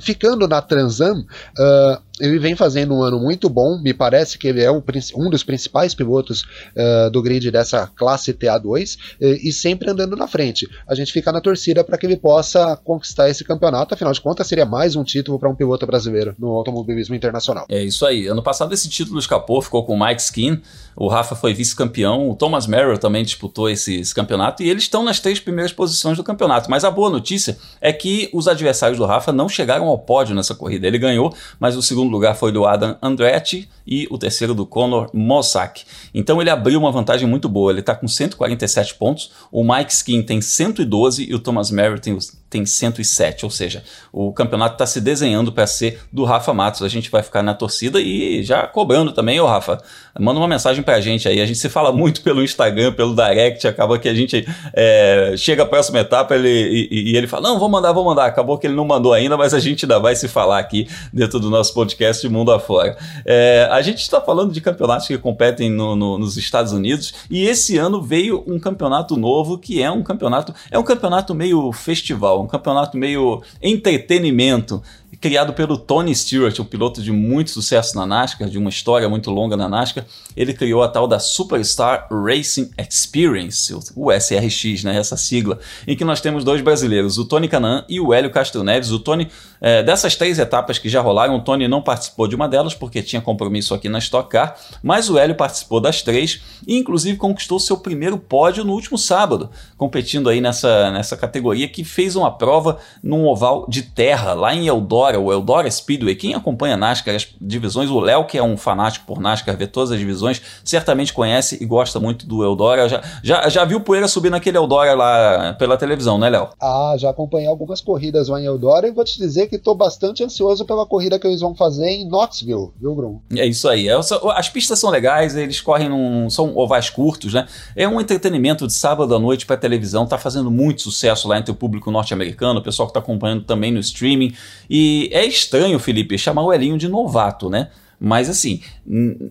Ficando 0.01 0.47
na 0.49 0.61
Transam, 0.61 1.21
uh, 1.21 2.03
ele 2.21 2.39
vem 2.39 2.55
fazendo 2.55 2.95
um 2.95 3.03
ano 3.03 3.19
muito 3.19 3.49
bom, 3.49 3.81
me 3.81 3.93
parece 3.95 4.39
que 4.39 4.49
ele 4.49 4.63
é 4.63 4.71
um, 4.71 4.83
um 5.17 5.31
dos 5.31 5.43
principais 5.43 5.95
pilotos 5.95 6.43
uh, 6.43 7.11
do 7.11 7.23
grid 7.23 7.51
dessa 7.51 7.87
classe 7.87 8.33
TA2 8.33 8.97
uh, 8.97 9.25
e 9.43 9.53
sempre 9.53 9.91
andando 9.91 10.17
na 10.17 10.27
frente. 10.27 10.69
A 10.87 10.95
gente 10.95 11.13
fica 11.13 11.33
na 11.33 11.41
torcida 11.41 11.83
para 11.83 11.97
que 11.97 12.07
ele 12.07 12.17
possa 12.17 12.77
conquistar 12.77 13.29
esse 13.29 13.45
campeonato, 13.45 13.95
afinal 13.95 14.13
de 14.13 14.21
contas 14.21 14.47
seria 14.47 14.67
mais 14.67 14.97
um 14.97 15.05
título 15.05 15.39
para 15.39 15.49
um 15.49 15.55
piloto 15.55 15.87
brasileiro 15.87 16.35
no 16.39 16.49
automobilismo 16.49 17.15
internacional. 17.15 17.67
É 17.69 17.83
isso 17.83 18.05
aí. 18.05 18.27
Ano 18.27 18.43
passado 18.43 18.73
esse 18.73 18.89
título 18.89 19.19
escapou, 19.19 19.61
ficou 19.63 19.85
com 19.85 19.95
o 19.95 20.07
Mike 20.07 20.21
Skin, 20.21 20.61
o 20.97 21.09
Rafa 21.09 21.35
foi 21.35 21.55
vice-campeão, 21.55 22.29
o 22.29 22.35
Thomas 22.35 22.67
Merrill 22.67 22.99
também 22.99 23.25
disputou 23.25 23.71
esse, 23.71 24.01
esse 24.01 24.15
campeonato 24.15 24.63
e 24.63 24.69
eles 24.69 24.83
estão 24.83 25.03
nas 25.03 25.21
três 25.21 25.41
primeiras 25.41 25.73
posições 25.73 26.17
do 26.17 26.25
campeonato. 26.25 26.71
Mas 26.71 26.85
a 26.85 26.91
boa 26.91 27.09
notícia 27.09 27.57
é 27.81 27.93
que 27.93 28.29
os 28.33 28.47
adversários 28.47 28.99
do 28.99 29.07
Rafa 29.07 29.33
não 29.33 29.49
chegaram 29.49 29.87
ao 29.87 29.99
pódio 29.99 30.35
nessa 30.35 30.55
corrida. 30.55 30.87
Ele 30.87 30.99
ganhou, 30.99 31.35
mas 31.59 31.77
o 31.77 31.83
segundo 31.83 32.10
lugar 32.11 32.35
foi 32.35 32.53
do 32.53 32.67
Adam 32.67 32.97
Andretti 33.03 33.69
e 33.87 34.07
o 34.11 34.19
terceiro 34.19 34.55
do 34.55 34.67
Conor 34.67 35.11
Mossack. 35.13 35.85
Então 36.15 36.41
ele 36.41 36.51
abriu 36.51 36.79
uma 36.79 36.93
vantagem 36.93 37.29
muito 37.29 37.49
boa. 37.49 37.71
Ele 37.71 37.81
está 37.81 37.95
com 37.95 38.07
147 38.07 38.95
pontos, 38.95 39.31
o 39.51 39.65
Mike 39.65 39.93
Skin 39.93 40.23
tem 40.23 40.41
112 40.41 41.31
e 41.31 41.35
o 41.35 41.39
Thomas 41.39 41.71
Merritt 41.71 42.03
tem, 42.03 42.19
tem 42.51 42.67
107. 42.67 43.45
Ou 43.45 43.51
seja, 43.51 43.83
o 44.13 44.33
campeonato 44.33 44.75
está 44.75 44.85
se 44.85 45.01
desenhando 45.01 45.53
para 45.53 45.67
ser 45.67 46.01
do 46.13 46.25
Rafa 46.25 46.53
Matos. 46.53 46.83
A 46.83 46.89
gente 46.89 47.09
vai 47.11 47.23
ficar 47.23 47.43
na 47.43 47.55
torcida 47.55 48.01
e 48.01 48.43
já 48.43 48.67
cobrando 48.67 49.13
também, 49.13 49.41
ô 49.41 49.47
Rafa. 49.47 49.81
Manda 50.19 50.41
uma 50.41 50.49
mensagem 50.49 50.83
para 50.83 50.97
a 50.97 51.01
gente 51.01 51.29
aí. 51.29 51.41
A 51.41 51.47
gente 51.47 51.59
se 51.59 51.69
fala 51.69 51.93
muito 51.93 52.21
pelo 52.23 52.43
Instagram, 52.43 52.93
pelo 52.93 53.15
Direct. 53.15 53.67
Acaba 53.69 53.99
que 53.99 54.09
a 54.09 54.15
gente 54.15 54.47
é, 54.75 55.35
chega 55.37 55.63
a 55.63 55.67
próxima 55.67 56.01
etapa 56.01 56.35
ele, 56.35 56.49
e, 56.49 57.13
e, 57.13 57.17
ele 57.17 57.29
fala: 57.29 57.49
Não, 57.49 57.59
vou 57.59 57.69
mandar, 57.69 57.93
vou 57.93 58.05
mandar. 58.05 58.27
Acabou 58.27 58.59
que 58.59 58.67
ele 58.67 58.75
não 58.75 58.85
mandou 58.85 59.13
ainda, 59.13 59.37
mas 59.37 59.55
a 59.55 59.61
gente 59.61 59.85
ainda 59.85 60.01
vai 60.01 60.17
se 60.17 60.27
falar 60.27 60.59
aqui 60.59 60.89
dentro 61.13 61.39
do 61.39 61.49
nosso 61.49 61.73
podcast 61.73 62.29
Mundo 62.29 62.51
Afora. 62.51 62.99
É, 63.25 63.69
a 63.71 63.81
gente 63.83 64.01
está 64.01 64.21
falando 64.21 64.53
de 64.53 64.61
campeonatos 64.61 65.07
que 65.07 65.17
competem 65.17 65.71
no, 65.71 65.95
no, 65.95 66.19
nos 66.19 66.37
Estados 66.37 66.73
Unidos 66.73 67.15
e 67.31 67.45
esse 67.45 67.79
ano 67.79 68.03
veio 68.03 68.43
um 68.47 68.59
campeonato 68.59 69.17
novo 69.17 69.59
que 69.59 69.83
é 69.83 69.91
um 69.91 70.03
campeonato 70.03 70.53
é 70.71 70.79
um 70.79 70.83
campeonato 70.83 71.35
meio 71.35 71.71
festival, 71.73 72.40
um 72.43 72.47
campeonato 72.47 72.97
meio 72.97 73.43
entretenimento 73.63 74.83
criado 75.21 75.53
pelo 75.53 75.77
Tony 75.77 76.15
Stewart, 76.15 76.59
um 76.61 76.65
piloto 76.65 77.03
de 77.03 77.13
muito 77.13 77.51
sucesso 77.51 77.95
na 77.95 78.07
NASCAR, 78.07 78.49
de 78.49 78.57
uma 78.57 78.71
história 78.71 79.09
muito 79.09 79.31
longa 79.31 79.57
na 79.57 79.69
NASCAR. 79.69 80.07
Ele 80.37 80.55
criou 80.55 80.83
a 80.83 80.89
tal 80.89 81.07
da 81.07 81.19
Superstar 81.19 82.09
Racing 82.11 82.71
Experience, 82.79 83.75
o 83.95 84.11
SRX, 84.11 84.85
né, 84.85 84.97
essa 84.97 85.17
sigla, 85.17 85.59
em 85.87 85.95
que 85.95 86.05
nós 86.05 86.21
temos 86.21 86.43
dois 86.43 86.63
brasileiros, 86.63 87.19
o 87.19 87.25
Tony 87.25 87.49
Canan 87.49 87.85
e 87.89 88.01
o 88.01 88.15
Hélio 88.15 88.31
Castro 88.31 88.65
Neves. 88.65 88.93
O 88.93 88.99
Tony, 88.99 89.29
é, 89.61 89.83
dessas 89.83 90.17
três 90.17 90.39
etapas 90.39 90.79
que 90.79 90.89
já 90.89 91.01
rolaram, 91.01 91.37
o 91.37 91.41
Tony 91.41 91.69
não 91.69 91.83
participou 91.83 92.27
de 92.27 92.35
uma 92.35 92.49
delas 92.49 92.75
porque 92.75 93.03
tinha 93.03 93.21
compromisso 93.21 93.75
aqui 93.75 93.89
na 93.89 93.99
Stock 93.99 94.29
Car, 94.29 94.57
mas 94.83 95.11
o 95.11 95.19
Hélio 95.19 95.37
participou 95.37 95.81
das 95.81 96.03
três 96.03 96.41
e 96.67 96.77
inclusive 96.77 97.17
conquistou 97.17 97.59
seu 97.59 97.77
primeiro 97.77 98.19
pódio 98.19 98.65
no 98.65 98.73
último 98.73 98.97
sábado, 98.99 99.51
competindo 99.77 100.29
aí 100.29 100.41
nessa, 100.41 100.91
nessa 100.91 101.17
categoria 101.17 101.69
que 101.69 101.85
fez 101.85 102.17
uma 102.17 102.31
prova 102.31 102.79
num 103.03 103.27
oval 103.27 103.67
de 103.69 103.83
terra 103.83 104.33
lá 104.33 104.55
em 104.55 104.67
Eldora 104.67 105.21
o 105.21 105.33
Eldora 105.33 105.71
Speedway. 105.71 106.15
Quem 106.15 106.35
acompanha 106.35 106.77
NASCAR, 106.77 107.15
as 107.15 107.29
divisões, 107.41 107.91
o 107.91 108.01
Léo, 108.01 108.25
que 108.25 108.39
é 108.39 108.43
um 108.43 108.57
fanático 108.57 109.07
por 109.07 109.21
NASCAR, 109.21 109.57
vê 109.57 109.67
todas 109.67 109.93
as 109.93 109.99
divisões, 109.99 110.41
certamente 110.65 111.13
conhece 111.13 111.59
e 111.61 111.67
gosta 111.67 112.01
muito 112.01 112.27
do 112.27 112.43
Eldora. 112.43 112.89
Já, 112.89 113.03
já, 113.23 113.49
já 113.49 113.65
viu 113.65 113.81
poeira 113.81 114.09
subir 114.09 114.31
naquele 114.31 114.57
Eldora 114.57 114.95
lá 114.95 115.55
pela 115.55 115.77
televisão, 115.77 116.19
né, 116.19 116.31
Léo? 116.31 116.49
Ah, 116.61 116.95
já 116.97 117.11
acompanhei 117.11 117.49
algumas 117.49 117.81
corridas 117.81 118.29
lá 118.29 118.41
em 118.41 118.47
Eldora 118.47 118.89
e 118.89 118.91
vou 118.91 119.05
te 119.05 119.19
dizer 119.19 119.49
que 119.51 119.57
estou 119.57 119.75
bastante 119.75 120.23
ansioso 120.25 120.65
pela 120.65 120.87
corrida 120.87 121.19
que 121.19 121.27
eles 121.27 121.41
vão 121.41 121.55
fazer 121.55 121.87
em 121.87 122.09
Knoxville, 122.09 122.71
viu, 122.81 122.95
Grum? 122.95 123.21
É 123.37 123.45
isso 123.45 123.69
aí. 123.69 123.89
É, 123.89 123.95
as 124.35 124.49
pistas 124.49 124.79
são 124.79 124.89
legais, 124.89 125.37
eles 125.37 125.61
correm 125.61 125.89
num. 125.89 126.31
são 126.31 126.57
ovais 126.57 126.89
curtos, 126.89 127.35
né? 127.35 127.47
É 127.75 127.87
um 127.87 128.01
entretenimento 128.01 128.67
de 128.67 128.73
sábado 128.73 129.15
à 129.15 129.19
noite 129.19 129.45
para 129.45 129.57
televisão, 129.57 130.07
tá 130.07 130.17
fazendo 130.17 130.51
muito 130.51 130.83
sucesso 130.83 131.27
lá 131.27 131.39
entre 131.39 131.51
o 131.51 131.55
público 131.55 131.91
norte-americano, 131.91 132.61
o 132.61 132.63
pessoal 132.63 132.87
que 132.87 132.91
está 132.91 133.01
acompanhando 133.01 133.43
também 133.43 133.73
no 133.73 133.81
streaming. 133.81 134.33
E 134.71 135.11
é 135.13 135.27
estranho, 135.27 135.79
Felipe, 135.79 136.17
chamar 136.17 136.43
o 136.43 136.53
Elinho 136.53 136.79
de 136.79 136.89
novato, 136.89 137.51
né? 137.51 137.69
Mas 138.03 138.31
assim, 138.31 138.63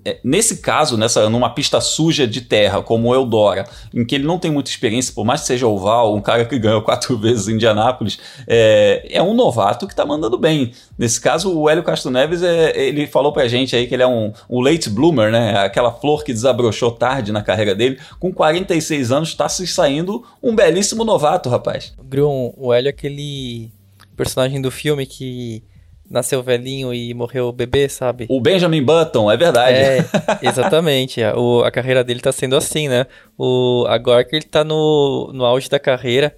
é, 0.06 0.20
nesse 0.24 0.58
caso, 0.58 0.96
nessa, 0.96 1.28
numa 1.28 1.50
pista 1.50 1.82
suja 1.82 2.28
de 2.28 2.42
terra, 2.42 2.84
como 2.84 3.10
o 3.10 3.16
Eldora, 3.16 3.68
em 3.92 4.06
que 4.06 4.14
ele 4.14 4.26
não 4.26 4.38
tem 4.38 4.52
muita 4.52 4.70
experiência, 4.70 5.12
por 5.12 5.26
mais 5.26 5.42
que 5.42 5.48
seja 5.48 5.66
oval, 5.66 6.16
um 6.16 6.22
cara 6.22 6.46
que 6.46 6.60
ganhou 6.60 6.84
quatro 6.84 7.18
vezes 7.20 7.48
em 7.48 7.54
Indianápolis, 7.54 8.20
é, 8.48 9.08
é 9.10 9.24
um 9.24 9.34
novato 9.34 9.88
que 9.88 9.94
está 9.94 10.06
mandando 10.06 10.38
bem. 10.38 10.72
Nesse 10.96 11.20
caso, 11.20 11.58
o 11.58 11.68
Hélio 11.68 11.82
Castro 11.82 12.12
Neves, 12.12 12.44
é, 12.44 12.80
ele 12.80 13.08
falou 13.08 13.34
pra 13.34 13.48
gente 13.48 13.76
aí 13.76 13.88
que 13.88 13.96
ele 13.96 14.04
é 14.04 14.08
um, 14.08 14.32
um 14.48 14.60
late 14.62 14.88
bloomer, 14.88 15.32
né? 15.32 15.58
Aquela 15.58 15.92
flor 15.92 16.24
que 16.24 16.32
desabrochou 16.32 16.92
tarde 16.92 17.32
na 17.32 17.42
carreira 17.42 17.74
dele. 17.74 17.98
Com 18.20 18.32
46 18.32 19.12
anos, 19.12 19.30
está 19.30 19.50
se 19.50 19.66
saindo 19.66 20.24
um 20.44 20.56
belíssimo 20.56 21.04
novato, 21.04 21.50
rapaz. 21.50 21.96
Grum, 22.04 22.54
o 22.56 22.72
Hélio 22.72 22.90
é 22.90 22.92
aquele 22.92 23.72
personagem 24.16 24.62
do 24.62 24.70
filme 24.70 25.08
que 25.08 25.64
nasceu 26.10 26.42
velhinho 26.42 26.94
e 26.94 27.14
morreu 27.14 27.52
bebê, 27.52 27.88
sabe? 27.88 28.26
O 28.30 28.42
Benjamin 28.42 28.84
Button, 28.84 29.32
é 29.32 29.38
verdade. 29.38 29.78
É, 29.78 29.98
exatamente. 30.42 31.22
a, 31.24 31.36
o, 31.38 31.64
a 31.64 31.70
carreira 31.72 32.04
dele 32.04 32.20
tá 32.20 32.32
sendo 32.32 32.56
assim, 32.56 32.88
né? 32.88 33.06
O, 33.38 33.86
agora 33.88 34.24
que 34.24 34.36
ele 34.36 34.46
tá 34.46 34.64
no, 34.64 35.32
no 35.34 35.46
auge 35.46 35.70
da 35.70 35.80
carreira, 35.80 36.36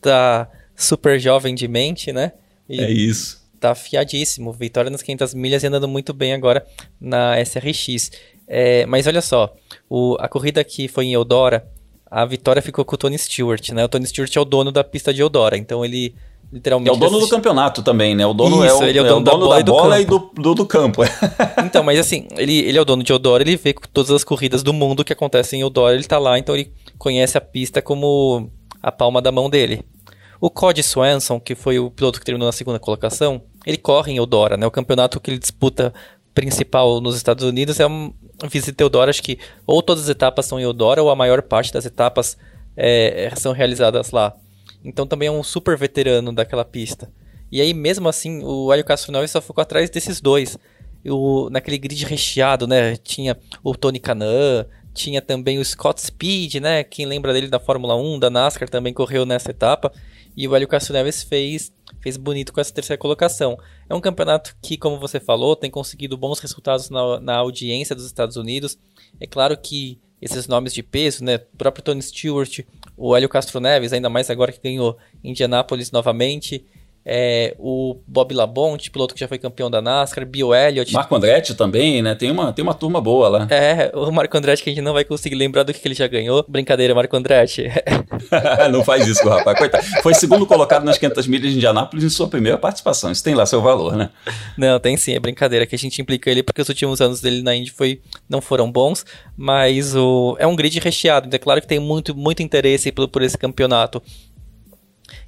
tá 0.00 0.48
super 0.76 1.18
jovem 1.18 1.54
de 1.54 1.66
mente, 1.66 2.12
né? 2.12 2.32
E 2.68 2.80
É 2.80 2.90
isso. 2.90 3.42
tá 3.58 3.72
afiadíssimo. 3.72 4.52
Vitória 4.52 4.90
nas 4.90 5.02
500 5.02 5.34
milhas 5.34 5.62
e 5.62 5.66
andando 5.66 5.88
muito 5.88 6.12
bem 6.14 6.32
agora 6.34 6.64
na 7.00 7.36
SRX. 7.40 8.10
É, 8.46 8.86
mas 8.86 9.06
olha 9.06 9.20
só, 9.20 9.54
o- 9.90 10.16
a 10.20 10.28
corrida 10.28 10.62
que 10.64 10.86
foi 10.88 11.06
em 11.06 11.12
Eudora, 11.14 11.66
a 12.10 12.24
vitória 12.24 12.62
ficou 12.62 12.84
com 12.84 12.94
o 12.94 12.98
Tony 12.98 13.18
Stewart, 13.18 13.68
né? 13.70 13.84
O 13.84 13.88
Tony 13.88 14.06
Stewart 14.06 14.34
é 14.34 14.40
o 14.40 14.44
dono 14.44 14.70
da 14.72 14.82
pista 14.84 15.12
de 15.12 15.20
Eudora, 15.20 15.56
então 15.58 15.84
ele 15.84 16.14
literalmente... 16.52 16.90
É 16.90 16.92
o 16.92 16.96
dono 16.96 17.10
do 17.12 17.16
assiste- 17.18 17.30
campeonato 17.30 17.82
também, 17.82 18.14
né? 18.14 18.26
O 18.26 18.32
dono 18.32 18.62
é, 18.64 18.68
Isso, 18.68 18.78
o, 18.78 18.84
ele 18.84 18.98
é 18.98 19.02
o 19.02 19.06
é 19.06 19.08
dono 19.08 19.24
da 19.24 19.32
bola 19.32 19.60
e 19.60 19.62
do 19.62 19.72
bola 19.72 20.00
e 20.00 20.04
do, 20.04 20.30
do, 20.34 20.54
do 20.54 20.66
campo. 20.66 21.02
Então, 21.64 21.82
mas 21.82 21.98
assim, 21.98 22.26
ele, 22.36 22.58
ele 22.60 22.78
é 22.78 22.80
o 22.80 22.84
dono 22.84 23.02
de 23.02 23.12
Eudora, 23.12 23.42
ele 23.42 23.56
vê 23.56 23.74
todas 23.92 24.10
as 24.10 24.24
corridas 24.24 24.62
do 24.62 24.72
mundo 24.72 25.04
que 25.04 25.12
acontecem 25.12 25.58
em 25.58 25.62
Eudora, 25.62 25.94
ele 25.94 26.04
tá 26.04 26.18
lá, 26.18 26.38
então 26.38 26.54
ele 26.54 26.72
conhece 26.96 27.36
a 27.36 27.40
pista 27.40 27.82
como 27.82 28.50
a 28.82 28.90
palma 28.90 29.20
da 29.20 29.30
mão 29.30 29.50
dele. 29.50 29.84
O 30.40 30.48
Cody 30.48 30.82
Swanson, 30.82 31.40
que 31.40 31.54
foi 31.54 31.78
o 31.78 31.90
piloto 31.90 32.18
que 32.18 32.24
terminou 32.24 32.46
na 32.46 32.52
segunda 32.52 32.78
colocação, 32.78 33.42
ele 33.66 33.76
corre 33.76 34.12
em 34.12 34.16
Eudora, 34.16 34.56
né? 34.56 34.66
O 34.66 34.70
campeonato 34.70 35.20
que 35.20 35.30
ele 35.30 35.38
disputa 35.38 35.92
principal 36.32 37.00
nos 37.00 37.16
Estados 37.16 37.44
Unidos 37.44 37.80
é 37.80 37.86
um 37.86 38.12
visita 38.48 38.84
Eudora, 38.84 39.10
acho 39.10 39.22
que 39.22 39.38
ou 39.66 39.82
todas 39.82 40.04
as 40.04 40.08
etapas 40.08 40.46
são 40.46 40.60
em 40.60 40.62
Eudora 40.62 41.02
ou 41.02 41.10
a 41.10 41.16
maior 41.16 41.42
parte 41.42 41.72
das 41.72 41.84
etapas 41.84 42.38
é, 42.76 43.32
são 43.36 43.52
realizadas 43.52 44.12
lá. 44.12 44.36
Então 44.84 45.06
também 45.06 45.28
é 45.28 45.32
um 45.32 45.42
super 45.42 45.76
veterano 45.76 46.32
daquela 46.32 46.64
pista. 46.64 47.10
E 47.50 47.60
aí 47.60 47.72
mesmo 47.72 48.08
assim 48.08 48.42
o 48.42 48.72
Hélio 48.72 48.84
Neves 49.10 49.30
só 49.30 49.40
ficou 49.40 49.62
atrás 49.62 49.90
desses 49.90 50.20
dois. 50.20 50.58
O, 51.06 51.48
naquele 51.50 51.78
grid 51.78 52.04
recheado, 52.04 52.66
né? 52.66 52.96
Tinha 52.96 53.36
o 53.62 53.74
Tony 53.74 54.00
Canan, 54.00 54.66
tinha 54.92 55.22
também 55.22 55.58
o 55.58 55.64
Scott 55.64 56.02
Speed, 56.02 56.56
né? 56.56 56.82
Quem 56.82 57.06
lembra 57.06 57.32
dele 57.32 57.48
da 57.48 57.60
Fórmula 57.60 57.94
1, 57.94 58.18
da 58.18 58.28
NASCAR 58.28 58.68
também 58.68 58.92
correu 58.92 59.24
nessa 59.24 59.50
etapa. 59.50 59.92
E 60.36 60.46
o 60.46 60.54
Hélio 60.54 60.68
Castro 60.68 60.92
Neves 60.92 61.22
fez, 61.22 61.72
fez 62.00 62.16
bonito 62.16 62.52
com 62.52 62.60
essa 62.60 62.72
terceira 62.72 62.98
colocação. 62.98 63.56
É 63.88 63.94
um 63.94 64.00
campeonato 64.00 64.56
que, 64.60 64.76
como 64.76 64.98
você 64.98 65.18
falou, 65.18 65.56
tem 65.56 65.70
conseguido 65.70 66.16
bons 66.16 66.40
resultados 66.40 66.90
na, 66.90 67.20
na 67.20 67.36
audiência 67.36 67.94
dos 67.94 68.06
Estados 68.06 68.36
Unidos. 68.36 68.76
É 69.20 69.26
claro 69.26 69.56
que 69.56 70.00
esses 70.20 70.46
nomes 70.48 70.74
de 70.74 70.82
peso, 70.82 71.24
né? 71.24 71.36
O 71.36 71.56
próprio 71.56 71.84
Tony 71.84 72.02
Stewart, 72.02 72.60
o 72.98 73.16
Hélio 73.16 73.28
Castro 73.28 73.60
Neves, 73.60 73.92
ainda 73.92 74.10
mais 74.10 74.28
agora 74.28 74.52
que 74.52 74.60
ganhou 74.60 74.98
Indianápolis 75.22 75.92
novamente. 75.92 76.66
É, 77.04 77.54
o 77.58 78.00
Bob 78.06 78.34
Labonte, 78.34 78.90
piloto 78.90 79.14
que 79.14 79.20
já 79.20 79.28
foi 79.28 79.38
campeão 79.38 79.70
da 79.70 79.80
NASCAR, 79.80 80.26
Bill 80.26 80.54
Elliott. 80.54 80.92
Marco 80.92 81.14
Andretti 81.14 81.54
também, 81.54 82.02
né? 82.02 82.14
Tem 82.14 82.30
uma, 82.30 82.52
tem 82.52 82.62
uma 82.62 82.74
turma 82.74 83.00
boa 83.00 83.28
lá. 83.28 83.48
É, 83.50 83.90
o 83.94 84.10
Marco 84.12 84.36
Andretti 84.36 84.62
que 84.62 84.70
a 84.70 84.72
gente 84.72 84.82
não 84.82 84.92
vai 84.92 85.04
conseguir 85.04 85.34
lembrar 85.34 85.62
do 85.62 85.72
que 85.72 85.86
ele 85.86 85.94
já 85.94 86.06
ganhou. 86.06 86.44
Brincadeira, 86.46 86.94
Marco 86.94 87.16
Andretti. 87.16 87.64
Não 88.70 88.84
faz 88.84 89.06
isso 89.06 89.26
rapaz. 89.28 89.58
Coitado. 89.58 89.84
Foi 90.02 90.14
segundo 90.14 90.46
colocado 90.46 90.84
nas 90.84 90.98
500 90.98 91.26
milhas 91.26 91.50
de 91.50 91.56
Indianápolis 91.56 92.04
em 92.04 92.08
sua 92.08 92.28
primeira 92.28 92.58
participação. 92.58 93.10
Isso 93.10 93.24
tem 93.24 93.34
lá 93.34 93.46
seu 93.46 93.62
valor, 93.62 93.96
né? 93.96 94.10
Não, 94.56 94.78
tem 94.78 94.96
sim, 94.96 95.14
é 95.14 95.20
brincadeira 95.20 95.66
que 95.66 95.74
a 95.74 95.78
gente 95.78 96.00
implica 96.00 96.30
ele 96.30 96.42
porque 96.42 96.60
os 96.60 96.68
últimos 96.68 97.00
anos 97.00 97.20
dele 97.20 97.42
na 97.42 97.54
Indy 97.54 97.70
foi, 97.70 98.00
não 98.28 98.40
foram 98.40 98.70
bons, 98.70 99.04
mas 99.36 99.94
o, 99.94 100.36
é 100.38 100.46
um 100.46 100.56
grid 100.56 100.78
recheado, 100.80 101.26
então 101.26 101.36
é 101.36 101.38
claro 101.38 101.60
que 101.60 101.66
tem 101.66 101.78
muito, 101.78 102.14
muito 102.14 102.42
interesse 102.42 102.92
por, 102.92 103.08
por 103.08 103.22
esse 103.22 103.36
campeonato. 103.36 104.02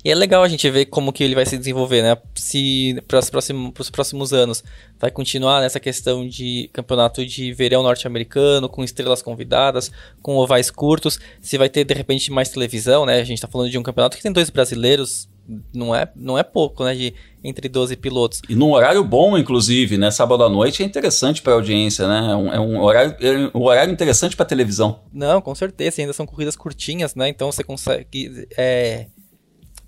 E 0.04 0.10
é 0.10 0.14
legal 0.14 0.42
a 0.42 0.48
gente 0.48 0.68
ver 0.70 0.86
como 0.86 1.12
que 1.12 1.22
ele 1.22 1.34
vai 1.34 1.46
se 1.46 1.56
desenvolver, 1.56 2.02
né? 2.02 2.16
Se 2.34 3.02
para 3.06 3.18
os 3.18 3.30
próximos, 3.30 3.90
próximos 3.90 4.32
anos 4.32 4.62
vai 4.98 5.10
continuar 5.10 5.60
nessa 5.60 5.80
questão 5.80 6.26
de 6.26 6.68
campeonato 6.72 7.24
de 7.24 7.52
verão 7.52 7.82
norte-americano, 7.82 8.68
com 8.68 8.84
estrelas 8.84 9.22
convidadas, 9.22 9.90
com 10.22 10.36
ovais 10.36 10.70
curtos, 10.70 11.18
se 11.40 11.56
vai 11.58 11.68
ter 11.68 11.84
de 11.84 11.94
repente 11.94 12.30
mais 12.30 12.48
televisão, 12.48 13.06
né? 13.06 13.20
A 13.20 13.24
gente 13.24 13.40
tá 13.40 13.48
falando 13.48 13.70
de 13.70 13.78
um 13.78 13.82
campeonato 13.82 14.16
que 14.16 14.22
tem 14.22 14.32
dois 14.32 14.50
brasileiros, 14.50 15.28
não 15.74 15.94
é, 15.94 16.08
não 16.14 16.38
é 16.38 16.42
pouco, 16.42 16.84
né? 16.84 16.94
De 16.94 17.14
entre 17.42 17.68
12 17.68 17.96
pilotos. 17.96 18.42
E 18.48 18.54
num 18.54 18.72
horário 18.72 19.02
bom, 19.02 19.36
inclusive, 19.36 19.96
né? 19.96 20.10
Sábado 20.10 20.44
à 20.44 20.48
noite 20.48 20.82
é 20.82 20.86
interessante 20.86 21.42
para 21.42 21.52
a 21.52 21.56
audiência, 21.56 22.06
né? 22.06 22.32
É 22.32 22.36
um, 22.36 22.52
é 22.52 22.60
um 22.60 22.80
horário, 22.80 23.16
é 23.20 23.56
um 23.56 23.62
horário 23.62 23.92
interessante 23.92 24.36
para 24.36 24.46
televisão. 24.46 25.00
Não, 25.12 25.40
com 25.40 25.54
certeza, 25.54 26.00
ainda 26.00 26.12
são 26.12 26.26
corridas 26.26 26.56
curtinhas, 26.56 27.14
né? 27.14 27.28
Então 27.28 27.50
você 27.50 27.64
consegue 27.64 28.46
é, 28.56 29.06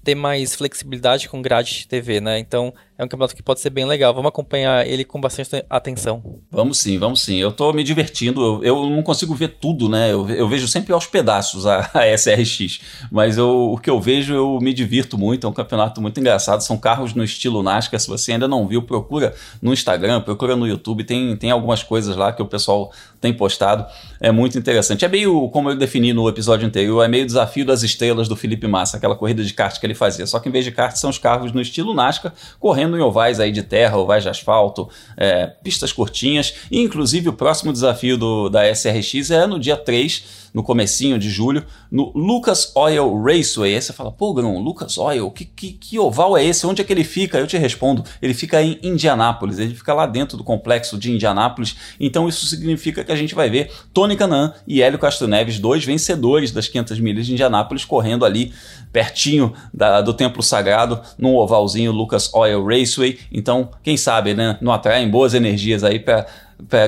ter 0.02 0.14
mais 0.14 0.54
flexibilidade 0.54 1.28
com 1.28 1.40
grade 1.40 1.78
de 1.78 1.88
TV, 1.88 2.20
né? 2.20 2.38
Então 2.38 2.72
é 2.98 3.04
um 3.04 3.08
campeonato 3.08 3.34
que 3.34 3.42
pode 3.42 3.60
ser 3.60 3.70
bem 3.70 3.84
legal. 3.84 4.12
Vamos 4.12 4.28
acompanhar 4.28 4.86
ele 4.86 5.04
com 5.04 5.20
bastante 5.20 5.64
atenção. 5.68 6.40
Vamos 6.50 6.78
sim, 6.78 6.98
vamos 6.98 7.22
sim. 7.22 7.36
Eu 7.36 7.52
tô 7.52 7.72
me 7.72 7.82
divertindo. 7.82 8.40
Eu, 8.40 8.64
eu 8.64 8.90
não 8.90 9.02
consigo 9.02 9.34
ver 9.34 9.56
tudo, 9.60 9.88
né? 9.88 10.12
Eu, 10.12 10.28
eu 10.28 10.48
vejo 10.48 10.68
sempre 10.68 10.92
aos 10.92 11.06
pedaços 11.06 11.66
a, 11.66 11.90
a 11.94 12.06
SRX. 12.16 12.80
Mas 13.10 13.38
eu, 13.38 13.72
o 13.72 13.78
que 13.78 13.90
eu 13.90 14.00
vejo, 14.00 14.34
eu 14.34 14.58
me 14.60 14.72
divirto 14.72 15.16
muito. 15.16 15.46
É 15.46 15.50
um 15.50 15.52
campeonato 15.52 16.00
muito 16.00 16.18
engraçado. 16.20 16.62
São 16.62 16.76
carros 16.76 17.14
no 17.14 17.24
estilo 17.24 17.62
NASCAR. 17.62 18.00
Se 18.00 18.08
você 18.08 18.32
ainda 18.32 18.48
não 18.48 18.66
viu, 18.66 18.82
procura 18.82 19.34
no 19.60 19.72
Instagram, 19.72 20.20
procura 20.20 20.54
no 20.56 20.66
YouTube. 20.66 21.04
Tem, 21.04 21.36
tem 21.36 21.50
algumas 21.50 21.82
coisas 21.82 22.16
lá 22.16 22.32
que 22.32 22.42
o 22.42 22.46
pessoal 22.46 22.92
tem 23.22 23.32
postado. 23.32 23.86
É 24.20 24.32
muito 24.32 24.58
interessante. 24.58 25.04
É 25.04 25.08
meio, 25.08 25.48
como 25.50 25.70
eu 25.70 25.76
defini 25.76 26.12
no 26.12 26.28
episódio 26.28 26.66
anterior, 26.66 27.02
é 27.02 27.08
meio 27.08 27.24
desafio 27.24 27.64
das 27.64 27.84
estrelas 27.84 28.28
do 28.28 28.34
Felipe 28.34 28.66
Massa, 28.66 28.96
aquela 28.96 29.14
corrida 29.14 29.42
de 29.44 29.54
kart 29.54 29.78
que 29.78 29.86
ele 29.86 29.94
fazia. 29.94 30.26
Só 30.26 30.40
que 30.40 30.48
em 30.48 30.52
vez 30.52 30.64
de 30.64 30.72
kart, 30.72 30.96
são 30.96 31.08
os 31.08 31.18
carros 31.18 31.52
no 31.52 31.60
estilo 31.60 31.94
NASCAR, 31.94 32.34
correndo 32.58 32.98
em 32.98 33.00
ovais 33.00 33.38
aí 33.38 33.52
de 33.52 33.62
terra, 33.62 33.96
ovais 33.96 34.24
de 34.24 34.28
asfalto, 34.28 34.88
é, 35.16 35.46
pistas 35.46 35.92
curtinhas. 35.92 36.54
E, 36.70 36.80
inclusive, 36.80 37.28
o 37.28 37.32
próximo 37.32 37.72
desafio 37.72 38.18
do, 38.18 38.48
da 38.48 38.68
SRX 38.68 39.30
é 39.30 39.46
no 39.46 39.58
dia 39.58 39.76
3, 39.76 40.41
no 40.52 40.62
comecinho 40.62 41.18
de 41.18 41.28
julho, 41.28 41.64
no 41.90 42.12
Lucas 42.14 42.72
Oil 42.74 43.22
Raceway. 43.22 43.74
Aí 43.74 43.82
você 43.82 43.92
fala, 43.92 44.12
pô, 44.12 44.32
Grão, 44.32 44.58
Lucas 44.58 44.98
Oil, 44.98 45.30
que, 45.30 45.44
que, 45.44 45.72
que 45.72 45.98
oval 45.98 46.36
é 46.36 46.44
esse? 46.44 46.66
Onde 46.66 46.80
é 46.80 46.84
que 46.84 46.92
ele 46.92 47.04
fica? 47.04 47.38
Eu 47.38 47.46
te 47.46 47.56
respondo, 47.56 48.04
ele 48.20 48.34
fica 48.34 48.62
em 48.62 48.78
Indianápolis, 48.82 49.58
ele 49.58 49.74
fica 49.74 49.92
lá 49.92 50.06
dentro 50.06 50.36
do 50.36 50.44
complexo 50.44 50.96
de 50.98 51.12
Indianápolis. 51.12 51.76
Então 51.98 52.28
isso 52.28 52.46
significa 52.46 53.02
que 53.02 53.12
a 53.12 53.16
gente 53.16 53.34
vai 53.34 53.50
ver 53.50 53.70
Tony 53.92 54.16
Canan 54.16 54.54
e 54.66 54.82
Hélio 54.82 54.98
Castro 54.98 55.26
Neves, 55.26 55.58
dois 55.58 55.84
vencedores 55.84 56.52
das 56.52 56.68
500 56.68 57.00
milhas 57.00 57.26
de 57.26 57.32
Indianápolis, 57.32 57.84
correndo 57.84 58.24
ali 58.24 58.52
pertinho 58.92 59.52
da, 59.72 60.00
do 60.00 60.12
templo 60.12 60.42
sagrado, 60.42 61.00
num 61.18 61.34
ovalzinho 61.34 61.92
Lucas 61.92 62.32
Oil 62.34 62.64
Raceway. 62.64 63.18
Então, 63.32 63.70
quem 63.82 63.96
sabe, 63.96 64.34
né, 64.34 64.58
não 64.60 64.70
atraem 64.70 65.08
boas 65.08 65.32
energias 65.34 65.82
aí 65.82 65.98
para 65.98 66.12
para 66.12 66.26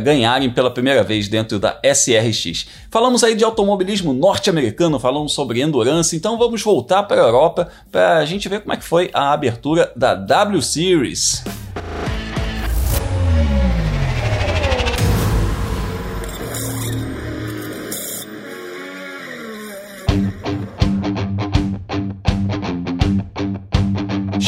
ganharem 0.02 0.50
pela 0.50 0.70
primeira 0.70 1.02
vez 1.02 1.28
dentro 1.28 1.58
da 1.58 1.80
SRX. 1.84 2.66
Falamos 2.90 3.24
aí 3.24 3.34
de 3.34 3.44
automobilismo 3.44 4.12
norte-americano, 4.12 4.98
falamos 4.98 5.32
sobre 5.32 5.60
endurance, 5.60 6.16
então 6.16 6.38
vamos 6.38 6.62
voltar 6.62 7.02
para 7.04 7.22
a 7.22 7.26
Europa 7.26 7.68
para 7.90 8.18
a 8.18 8.24
gente 8.24 8.48
ver 8.48 8.60
como 8.60 8.72
é 8.72 8.76
que 8.76 8.84
foi 8.84 9.10
a 9.12 9.32
abertura 9.32 9.92
da 9.96 10.14
W 10.14 10.62
Series. 10.62 11.42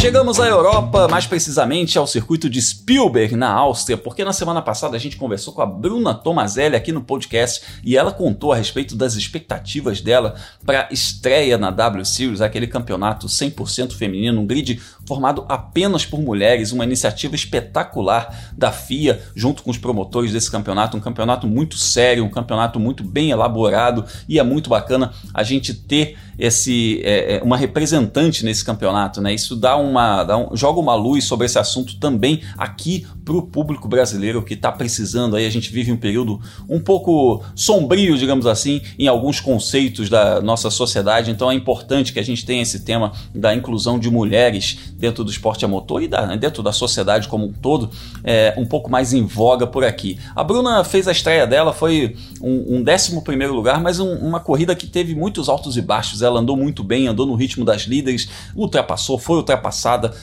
Chegamos 0.06 0.38
à 0.38 0.46
Europa, 0.46 1.08
mais 1.08 1.26
precisamente 1.26 1.98
ao 1.98 2.06
circuito 2.06 2.48
de 2.48 2.62
Spielberg, 2.62 3.34
na 3.34 3.50
Áustria, 3.50 3.96
porque 3.96 4.24
na 4.24 4.32
semana 4.32 4.62
passada 4.62 4.96
a 4.96 5.00
gente 5.00 5.16
conversou 5.16 5.52
com 5.52 5.62
a 5.62 5.66
Bruna 5.66 6.14
Tomazelli 6.14 6.76
aqui 6.76 6.92
no 6.92 7.02
podcast 7.02 7.60
e 7.82 7.96
ela 7.96 8.12
contou 8.12 8.52
a 8.52 8.56
respeito 8.56 8.94
das 8.94 9.16
expectativas 9.16 10.00
dela 10.00 10.36
para 10.64 10.86
estreia 10.92 11.58
na 11.58 11.72
W 11.72 12.04
Series, 12.04 12.40
aquele 12.40 12.68
campeonato 12.68 13.26
100% 13.26 13.94
feminino, 13.94 14.40
um 14.40 14.46
grid 14.46 14.80
formado 15.04 15.44
apenas 15.48 16.06
por 16.06 16.20
mulheres, 16.20 16.70
uma 16.70 16.84
iniciativa 16.84 17.34
espetacular 17.34 18.52
da 18.56 18.70
FIA, 18.70 19.20
junto 19.34 19.64
com 19.64 19.72
os 19.72 19.78
promotores 19.78 20.30
desse 20.30 20.52
campeonato, 20.52 20.96
um 20.96 21.00
campeonato 21.00 21.48
muito 21.48 21.76
sério, 21.76 22.24
um 22.24 22.30
campeonato 22.30 22.78
muito 22.78 23.02
bem 23.02 23.32
elaborado 23.32 24.04
e 24.28 24.38
é 24.38 24.42
muito 24.44 24.70
bacana 24.70 25.12
a 25.34 25.42
gente 25.42 25.74
ter 25.74 26.16
esse 26.38 27.00
é, 27.02 27.40
uma 27.42 27.56
representante 27.56 28.44
nesse 28.44 28.64
campeonato, 28.64 29.20
né? 29.20 29.32
Isso 29.32 29.56
dá 29.56 29.76
uma 29.96 30.24
dá 30.24 30.36
um, 30.36 30.54
joga 30.56 30.78
uma 30.78 30.94
luz 30.94 31.24
sobre 31.24 31.46
esse 31.46 31.58
assunto 31.58 31.98
também 31.98 32.42
aqui 32.56 33.06
para 33.24 33.34
o 33.34 33.42
público 33.42 33.88
brasileiro 33.88 34.42
que 34.42 34.54
está 34.54 34.70
precisando. 34.70 35.36
Aí 35.36 35.46
a 35.46 35.50
gente 35.50 35.72
vive 35.72 35.90
um 35.90 35.96
período 35.96 36.40
um 36.68 36.78
pouco 36.78 37.42
sombrio, 37.54 38.16
digamos 38.16 38.46
assim, 38.46 38.80
em 38.98 39.08
alguns 39.08 39.40
conceitos 39.40 40.08
da 40.08 40.40
nossa 40.40 40.70
sociedade. 40.70 41.30
Então 41.30 41.50
é 41.50 41.54
importante 41.54 42.12
que 42.12 42.20
a 42.20 42.22
gente 42.22 42.46
tenha 42.46 42.62
esse 42.62 42.80
tema 42.80 43.12
da 43.34 43.54
inclusão 43.54 43.98
de 43.98 44.10
mulheres 44.10 44.78
dentro 44.96 45.24
do 45.24 45.30
esporte 45.30 45.64
a 45.64 45.68
motor 45.68 46.02
e 46.02 46.08
da, 46.08 46.36
dentro 46.36 46.62
da 46.62 46.72
sociedade 46.72 47.26
como 47.26 47.46
um 47.46 47.52
todo, 47.52 47.90
é, 48.22 48.54
um 48.56 48.66
pouco 48.66 48.90
mais 48.90 49.12
em 49.12 49.24
voga 49.24 49.66
por 49.66 49.84
aqui. 49.84 50.18
A 50.34 50.44
Bruna 50.44 50.84
fez 50.84 51.08
a 51.08 51.12
estreia 51.12 51.46
dela, 51.46 51.72
foi 51.72 52.16
um, 52.40 52.76
um 52.76 52.84
11 52.88 53.20
primeiro 53.22 53.54
lugar, 53.54 53.80
mas 53.80 53.98
um, 53.98 54.14
uma 54.14 54.40
corrida 54.40 54.74
que 54.74 54.86
teve 54.86 55.14
muitos 55.14 55.48
altos 55.48 55.76
e 55.76 55.82
baixos. 55.82 56.22
Ela 56.22 56.40
andou 56.40 56.56
muito 56.56 56.84
bem, 56.84 57.08
andou 57.08 57.26
no 57.26 57.34
ritmo 57.34 57.64
das 57.64 57.82
líderes, 57.82 58.28
ultrapassou, 58.54 59.18
foi 59.18 59.36
ultrapassada, 59.36 59.75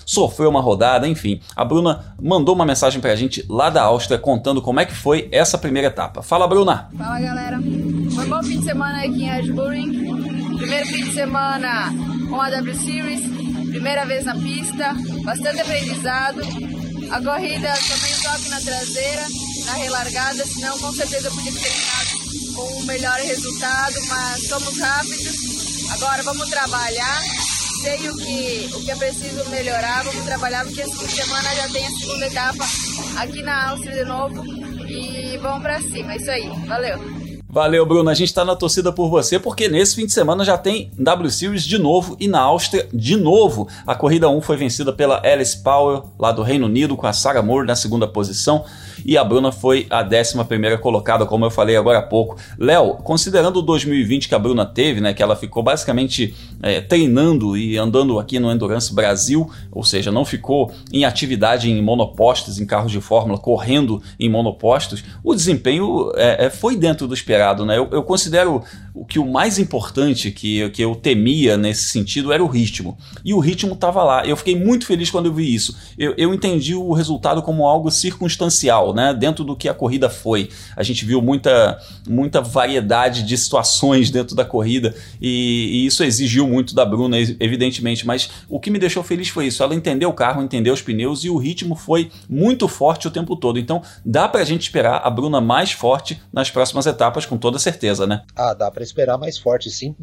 sofreu 0.05 0.49
uma 0.49 0.61
rodada, 0.61 1.07
enfim. 1.07 1.39
A 1.55 1.63
Bruna 1.63 2.15
mandou 2.21 2.55
uma 2.55 2.65
mensagem 2.65 2.99
pra 2.99 3.15
gente 3.15 3.45
lá 3.49 3.69
da 3.69 3.83
Áustria 3.83 4.17
contando 4.17 4.61
como 4.61 4.79
é 4.79 4.85
que 4.85 4.93
foi 4.95 5.27
essa 5.31 5.57
primeira 5.57 5.87
etapa. 5.87 6.21
Fala, 6.21 6.47
Bruna! 6.47 6.89
Fala 6.97 7.19
galera, 7.19 7.59
foi 8.13 8.25
um 8.25 8.29
bom 8.29 8.43
fim 8.43 8.59
de 8.59 8.65
semana 8.65 8.99
aqui 8.99 9.23
em 9.23 9.29
Ashburn. 9.29 10.57
Primeiro 10.57 10.85
fim 10.87 11.03
de 11.03 11.13
semana 11.13 11.91
com 12.29 12.41
a 12.41 12.49
W 12.49 12.75
Series. 12.75 13.21
primeira 13.69 14.05
vez 14.05 14.25
na 14.25 14.35
pista, 14.35 14.95
bastante 15.23 15.61
aprendizado. 15.61 16.41
A 17.11 17.21
corrida 17.21 17.73
também 17.73 18.13
toque 18.23 18.49
na 18.49 18.59
traseira, 18.61 19.25
na 19.65 19.73
relargada, 19.73 20.45
senão 20.45 20.77
com 20.79 20.91
certeza 20.93 21.27
eu 21.27 21.31
podia 21.31 21.51
ter 21.51 21.59
terminado 21.59 22.23
com 22.55 22.81
um 22.81 22.85
melhor 22.85 23.19
resultado, 23.19 23.95
mas 24.09 24.47
somos 24.47 24.79
rápidos. 24.79 25.35
Agora 25.91 26.23
vamos 26.23 26.49
trabalhar. 26.49 27.21
Sei 27.83 28.09
o 28.09 28.15
que, 28.15 28.69
o 28.77 28.79
que 28.85 28.91
é 28.91 28.95
preciso 28.95 29.49
melhorar, 29.49 30.05
vamos 30.05 30.23
trabalhar, 30.23 30.63
porque 30.63 30.79
essa 30.79 31.05
semana 31.05 31.53
já 31.53 31.67
tem 31.67 31.85
a 31.85 31.89
segunda 31.89 32.27
etapa 32.27 32.63
aqui 33.17 33.41
na 33.41 33.71
Áustria 33.71 33.95
de 33.95 34.05
novo. 34.05 34.41
E 34.87 35.37
vamos 35.39 35.61
pra 35.61 35.81
cima, 35.81 36.13
é 36.13 36.15
isso 36.15 36.31
aí. 36.31 36.49
Valeu! 36.65 36.97
Valeu, 37.49 37.85
Bruno. 37.85 38.09
A 38.09 38.13
gente 38.13 38.29
está 38.29 38.45
na 38.45 38.55
torcida 38.55 38.89
por 38.93 39.09
você 39.09 39.37
porque 39.37 39.67
nesse 39.67 39.95
fim 39.95 40.05
de 40.05 40.13
semana 40.13 40.45
já 40.45 40.57
tem 40.57 40.91
W 40.97 41.29
Series 41.29 41.63
de 41.63 41.77
novo 41.77 42.15
e 42.21 42.27
na 42.27 42.39
Áustria 42.39 42.87
de 42.93 43.17
novo. 43.17 43.67
A 43.85 43.93
corrida 43.93 44.29
1 44.29 44.41
foi 44.41 44.55
vencida 44.55 44.93
pela 44.93 45.21
Alice 45.21 45.61
Powell, 45.61 46.09
lá 46.17 46.31
do 46.31 46.41
Reino 46.41 46.67
Unido, 46.67 46.95
com 46.95 47.05
a 47.05 47.11
Sarah 47.11 47.43
Moore 47.43 47.67
na 47.67 47.75
segunda 47.75 48.07
posição 48.07 48.63
e 49.05 49.17
a 49.17 49.23
Bruna 49.23 49.51
foi 49.51 49.85
a 49.89 50.03
11 50.03 50.43
primeira 50.45 50.77
colocada, 50.77 51.25
como 51.25 51.45
eu 51.45 51.51
falei 51.51 51.75
agora 51.75 51.99
há 51.99 52.01
pouco. 52.01 52.37
Léo, 52.57 52.95
considerando 52.95 53.57
o 53.57 53.61
2020 53.61 54.29
que 54.29 54.35
a 54.35 54.39
Bruna 54.39 54.65
teve, 54.65 55.01
né, 55.01 55.13
que 55.13 55.21
ela 55.21 55.35
ficou 55.35 55.61
basicamente 55.61 56.35
é, 56.63 56.79
treinando 56.79 57.57
e 57.57 57.77
andando 57.77 58.17
aqui 58.17 58.39
no 58.39 58.49
Endurance 58.49 58.93
Brasil, 58.93 59.51
ou 59.69 59.83
seja, 59.83 60.11
não 60.11 60.23
ficou 60.23 60.71
em 60.91 61.03
atividade 61.03 61.69
em 61.69 61.81
monopostos, 61.81 62.57
em 62.57 62.65
carros 62.65 62.91
de 62.91 63.01
fórmula, 63.01 63.37
correndo 63.37 64.01
em 64.17 64.29
monopostos, 64.29 65.03
o 65.21 65.35
desempenho 65.35 66.11
é, 66.15 66.45
é, 66.45 66.49
foi 66.49 66.77
dentro 66.77 67.05
do 67.05 67.13
esperado. 67.13 67.65
Né? 67.65 67.77
Eu, 67.77 67.89
eu 67.91 68.01
considero 68.01 68.63
o 68.93 69.03
que 69.03 69.19
o 69.19 69.25
mais 69.25 69.59
importante 69.59 70.31
que, 70.31 70.69
que 70.69 70.81
eu 70.81 70.95
temia 70.95 71.57
nesse 71.57 71.85
sentido 71.85 72.31
era 72.31 72.43
o 72.43 72.47
ritmo. 72.47 72.97
E 73.25 73.33
o 73.33 73.39
ritmo 73.39 73.73
estava 73.73 74.03
lá. 74.03 74.25
Eu 74.25 74.37
fiquei 74.37 74.55
muito 74.55 74.85
feliz 74.85 75.09
quando 75.09 75.25
eu 75.25 75.33
vi 75.33 75.53
isso. 75.53 75.75
Eu, 75.97 76.13
eu 76.15 76.33
entendi 76.33 76.75
o 76.75 76.93
resultado 76.93 77.41
como 77.41 77.65
algo 77.65 77.91
circunstancial, 77.91 78.93
né? 78.93 79.13
Dentro 79.13 79.43
do 79.43 79.55
que 79.55 79.67
a 79.67 79.73
corrida 79.73 80.09
foi. 80.09 80.49
A 80.77 80.83
gente 80.83 81.03
viu 81.05 81.21
muita, 81.21 81.79
muita 82.07 82.39
variedade 82.39 83.23
de 83.23 83.37
situações 83.37 84.11
dentro 84.11 84.35
da 84.35 84.45
corrida 84.45 84.95
e, 85.19 85.69
e 85.73 85.85
isso 85.87 86.03
exigiu 86.03 86.47
muito 86.53 86.75
da 86.75 86.85
Bruna, 86.85 87.17
evidentemente. 87.39 88.05
Mas 88.05 88.29
o 88.47 88.59
que 88.59 88.69
me 88.69 88.79
deixou 88.79 89.03
feliz 89.03 89.29
foi 89.29 89.47
isso. 89.47 89.63
Ela 89.63 89.75
entendeu 89.75 90.09
o 90.09 90.13
carro, 90.13 90.41
entendeu 90.41 90.73
os 90.73 90.81
pneus 90.81 91.23
e 91.23 91.29
o 91.29 91.37
ritmo 91.37 91.75
foi 91.75 92.11
muito 92.29 92.67
forte 92.67 93.07
o 93.07 93.11
tempo 93.11 93.35
todo. 93.35 93.57
Então 93.59 93.81
dá 94.05 94.27
pra 94.27 94.43
gente 94.43 94.61
esperar 94.61 95.01
a 95.03 95.09
Bruna 95.09 95.41
mais 95.41 95.71
forte 95.71 96.21
nas 96.31 96.51
próximas 96.51 96.85
etapas, 96.85 97.25
com 97.25 97.37
toda 97.37 97.57
certeza, 97.59 98.05
né? 98.05 98.23
Ah, 98.35 98.53
dá 98.53 98.69
pra 98.69 98.83
esperar 98.83 99.17
mais 99.17 99.37
forte, 99.37 99.69
sim. 99.69 99.95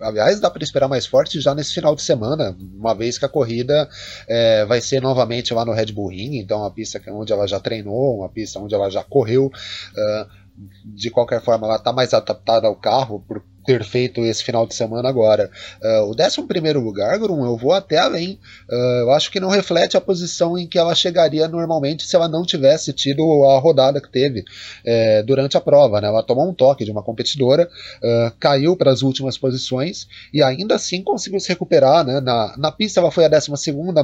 Aliás, 0.00 0.40
dá 0.40 0.50
para 0.50 0.64
esperar 0.64 0.88
mais 0.88 1.06
forte 1.06 1.40
já 1.40 1.54
nesse 1.54 1.72
final 1.72 1.94
de 1.94 2.02
semana, 2.02 2.56
uma 2.74 2.94
vez 2.94 3.18
que 3.18 3.24
a 3.24 3.28
corrida 3.28 3.88
é, 4.28 4.64
vai 4.66 4.80
ser 4.80 5.00
novamente 5.00 5.54
lá 5.54 5.64
no 5.64 5.72
Red 5.72 5.92
Bull 5.92 6.08
Ring, 6.08 6.38
então 6.38 6.60
uma 6.60 6.70
pista 6.70 7.00
onde 7.08 7.32
ela 7.32 7.46
já 7.46 7.60
treinou, 7.60 8.18
uma 8.18 8.28
pista 8.28 8.58
onde 8.58 8.74
ela 8.74 8.90
já 8.90 9.02
correu. 9.04 9.46
Uh, 9.46 10.42
de 10.84 11.10
qualquer 11.10 11.42
forma, 11.42 11.66
ela 11.66 11.76
está 11.76 11.92
mais 11.92 12.12
adaptada 12.12 12.66
ao 12.66 12.76
carro 12.76 13.24
por 13.26 13.42
ter 13.64 13.84
feito 13.84 14.20
esse 14.20 14.42
final 14.42 14.66
de 14.66 14.74
semana 14.74 15.08
agora. 15.08 15.50
Uh, 15.82 16.10
o 16.10 16.14
11 16.14 16.72
lugar, 16.78 17.18
Grum, 17.18 17.44
eu 17.44 17.56
vou 17.56 17.72
até 17.72 17.98
além. 17.98 18.38
Uh, 18.68 19.02
eu 19.02 19.10
acho 19.12 19.30
que 19.30 19.40
não 19.40 19.48
reflete 19.48 19.96
a 19.96 20.00
posição 20.00 20.58
em 20.58 20.66
que 20.66 20.78
ela 20.78 20.94
chegaria 20.94 21.46
normalmente 21.48 22.06
se 22.06 22.16
ela 22.16 22.28
não 22.28 22.44
tivesse 22.44 22.92
tido 22.92 23.22
a 23.44 23.58
rodada 23.58 24.00
que 24.00 24.10
teve 24.10 24.44
é, 24.84 25.22
durante 25.22 25.56
a 25.56 25.60
prova. 25.60 26.00
Né? 26.00 26.08
Ela 26.08 26.22
tomou 26.22 26.48
um 26.48 26.54
toque 26.54 26.84
de 26.84 26.90
uma 26.90 27.02
competidora, 27.02 27.68
uh, 28.02 28.32
caiu 28.38 28.76
para 28.76 28.90
as 28.90 29.02
últimas 29.02 29.38
posições 29.38 30.08
e 30.32 30.42
ainda 30.42 30.74
assim 30.74 31.02
conseguiu 31.02 31.40
se 31.40 31.48
recuperar. 31.48 32.04
Né? 32.04 32.20
Na, 32.20 32.54
na 32.56 32.72
pista 32.72 33.00
ela 33.00 33.10
foi 33.10 33.24
a 33.24 33.28
12, 33.28 33.50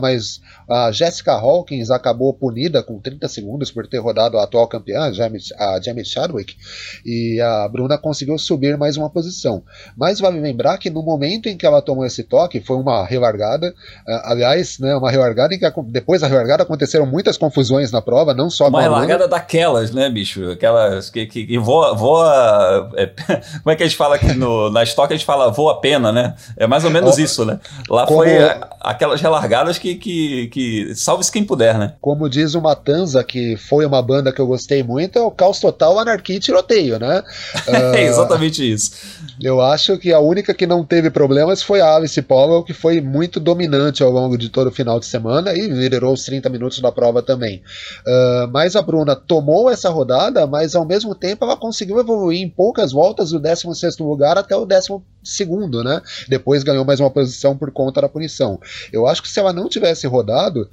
mas 0.01 0.41
a 0.69 0.93
Jessica 0.93 1.33
Hawkins 1.33 1.91
acabou 1.91 2.33
punida 2.33 2.83
com 2.83 3.01
30 3.01 3.29
segundos 3.29 3.71
por 3.71 3.87
ter 3.87 3.99
rodado 3.99 4.39
a 4.39 4.45
atual 4.45 4.67
campeã, 4.69 5.03
a 5.03 5.81
Jamie 5.81 6.05
Chadwick, 6.05 6.57
e 7.05 7.41
a 7.41 7.69
Bruna 7.69 7.99
conseguiu 7.99 8.39
subir 8.39 8.77
mais 8.77 8.97
uma 8.97 9.11
posição. 9.11 9.48
Mas 9.97 10.21
vale 10.21 10.41
lembrar 10.41 10.79
que 10.79 10.91
no 10.91 11.03
momento 11.03 11.49
em 11.49 11.57
que 11.57 11.67
ela 11.67 11.83
tomou 11.83 12.05
esse 12.05 12.23
toque, 12.23 12.61
foi 12.61 12.77
uma 12.77 13.05
relargada, 13.05 13.69
uh, 13.69 14.21
aliás, 14.25 14.79
né, 14.79 14.95
uma 14.95 15.11
relargada 15.11 15.55
em 15.55 15.59
que 15.59 15.65
a, 15.65 15.73
depois 15.87 16.21
da 16.21 16.27
relargada 16.27 16.63
aconteceram 16.63 17.07
muitas 17.07 17.37
confusões 17.37 17.91
na 17.91 18.03
prova, 18.03 18.35
não 18.35 18.51
só 18.51 18.69
Uma 18.69 18.83
relargada 18.83 19.27
daquelas, 19.27 19.91
né, 19.91 20.09
bicho? 20.11 20.51
Aquelas 20.51 21.11
que, 21.11 21.27
que, 21.27 21.47
que 21.47 21.59
voa. 21.59 21.95
voa 21.95 22.91
é, 22.97 23.07
como 23.63 23.73
é 23.73 23.77
que 23.77 23.83
a 23.83 23.87
gente 23.87 23.97
fala 23.97 24.17
aqui 24.17 24.33
no, 24.35 24.71
na 24.71 24.83
estoque? 24.83 25.13
A 25.13 25.17
gente 25.17 25.27
fala 25.27 25.51
voa 25.51 25.81
pena, 25.81 26.13
né? 26.13 26.35
É 26.57 26.67
mais 26.67 26.85
ou 26.85 26.91
menos 26.91 27.19
isso, 27.19 27.45
né? 27.45 27.59
Lá 27.89 28.07
foi 28.07 28.39
a, 28.39 28.69
aquelas 28.81 29.21
relargadas 29.21 29.79
que, 29.79 29.95
que, 29.95 30.49
que 30.49 30.95
salve-se 30.95 31.33
quem 31.33 31.45
puder, 31.45 31.79
né? 31.79 31.95
Como 32.01 32.29
diz 32.29 32.55
o 32.55 32.61
Matanza, 32.61 33.23
que 33.25 33.57
foi 33.57 33.85
uma 33.85 34.03
banda 34.03 34.33
que 34.33 34.41
eu 34.41 34.47
gostei 34.47 34.83
muito, 34.83 35.19
é 35.19 35.23
o 35.23 35.31
caos 35.31 35.61
total, 35.61 35.99
anarquia 35.99 36.37
e 36.37 36.41
tiroteio, 36.41 36.99
né? 36.99 37.23
é 37.95 38.05
exatamente 38.05 38.73
isso. 38.73 38.93
Eu 39.41 39.61
acho 39.61 39.97
que 39.99 40.13
a 40.13 40.19
única 40.19 40.53
que 40.53 40.67
não 40.67 40.85
teve 40.85 41.11
problemas 41.11 41.63
foi 41.63 41.81
a 41.81 41.95
Alice 41.95 42.21
Powell, 42.23 42.65
que 42.65 42.73
foi 42.73 43.01
muito 43.01 43.39
dominante 43.39 44.03
ao 44.03 44.11
longo 44.11 44.37
de 44.37 44.49
todo 44.49 44.69
o 44.69 44.73
final 44.73 44.99
de 44.99 45.07
semana 45.07 45.55
e 45.55 45.69
liderou 45.69 46.13
os 46.13 46.25
30 46.25 46.49
minutos 46.49 46.81
da 46.81 46.91
prova 46.91 47.23
também. 47.23 47.63
Uh, 48.01 48.49
mas 48.51 48.75
a 48.75 48.83
Bruna 48.83 49.15
tomou 49.15 49.71
essa 49.71 49.91
rodada, 49.91 50.47
mas 50.47 50.75
ao 50.75 50.85
mesmo 50.85 51.15
tempo 51.15 51.45
ela 51.45 51.57
conseguiu 51.57 52.01
evoluir 52.01 52.41
em 52.41 52.49
poucas 52.49 52.91
voltas 52.91 53.31
do 53.31 53.39
16 53.39 53.99
lugar 53.99 54.37
até 54.37 54.57
o 54.57 54.67
12 54.67 55.01
segundo, 55.23 55.85
né? 55.85 56.01
Depois 56.29 56.63
ganhou 56.63 56.85
mais 56.85 57.01
uma 57.01 57.11
posição 57.11 57.57
por 57.57 57.71
conta 57.71 58.01
da 58.01 58.09
punição. 58.09 58.59
Eu 58.93 59.07
acho 59.07 59.23
que 59.23 59.29
se 59.29 59.39
ela 59.39 59.53
não 59.53 59.69
tivesse 59.69 60.07
rodado, 60.07 60.69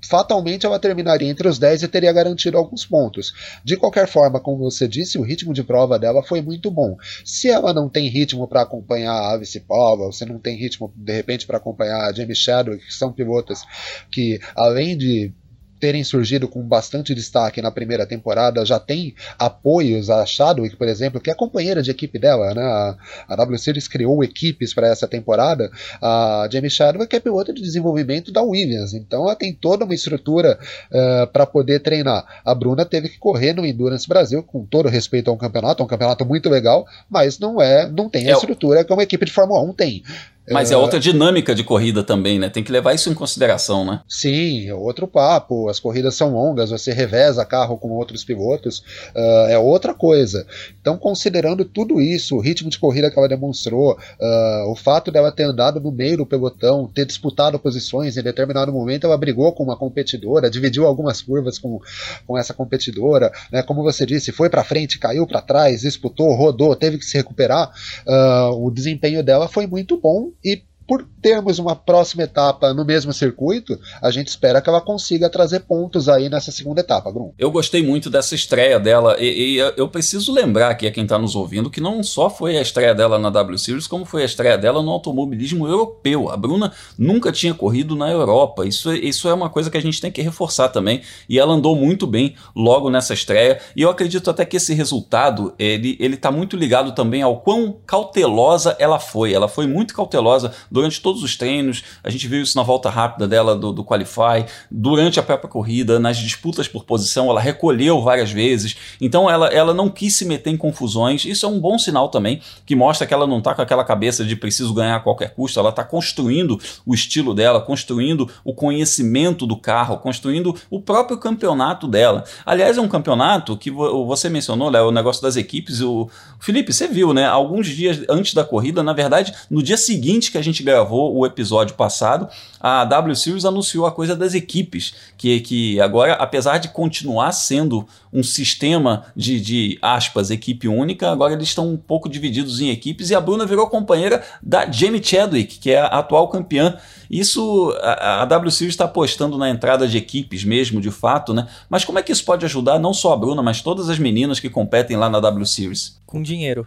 fatalmente 0.00 0.66
ela 0.66 0.78
terminaria 0.78 1.28
entre 1.28 1.48
os 1.48 1.58
10 1.58 1.82
e 1.82 1.88
teria 1.88 2.12
garantido 2.12 2.56
alguns 2.56 2.84
pontos. 2.84 3.32
De 3.64 3.76
qualquer 3.76 4.06
forma, 4.06 4.40
como 4.40 4.58
você 4.58 4.86
disse, 4.86 5.18
o 5.18 5.22
ritmo 5.22 5.52
de 5.52 5.62
prova 5.62 5.98
dela 5.98 6.22
foi 6.22 6.40
muito 6.40 6.70
bom. 6.70 6.96
Se 7.24 7.48
ela 7.48 7.72
não 7.72 7.88
tem 7.88 8.08
ritmo 8.08 8.46
para 8.46 8.62
acompanhar 8.62 9.12
a 9.12 9.32
Alice 9.32 9.58
Powell, 9.60 10.12
se 10.12 10.24
não 10.24 10.38
tem 10.38 10.56
ritmo 10.56 10.92
de 10.94 11.12
repente 11.12 11.46
para 11.46 11.58
acompanhar 11.58 12.06
a 12.06 12.12
Jamie 12.12 12.34
Shadow, 12.34 12.76
que 12.76 12.92
são 12.92 13.12
pilotos 13.12 13.62
que 14.10 14.40
além 14.54 14.96
de 14.96 15.32
terem 15.78 16.04
surgido 16.04 16.48
com 16.48 16.62
bastante 16.62 17.14
destaque 17.14 17.62
na 17.62 17.70
primeira 17.70 18.06
temporada, 18.06 18.64
já 18.64 18.78
tem 18.78 19.14
apoios 19.38 20.10
a 20.10 20.24
Chadwick, 20.26 20.76
por 20.76 20.88
exemplo, 20.88 21.20
que 21.20 21.30
é 21.30 21.34
companheira 21.34 21.82
de 21.82 21.90
equipe 21.90 22.18
dela, 22.18 22.54
né? 22.54 22.62
A, 22.62 22.96
a 23.28 23.36
W 23.36 23.58
Series 23.58 23.88
criou 23.88 24.22
equipes 24.22 24.74
para 24.74 24.88
essa 24.88 25.06
temporada. 25.06 25.70
A 26.00 26.48
Jamie 26.50 26.70
Chadwick 26.70 27.14
é 27.14 27.20
piloto 27.20 27.52
de 27.52 27.62
desenvolvimento 27.62 28.32
da 28.32 28.42
Williams, 28.42 28.94
então 28.94 29.24
ela 29.24 29.36
tem 29.36 29.52
toda 29.52 29.84
uma 29.84 29.94
estrutura 29.94 30.58
uh, 30.90 30.96
eh, 30.96 31.26
para 31.26 31.46
poder 31.46 31.80
treinar. 31.80 32.24
A 32.44 32.54
Bruna 32.54 32.84
teve 32.84 33.08
que 33.08 33.18
correr 33.18 33.52
no 33.52 33.64
Endurance 33.64 34.08
Brasil, 34.08 34.42
com 34.42 34.64
todo 34.64 34.88
respeito 34.88 35.30
ao 35.30 35.36
campeonato, 35.36 35.82
é 35.82 35.84
um 35.84 35.88
campeonato 35.88 36.24
muito 36.24 36.48
legal, 36.48 36.86
mas 37.08 37.38
não 37.38 37.60
é, 37.60 37.88
não 37.88 38.08
tem 38.08 38.26
a 38.26 38.30
é 38.30 38.32
estrutura 38.32 38.84
que 38.84 38.92
uma 38.92 39.02
equipe 39.02 39.24
de 39.24 39.32
Fórmula 39.32 39.62
1 39.62 39.72
tem. 39.74 40.02
Mas 40.50 40.70
é, 40.70 40.74
é 40.74 40.76
outra 40.76 40.98
dinâmica 40.98 41.54
de 41.54 41.64
corrida 41.64 42.02
também, 42.02 42.38
né? 42.38 42.48
Tem 42.48 42.62
que 42.62 42.72
levar 42.72 42.94
isso 42.94 43.10
em 43.10 43.14
consideração, 43.14 43.84
né? 43.84 44.00
Sim, 44.08 44.68
é 44.68 44.74
outro 44.74 45.06
papo. 45.06 45.68
As 45.68 45.78
corridas 45.78 46.14
são 46.14 46.32
longas, 46.32 46.70
você 46.70 46.92
reveza 46.92 47.44
carro 47.44 47.78
com 47.78 47.90
outros 47.90 48.24
pilotos, 48.24 48.78
uh, 49.14 49.48
é 49.48 49.58
outra 49.58 49.94
coisa. 49.94 50.46
Então, 50.80 50.96
considerando 50.96 51.64
tudo 51.64 52.00
isso, 52.00 52.36
o 52.36 52.40
ritmo 52.40 52.70
de 52.70 52.78
corrida 52.78 53.10
que 53.10 53.18
ela 53.18 53.28
demonstrou, 53.28 53.92
uh, 53.92 54.70
o 54.70 54.76
fato 54.76 55.10
dela 55.10 55.32
ter 55.32 55.44
andado 55.44 55.80
no 55.80 55.90
meio 55.90 56.18
do 56.18 56.26
pelotão, 56.26 56.90
ter 56.92 57.04
disputado 57.04 57.58
posições, 57.58 58.16
em 58.16 58.22
determinado 58.22 58.72
momento 58.72 59.06
ela 59.06 59.16
brigou 59.16 59.52
com 59.52 59.64
uma 59.64 59.76
competidora, 59.76 60.50
dividiu 60.50 60.86
algumas 60.86 61.20
curvas 61.20 61.58
com, 61.58 61.80
com 62.26 62.38
essa 62.38 62.54
competidora, 62.54 63.32
né? 63.52 63.62
Como 63.62 63.82
você 63.82 64.06
disse, 64.06 64.32
foi 64.32 64.48
para 64.48 64.64
frente, 64.64 64.98
caiu 64.98 65.26
para 65.26 65.40
trás, 65.40 65.82
disputou, 65.82 66.32
rodou, 66.34 66.74
teve 66.74 66.98
que 66.98 67.04
se 67.04 67.16
recuperar. 67.16 67.70
Uh, 68.06 68.66
o 68.66 68.70
desempenho 68.70 69.22
dela 69.22 69.48
foi 69.48 69.66
muito 69.66 69.98
bom 69.98 70.30
e 70.44 70.67
por 70.88 71.06
termos 71.20 71.58
uma 71.58 71.76
próxima 71.76 72.22
etapa 72.22 72.72
no 72.72 72.82
mesmo 72.82 73.12
circuito, 73.12 73.78
a 74.02 74.10
gente 74.10 74.28
espera 74.28 74.62
que 74.62 74.70
ela 74.70 74.80
consiga 74.80 75.28
trazer 75.28 75.60
pontos 75.60 76.08
aí 76.08 76.30
nessa 76.30 76.50
segunda 76.50 76.80
etapa, 76.80 77.12
Bruno. 77.12 77.34
Eu 77.38 77.50
gostei 77.50 77.82
muito 77.82 78.08
dessa 78.08 78.34
estreia 78.34 78.80
dela 78.80 79.16
e, 79.20 79.56
e 79.56 79.58
eu 79.76 79.86
preciso 79.88 80.32
lembrar 80.32 80.70
aqui 80.70 80.86
a 80.86 80.90
quem 80.90 81.02
está 81.02 81.18
nos 81.18 81.36
ouvindo 81.36 81.68
que 81.68 81.80
não 81.80 82.02
só 82.02 82.30
foi 82.30 82.56
a 82.56 82.62
estreia 82.62 82.94
dela 82.94 83.18
na 83.18 83.28
W 83.28 83.58
Series, 83.58 83.86
como 83.86 84.06
foi 84.06 84.22
a 84.22 84.24
estreia 84.24 84.56
dela 84.56 84.82
no 84.82 84.90
automobilismo 84.90 85.68
europeu. 85.68 86.30
A 86.30 86.36
Bruna 86.36 86.72
nunca 86.98 87.30
tinha 87.30 87.52
corrido 87.52 87.94
na 87.94 88.10
Europa. 88.10 88.66
Isso, 88.66 88.90
isso 88.94 89.28
é 89.28 89.34
uma 89.34 89.50
coisa 89.50 89.70
que 89.70 89.76
a 89.76 89.82
gente 89.82 90.00
tem 90.00 90.10
que 90.10 90.22
reforçar 90.22 90.70
também. 90.70 91.02
E 91.28 91.38
ela 91.38 91.52
andou 91.52 91.76
muito 91.76 92.06
bem 92.06 92.34
logo 92.56 92.88
nessa 92.88 93.12
estreia. 93.12 93.60
E 93.76 93.82
eu 93.82 93.90
acredito 93.90 94.30
até 94.30 94.44
que 94.46 94.56
esse 94.56 94.72
resultado 94.72 95.52
ele 95.58 95.98
ele 95.98 96.14
está 96.14 96.30
muito 96.30 96.56
ligado 96.56 96.92
também 96.92 97.22
ao 97.22 97.40
quão 97.40 97.76
cautelosa 97.86 98.74
ela 98.78 98.98
foi. 98.98 99.34
Ela 99.34 99.48
foi 99.48 99.66
muito 99.66 99.94
cautelosa 99.94 100.52
durante 100.78 101.00
todos 101.00 101.22
os 101.22 101.36
treinos. 101.36 101.82
A 102.02 102.10
gente 102.10 102.26
viu 102.28 102.40
isso 102.40 102.56
na 102.56 102.62
volta 102.62 102.88
rápida 102.88 103.26
dela 103.26 103.56
do, 103.56 103.72
do 103.72 103.84
Qualify, 103.84 104.46
durante 104.70 105.18
a 105.18 105.22
própria 105.22 105.50
corrida, 105.50 105.98
nas 105.98 106.16
disputas 106.16 106.68
por 106.68 106.84
posição, 106.84 107.28
ela 107.28 107.40
recolheu 107.40 108.00
várias 108.00 108.30
vezes. 108.30 108.76
Então 109.00 109.28
ela, 109.28 109.48
ela 109.48 109.74
não 109.74 109.88
quis 109.88 110.14
se 110.14 110.24
meter 110.24 110.50
em 110.50 110.56
confusões. 110.56 111.24
Isso 111.24 111.44
é 111.44 111.48
um 111.48 111.58
bom 111.58 111.78
sinal 111.78 112.08
também, 112.08 112.40
que 112.64 112.76
mostra 112.76 113.06
que 113.06 113.12
ela 113.12 113.26
não 113.26 113.38
está 113.38 113.54
com 113.54 113.62
aquela 113.62 113.84
cabeça 113.84 114.24
de 114.24 114.36
preciso 114.36 114.72
ganhar 114.72 114.96
a 114.96 115.00
qualquer 115.00 115.34
custo. 115.34 115.58
Ela 115.58 115.70
está 115.70 115.82
construindo 115.82 116.60
o 116.86 116.94
estilo 116.94 117.34
dela, 117.34 117.60
construindo 117.60 118.30
o 118.44 118.54
conhecimento 118.54 119.46
do 119.46 119.56
carro, 119.56 119.98
construindo 119.98 120.54
o 120.70 120.80
próprio 120.80 121.18
campeonato 121.18 121.88
dela. 121.88 122.24
Aliás, 122.46 122.78
é 122.78 122.80
um 122.80 122.88
campeonato 122.88 123.56
que 123.56 123.70
você 123.70 124.28
mencionou, 124.28 124.70
Léo, 124.70 124.88
o 124.88 124.92
negócio 124.92 125.22
das 125.22 125.36
equipes. 125.36 125.80
O 125.80 126.08
Felipe, 126.38 126.72
você 126.72 126.86
viu, 126.86 127.12
né? 127.12 127.26
Alguns 127.26 127.66
dias 127.66 128.00
antes 128.08 128.32
da 128.32 128.44
corrida, 128.44 128.82
na 128.82 128.92
verdade, 128.92 129.34
no 129.50 129.62
dia 129.62 129.76
seguinte 129.76 130.30
que 130.30 130.38
a 130.38 130.42
gente 130.42 130.62
gravou 130.68 131.16
o 131.16 131.24
episódio 131.24 131.74
passado, 131.74 132.28
a 132.60 132.84
W 132.84 133.16
Series 133.16 133.44
anunciou 133.44 133.86
a 133.86 133.92
coisa 133.92 134.14
das 134.14 134.34
equipes, 134.34 134.94
que, 135.16 135.40
que 135.40 135.80
agora, 135.80 136.14
apesar 136.14 136.58
de 136.58 136.68
continuar 136.68 137.32
sendo 137.32 137.86
um 138.12 138.22
sistema 138.22 139.06
de, 139.16 139.40
de 139.40 139.78
aspas, 139.80 140.30
equipe 140.30 140.68
única, 140.68 141.10
agora 141.10 141.32
eles 141.32 141.48
estão 141.48 141.68
um 141.68 141.76
pouco 141.76 142.08
divididos 142.08 142.60
em 142.60 142.70
equipes 142.70 143.10
e 143.10 143.14
a 143.14 143.20
Bruna 143.20 143.46
virou 143.46 143.66
companheira 143.68 144.22
da 144.42 144.70
Jamie 144.70 145.02
Chadwick, 145.02 145.58
que 145.58 145.70
é 145.70 145.80
a 145.80 145.86
atual 145.86 146.28
campeã. 146.28 146.76
Isso 147.10 147.74
a, 147.80 148.22
a 148.22 148.24
W 148.26 148.50
Series 148.50 148.74
está 148.74 148.84
apostando 148.84 149.38
na 149.38 149.48
entrada 149.48 149.88
de 149.88 149.96
equipes 149.96 150.44
mesmo, 150.44 150.80
de 150.80 150.90
fato, 150.90 151.32
né? 151.32 151.48
Mas 151.70 151.84
como 151.84 151.98
é 151.98 152.02
que 152.02 152.12
isso 152.12 152.24
pode 152.24 152.44
ajudar 152.44 152.78
não 152.78 152.92
só 152.92 153.12
a 153.12 153.16
Bruna, 153.16 153.42
mas 153.42 153.62
todas 153.62 153.88
as 153.88 153.98
meninas 153.98 154.40
que 154.40 154.50
competem 154.50 154.96
lá 154.96 155.08
na 155.08 155.20
W 155.20 155.46
Series? 155.46 155.98
Com 156.04 156.22
dinheiro. 156.22 156.66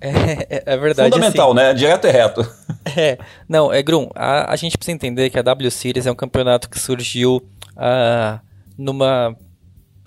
É, 0.00 0.10
é, 0.56 0.62
é, 0.66 0.76
verdade. 0.76 1.12
Fundamental, 1.12 1.52
assim, 1.52 1.56
né? 1.56 1.74
Direto 1.74 2.06
e 2.06 2.10
reto. 2.10 2.46
É, 2.96 3.18
não, 3.48 3.72
é 3.72 3.82
Grum, 3.82 4.08
a, 4.14 4.52
a 4.52 4.56
gente 4.56 4.78
precisa 4.78 4.94
entender 4.94 5.28
que 5.28 5.38
a 5.38 5.42
W 5.42 5.70
Series 5.72 6.06
é 6.06 6.10
um 6.10 6.14
campeonato 6.14 6.70
que 6.70 6.78
surgiu 6.78 7.44
uh, 7.72 8.40
numa 8.78 9.36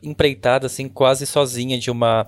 empreitada 0.01 0.65
assim 0.65 0.87
quase 0.87 1.27
sozinha 1.27 1.77
de 1.77 1.91
uma 1.91 2.25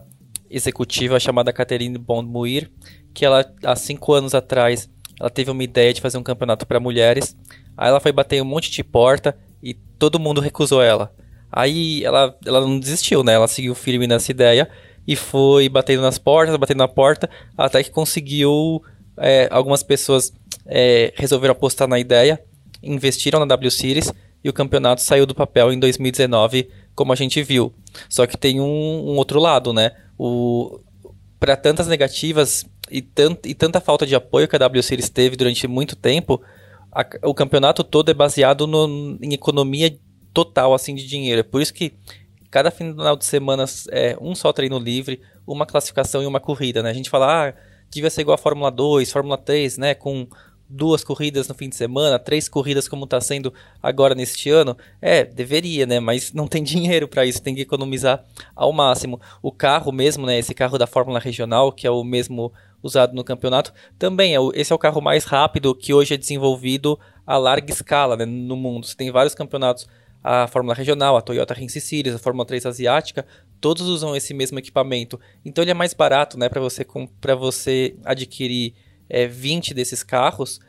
executiva 0.49 1.19
chamada 1.21 1.53
Catherine 1.53 1.97
Bond 1.97 2.29
Muir, 2.29 2.69
que 3.13 3.25
ela 3.25 3.45
há 3.63 3.75
cinco 3.77 4.13
anos 4.13 4.35
atrás 4.35 4.89
ela 5.21 5.29
teve 5.29 5.49
uma 5.51 5.63
ideia 5.63 5.93
de 5.93 6.01
fazer 6.01 6.17
um 6.17 6.23
campeonato 6.23 6.65
para 6.65 6.79
mulheres. 6.79 7.37
Aí 7.77 7.89
ela 7.89 7.99
foi 7.99 8.11
bater 8.11 8.41
um 8.41 8.45
monte 8.45 8.71
de 8.71 8.83
porta 8.83 9.37
e 9.61 9.73
todo 9.73 10.19
mundo 10.19 10.41
recusou 10.41 10.81
ela. 10.81 11.13
Aí 11.51 12.03
ela, 12.03 12.35
ela 12.45 12.61
não 12.61 12.79
desistiu, 12.79 13.23
né? 13.23 13.33
Ela 13.33 13.47
seguiu 13.47 13.75
firme 13.75 14.07
nessa 14.07 14.31
ideia 14.31 14.67
e 15.11 15.15
foi 15.15 15.67
batendo 15.67 16.01
nas 16.01 16.17
portas, 16.17 16.55
batendo 16.55 16.77
na 16.77 16.87
porta, 16.87 17.29
até 17.57 17.83
que 17.83 17.91
conseguiu. 17.91 18.81
É, 19.17 19.49
algumas 19.51 19.83
pessoas 19.83 20.33
é, 20.65 21.13
resolveram 21.17 21.51
apostar 21.51 21.85
na 21.85 21.99
ideia, 21.99 22.41
investiram 22.81 23.39
na 23.39 23.45
W 23.45 23.69
Series 23.69 24.11
e 24.41 24.49
o 24.49 24.53
campeonato 24.53 25.01
saiu 25.01 25.25
do 25.25 25.35
papel 25.35 25.73
em 25.73 25.77
2019, 25.77 26.69
como 26.95 27.11
a 27.11 27.15
gente 27.15 27.43
viu. 27.43 27.73
Só 28.09 28.25
que 28.25 28.37
tem 28.37 28.61
um, 28.61 28.63
um 28.63 29.17
outro 29.17 29.37
lado, 29.37 29.73
né? 29.73 29.91
Para 31.37 31.57
tantas 31.57 31.87
negativas 31.87 32.65
e, 32.89 33.01
tant, 33.01 33.37
e 33.45 33.53
tanta 33.53 33.81
falta 33.81 34.07
de 34.07 34.15
apoio 34.15 34.47
que 34.47 34.55
a 34.55 34.59
W 34.59 34.81
Series 34.81 35.09
teve 35.09 35.35
durante 35.35 35.67
muito 35.67 35.95
tempo, 35.97 36.41
a, 36.89 37.05
o 37.23 37.33
campeonato 37.33 37.83
todo 37.83 38.09
é 38.09 38.13
baseado 38.13 38.65
no, 38.65 39.17
em 39.21 39.33
economia 39.33 39.93
total 40.33 40.73
assim 40.73 40.95
de 40.95 41.05
dinheiro. 41.05 41.41
É 41.41 41.43
por 41.43 41.61
isso 41.61 41.73
que 41.73 41.91
cada 42.51 42.69
final 42.69 43.15
de 43.15 43.25
semana 43.25 43.63
é 43.89 44.17
um 44.19 44.35
só 44.35 44.51
treino 44.51 44.77
livre, 44.77 45.21
uma 45.47 45.65
classificação 45.65 46.21
e 46.21 46.25
uma 46.25 46.39
corrida, 46.39 46.83
né? 46.83 46.89
A 46.89 46.93
gente 46.93 47.09
fala, 47.09 47.47
ah, 47.47 47.53
devia 47.89 48.09
ser 48.09 48.21
igual 48.21 48.35
a 48.35 48.37
Fórmula 48.37 48.69
2, 48.69 49.09
Fórmula 49.09 49.37
3, 49.37 49.77
né? 49.77 49.95
Com 49.95 50.27
duas 50.71 51.03
corridas 51.03 51.47
no 51.47 51.55
fim 51.55 51.67
de 51.67 51.75
semana, 51.75 52.17
três 52.17 52.47
corridas 52.47 52.87
como 52.87 53.03
está 53.05 53.19
sendo 53.19 53.53
agora 53.81 54.13
neste 54.13 54.49
ano. 54.49 54.77
É, 55.01 55.23
deveria, 55.23 55.85
né? 55.85 55.99
Mas 55.99 56.33
não 56.33 56.45
tem 56.45 56.61
dinheiro 56.63 57.07
para 57.07 57.25
isso, 57.25 57.41
tem 57.41 57.55
que 57.55 57.61
economizar 57.61 58.23
ao 58.53 58.71
máximo. 58.73 59.19
O 59.41 59.51
carro 59.51 59.91
mesmo, 59.91 60.25
né? 60.25 60.37
Esse 60.37 60.53
carro 60.53 60.77
da 60.77 60.85
Fórmula 60.85 61.19
Regional, 61.19 61.71
que 61.71 61.87
é 61.87 61.91
o 61.91 62.03
mesmo 62.03 62.51
usado 62.83 63.13
no 63.13 63.23
campeonato, 63.23 63.71
também 63.97 64.33
é 64.33 64.39
o, 64.39 64.51
esse 64.53 64.73
é 64.73 64.75
o 64.75 64.79
carro 64.79 65.01
mais 65.01 65.23
rápido 65.23 65.75
que 65.75 65.93
hoje 65.93 66.15
é 66.15 66.17
desenvolvido 66.17 66.99
a 67.25 67.37
larga 67.37 67.71
escala 67.71 68.17
né, 68.17 68.25
no 68.25 68.57
mundo. 68.57 68.85
Você 68.85 68.95
tem 68.95 69.11
vários 69.11 69.35
campeonatos 69.35 69.87
a 70.23 70.47
Fórmula 70.47 70.75
Regional, 70.75 71.17
a 71.17 71.21
Toyota 71.21 71.53
Race 71.53 71.79
Series, 71.81 72.15
a 72.15 72.19
Fórmula 72.19 72.45
3 72.45 72.65
Asiática, 72.65 73.25
todos 73.59 73.87
usam 73.87 74.15
esse 74.15 74.33
mesmo 74.33 74.59
equipamento. 74.59 75.19
Então 75.43 75.63
ele 75.63 75.71
é 75.71 75.75
mais 75.75 75.93
barato, 75.93 76.37
né, 76.37 76.49
para 76.49 76.61
você 76.61 76.85
você 77.37 77.95
adquirir 78.05 78.73
é, 79.09 79.27
20 79.27 79.73
desses 79.73 80.03
carros 80.03 80.59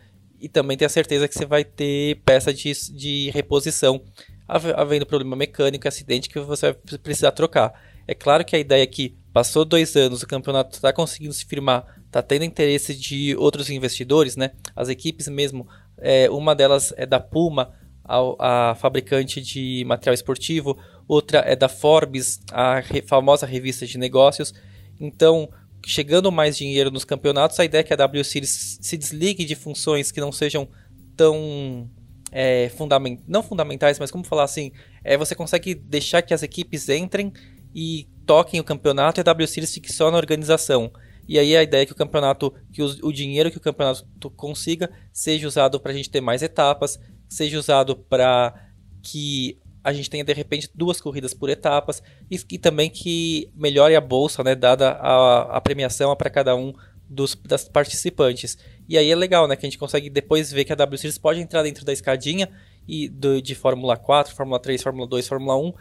e 0.40 0.48
também 0.48 0.76
ter 0.76 0.84
a 0.84 0.88
certeza 0.88 1.28
que 1.28 1.34
você 1.34 1.46
vai 1.46 1.64
ter 1.64 2.20
peça 2.24 2.52
de, 2.52 2.72
de 2.92 3.30
reposição, 3.30 4.02
havendo 4.48 5.06
problema 5.06 5.36
mecânico, 5.36 5.86
acidente 5.86 6.28
que 6.28 6.40
você 6.40 6.72
vai 6.72 6.98
precisar 6.98 7.30
trocar. 7.30 7.72
É 8.06 8.14
claro 8.14 8.44
que 8.44 8.56
a 8.56 8.58
ideia 8.58 8.82
é 8.82 8.86
que 8.86 9.16
passou 9.32 9.64
dois 9.64 9.94
anos, 9.94 10.22
o 10.22 10.26
campeonato 10.26 10.74
está 10.74 10.92
conseguindo 10.92 11.32
se 11.32 11.44
firmar, 11.44 11.86
está 12.06 12.20
tendo 12.20 12.44
interesse 12.44 12.94
de 12.94 13.36
outros 13.36 13.70
investidores, 13.70 14.34
né? 14.34 14.50
As 14.74 14.88
equipes 14.88 15.28
mesmo, 15.28 15.66
é, 15.96 16.28
uma 16.28 16.54
delas 16.54 16.92
é 16.96 17.06
da 17.06 17.20
Puma, 17.20 17.72
a, 18.04 18.70
a 18.70 18.74
fabricante 18.74 19.40
de 19.40 19.84
material 19.86 20.14
esportivo, 20.14 20.76
outra 21.06 21.40
é 21.40 21.54
da 21.54 21.68
Forbes, 21.68 22.40
a 22.50 22.80
re, 22.80 23.02
famosa 23.02 23.46
revista 23.46 23.86
de 23.86 23.98
negócios. 23.98 24.52
Então, 25.00 25.48
chegando 25.86 26.30
mais 26.30 26.56
dinheiro 26.56 26.90
nos 26.90 27.04
campeonatos, 27.04 27.58
a 27.58 27.64
ideia 27.64 27.80
é 27.80 27.84
que 27.84 27.92
a 27.92 27.96
W 27.96 28.24
Series 28.24 28.78
se 28.80 28.96
desligue 28.96 29.44
de 29.44 29.54
funções 29.54 30.10
que 30.10 30.20
não 30.20 30.32
sejam 30.32 30.68
tão 31.16 31.88
é, 32.30 32.70
fundament, 32.70 33.20
não 33.26 33.42
fundamentais, 33.42 33.98
mas 33.98 34.10
como 34.10 34.24
falar 34.24 34.44
assim, 34.44 34.72
é, 35.04 35.16
você 35.16 35.34
consegue 35.34 35.74
deixar 35.74 36.22
que 36.22 36.34
as 36.34 36.42
equipes 36.42 36.88
entrem 36.88 37.32
e 37.74 38.08
toquem 38.26 38.60
o 38.60 38.64
campeonato 38.64 39.20
e 39.20 39.22
a 39.22 39.24
W 39.24 39.46
Series 39.46 39.74
fique 39.74 39.92
só 39.92 40.10
na 40.10 40.16
organização. 40.16 40.90
E 41.28 41.38
aí 41.38 41.56
a 41.56 41.62
ideia 41.62 41.82
é 41.82 41.86
que 41.86 41.92
o 41.92 41.96
campeonato, 41.96 42.52
que 42.72 42.82
o, 42.82 42.86
o 43.02 43.12
dinheiro 43.12 43.50
que 43.50 43.56
o 43.56 43.60
campeonato 43.60 44.04
consiga 44.36 44.90
seja 45.12 45.46
usado 45.46 45.80
para 45.80 45.92
a 45.92 45.94
gente 45.94 46.10
ter 46.10 46.20
mais 46.20 46.42
etapas, 46.42 46.98
seja 47.32 47.58
usado 47.58 47.96
para 47.96 48.54
que 49.02 49.58
a 49.84 49.92
gente 49.92 50.08
tenha 50.08 50.24
de 50.24 50.32
repente 50.32 50.70
duas 50.74 51.00
corridas 51.00 51.34
por 51.34 51.50
etapas 51.50 52.02
e, 52.30 52.40
e 52.52 52.58
também 52.58 52.88
que 52.88 53.50
melhore 53.54 53.96
a 53.96 54.00
bolsa, 54.00 54.42
né, 54.44 54.54
dada 54.54 54.90
a, 54.92 55.56
a 55.56 55.60
premiação 55.60 56.14
para 56.14 56.30
cada 56.30 56.54
um 56.54 56.72
dos 57.08 57.34
das 57.34 57.68
participantes. 57.68 58.56
E 58.88 58.96
aí 58.96 59.10
é 59.10 59.16
legal, 59.16 59.46
né, 59.48 59.56
que 59.56 59.66
a 59.66 59.68
gente 59.68 59.78
consegue 59.78 60.08
depois 60.08 60.52
ver 60.52 60.64
que 60.64 60.72
a 60.72 60.76
W 60.76 60.98
Series 60.98 61.18
pode 61.18 61.40
entrar 61.40 61.62
dentro 61.62 61.84
da 61.84 61.92
escadinha 61.92 62.48
e 62.86 63.08
do, 63.08 63.40
de 63.40 63.54
Fórmula 63.54 63.96
4, 63.96 64.34
Fórmula 64.34 64.58
3, 64.60 64.82
Fórmula 64.82 65.06
2, 65.06 65.28
Fórmula 65.28 65.56
1 65.56 65.72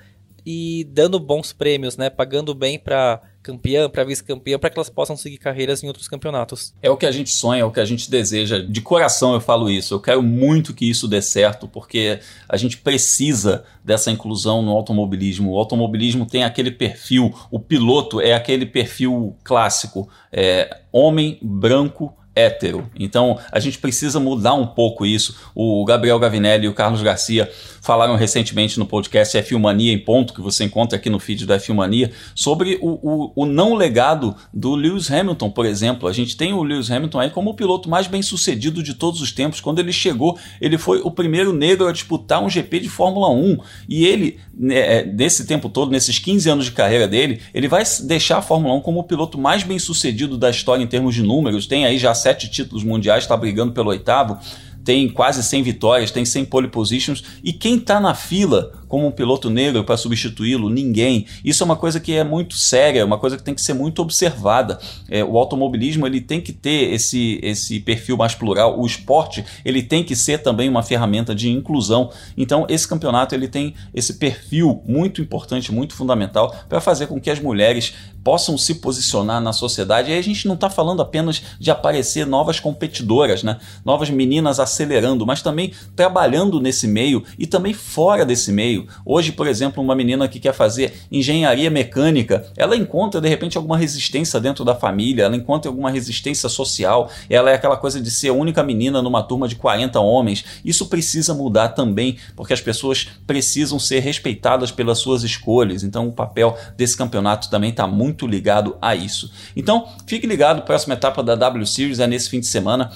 e 0.45 0.87
dando 0.89 1.19
bons 1.19 1.53
prêmios, 1.53 1.97
né, 1.97 2.09
pagando 2.09 2.53
bem 2.53 2.79
para 2.79 3.21
campeã, 3.41 3.89
para 3.89 4.03
vice-campeã, 4.03 4.59
para 4.59 4.69
que 4.69 4.77
elas 4.77 4.89
possam 4.89 5.17
seguir 5.17 5.37
carreiras 5.37 5.83
em 5.83 5.87
outros 5.87 6.07
campeonatos. 6.07 6.73
É 6.81 6.89
o 6.89 6.97
que 6.97 7.05
a 7.05 7.11
gente 7.11 7.31
sonha, 7.31 7.61
é 7.61 7.65
o 7.65 7.71
que 7.71 7.79
a 7.79 7.85
gente 7.85 8.09
deseja. 8.09 8.59
De 8.59 8.81
coração 8.81 9.33
eu 9.33 9.41
falo 9.41 9.69
isso. 9.69 9.93
Eu 9.93 9.99
quero 9.99 10.21
muito 10.21 10.73
que 10.73 10.89
isso 10.89 11.07
dê 11.07 11.21
certo, 11.21 11.67
porque 11.67 12.19
a 12.47 12.57
gente 12.57 12.77
precisa 12.77 13.63
dessa 13.83 14.11
inclusão 14.11 14.61
no 14.61 14.71
automobilismo. 14.71 15.51
O 15.51 15.57
automobilismo 15.57 16.25
tem 16.25 16.43
aquele 16.43 16.71
perfil, 16.71 17.33
o 17.49 17.59
piloto 17.59 18.21
é 18.21 18.33
aquele 18.33 18.65
perfil 18.65 19.35
clássico, 19.43 20.07
é, 20.31 20.81
homem 20.91 21.39
branco 21.41 22.15
hétero. 22.35 22.89
Então 22.97 23.37
a 23.51 23.59
gente 23.59 23.77
precisa 23.77 24.19
mudar 24.19 24.53
um 24.53 24.65
pouco 24.65 25.05
isso. 25.05 25.35
O 25.53 25.83
Gabriel 25.85 26.19
Gavinelli 26.19 26.65
e 26.65 26.69
o 26.69 26.73
Carlos 26.73 27.01
Garcia 27.01 27.49
falaram 27.81 28.15
recentemente 28.15 28.79
no 28.79 28.85
podcast 28.85 29.37
F 29.37 29.57
Mania 29.57 29.91
em 29.91 29.99
Ponto, 29.99 30.33
que 30.33 30.41
você 30.41 30.63
encontra 30.63 30.97
aqui 30.97 31.09
no 31.09 31.19
feed 31.19 31.45
da 31.45 31.55
F 31.55 31.73
Mania, 31.73 32.11
sobre 32.35 32.77
o, 32.81 32.89
o, 33.01 33.33
o, 33.35 33.45
não 33.45 33.73
legado 33.73 34.35
do 34.53 34.75
Lewis 34.75 35.11
Hamilton, 35.11 35.49
por 35.49 35.65
exemplo. 35.65 36.07
A 36.07 36.13
gente 36.13 36.37
tem 36.37 36.53
o 36.53 36.63
Lewis 36.63 36.89
Hamilton 36.89 37.19
aí 37.19 37.29
como 37.29 37.49
o 37.49 37.53
piloto 37.53 37.89
mais 37.89 38.07
bem 38.07 38.21
sucedido 38.21 38.81
de 38.81 38.93
todos 38.93 39.21
os 39.21 39.31
tempos. 39.31 39.59
Quando 39.59 39.79
ele 39.79 39.91
chegou, 39.91 40.37
ele 40.61 40.77
foi 40.77 41.01
o 41.01 41.11
primeiro 41.11 41.51
negro 41.51 41.87
a 41.87 41.91
disputar 41.91 42.41
um 42.41 42.49
GP 42.49 42.79
de 42.79 42.89
Fórmula 42.89 43.29
1. 43.29 43.57
E 43.89 44.05
ele, 44.05 44.39
né, 44.53 44.99
é, 44.99 45.05
nesse 45.05 45.45
tempo 45.45 45.67
todo, 45.67 45.91
nesses 45.91 46.19
15 46.19 46.49
anos 46.49 46.65
de 46.65 46.71
carreira 46.71 47.07
dele, 47.07 47.41
ele 47.53 47.67
vai 47.67 47.83
deixar 48.03 48.37
a 48.37 48.41
Fórmula 48.41 48.75
1 48.75 48.81
como 48.81 48.99
o 48.99 49.03
piloto 49.03 49.37
mais 49.37 49.63
bem 49.63 49.79
sucedido 49.79 50.37
da 50.37 50.49
história 50.49 50.83
em 50.83 50.87
termos 50.87 51.15
de 51.15 51.23
números. 51.23 51.65
Tem 51.65 51.85
aí 51.85 51.97
já 51.97 52.13
sete 52.13 52.30
títulos 52.33 52.83
mundiais, 52.83 53.23
está 53.23 53.35
brigando 53.35 53.73
pelo 53.73 53.89
oitavo 53.89 54.39
tem 54.83 55.07
quase 55.09 55.43
100 55.43 55.63
vitórias, 55.63 56.11
tem 56.11 56.25
100 56.25 56.45
pole 56.45 56.67
positions, 56.67 57.23
e 57.43 57.53
quem 57.53 57.75
está 57.75 57.99
na 57.99 58.15
fila 58.15 58.80
como 58.91 59.07
um 59.07 59.11
piloto 59.11 59.49
negro 59.49 59.85
para 59.85 59.95
substituí-lo? 59.95 60.69
Ninguém. 60.69 61.25
Isso 61.45 61.63
é 61.63 61.65
uma 61.65 61.77
coisa 61.77 61.97
que 61.97 62.11
é 62.13 62.25
muito 62.25 62.57
séria, 62.57 63.05
uma 63.05 63.17
coisa 63.17 63.37
que 63.37 63.43
tem 63.43 63.55
que 63.55 63.61
ser 63.61 63.71
muito 63.71 64.01
observada. 64.01 64.77
É, 65.09 65.23
o 65.23 65.37
automobilismo 65.37 66.05
ele 66.05 66.19
tem 66.19 66.41
que 66.41 66.51
ter 66.51 66.93
esse, 66.93 67.39
esse 67.41 67.79
perfil 67.79 68.17
mais 68.17 68.35
plural. 68.35 68.77
O 68.77 68.85
esporte 68.85 69.45
ele 69.63 69.81
tem 69.81 70.03
que 70.03 70.13
ser 70.13 70.39
também 70.39 70.67
uma 70.67 70.83
ferramenta 70.83 71.33
de 71.33 71.49
inclusão. 71.49 72.11
Então 72.35 72.65
esse 72.67 72.85
campeonato 72.85 73.33
ele 73.33 73.47
tem 73.47 73.73
esse 73.93 74.15
perfil 74.15 74.83
muito 74.85 75.21
importante, 75.21 75.71
muito 75.71 75.93
fundamental 75.93 76.53
para 76.67 76.81
fazer 76.81 77.07
com 77.07 77.17
que 77.17 77.29
as 77.29 77.39
mulheres 77.39 77.93
possam 78.23 78.57
se 78.57 78.75
posicionar 78.75 79.41
na 79.41 79.53
sociedade. 79.53 80.11
E 80.11 80.17
a 80.17 80.21
gente 80.21 80.47
não 80.47 80.55
está 80.55 80.69
falando 80.69 81.01
apenas 81.01 81.41
de 81.57 81.71
aparecer 81.71 82.25
novas 82.27 82.59
competidoras, 82.59 83.41
né? 83.41 83.57
novas 83.85 84.09
meninas 84.09 84.59
acelerando, 84.59 85.25
mas 85.25 85.41
também 85.41 85.71
trabalhando 85.95 86.59
nesse 86.59 86.87
meio 86.87 87.23
e 87.39 87.47
também 87.47 87.73
fora 87.73 88.25
desse 88.25 88.51
meio. 88.51 88.80
Hoje, 89.05 89.31
por 89.31 89.47
exemplo, 89.47 89.83
uma 89.83 89.95
menina 89.95 90.27
que 90.27 90.39
quer 90.39 90.53
fazer 90.53 90.93
engenharia 91.11 91.69
mecânica, 91.69 92.45
ela 92.55 92.75
encontra 92.75 93.21
de 93.21 93.27
repente 93.27 93.57
alguma 93.57 93.77
resistência 93.77 94.39
dentro 94.39 94.63
da 94.63 94.75
família, 94.75 95.23
ela 95.23 95.35
encontra 95.35 95.69
alguma 95.69 95.89
resistência 95.89 96.49
social, 96.49 97.09
ela 97.29 97.51
é 97.51 97.55
aquela 97.55 97.77
coisa 97.77 97.99
de 98.01 98.11
ser 98.11 98.29
a 98.29 98.33
única 98.33 98.63
menina 98.63 99.01
numa 99.01 99.23
turma 99.23 99.47
de 99.47 99.55
40 99.55 99.99
homens. 99.99 100.43
Isso 100.63 100.87
precisa 100.87 101.33
mudar 101.33 101.69
também, 101.69 102.17
porque 102.35 102.53
as 102.53 102.61
pessoas 102.61 103.07
precisam 103.25 103.79
ser 103.79 103.99
respeitadas 103.99 104.71
pelas 104.71 104.99
suas 104.99 105.23
escolhas. 105.23 105.83
Então, 105.83 106.07
o 106.07 106.11
papel 106.11 106.57
desse 106.77 106.97
campeonato 106.97 107.49
também 107.49 107.69
está 107.69 107.87
muito 107.87 108.27
ligado 108.27 108.77
a 108.81 108.95
isso. 108.95 109.31
Então, 109.55 109.87
fique 110.05 110.27
ligado, 110.27 110.63
próxima 110.63 110.93
etapa 110.93 111.23
da 111.23 111.35
W 111.35 111.65
Series 111.65 111.99
é 111.99 112.07
nesse 112.07 112.29
fim 112.29 112.39
de 112.39 112.47
semana. 112.47 112.91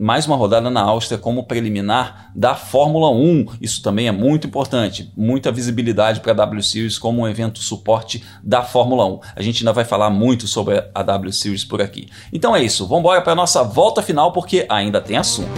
Mais 0.00 0.28
uma 0.28 0.36
rodada 0.36 0.70
na 0.70 0.80
Áustria 0.80 1.18
como 1.18 1.42
preliminar 1.42 2.30
da 2.32 2.54
Fórmula 2.54 3.10
1. 3.10 3.46
Isso 3.60 3.82
também 3.82 4.06
é 4.06 4.12
muito 4.12 4.46
importante. 4.46 5.12
Muita 5.16 5.50
visibilidade 5.50 6.20
para 6.20 6.30
a 6.30 6.36
W 6.36 6.62
Series 6.62 6.96
como 6.96 7.22
um 7.22 7.28
evento 7.28 7.58
suporte 7.58 8.22
da 8.40 8.62
Fórmula 8.62 9.04
1. 9.06 9.20
A 9.34 9.42
gente 9.42 9.62
ainda 9.62 9.72
vai 9.72 9.84
falar 9.84 10.08
muito 10.08 10.46
sobre 10.46 10.84
a 10.94 11.02
W 11.02 11.32
Series 11.32 11.64
por 11.64 11.82
aqui. 11.82 12.08
Então 12.32 12.54
é 12.54 12.62
isso. 12.62 12.86
Vamos 12.86 13.00
embora 13.00 13.20
para 13.22 13.32
a 13.32 13.36
nossa 13.36 13.64
volta 13.64 14.00
final 14.00 14.30
porque 14.30 14.64
ainda 14.68 15.00
tem 15.00 15.16
assunto. 15.16 15.50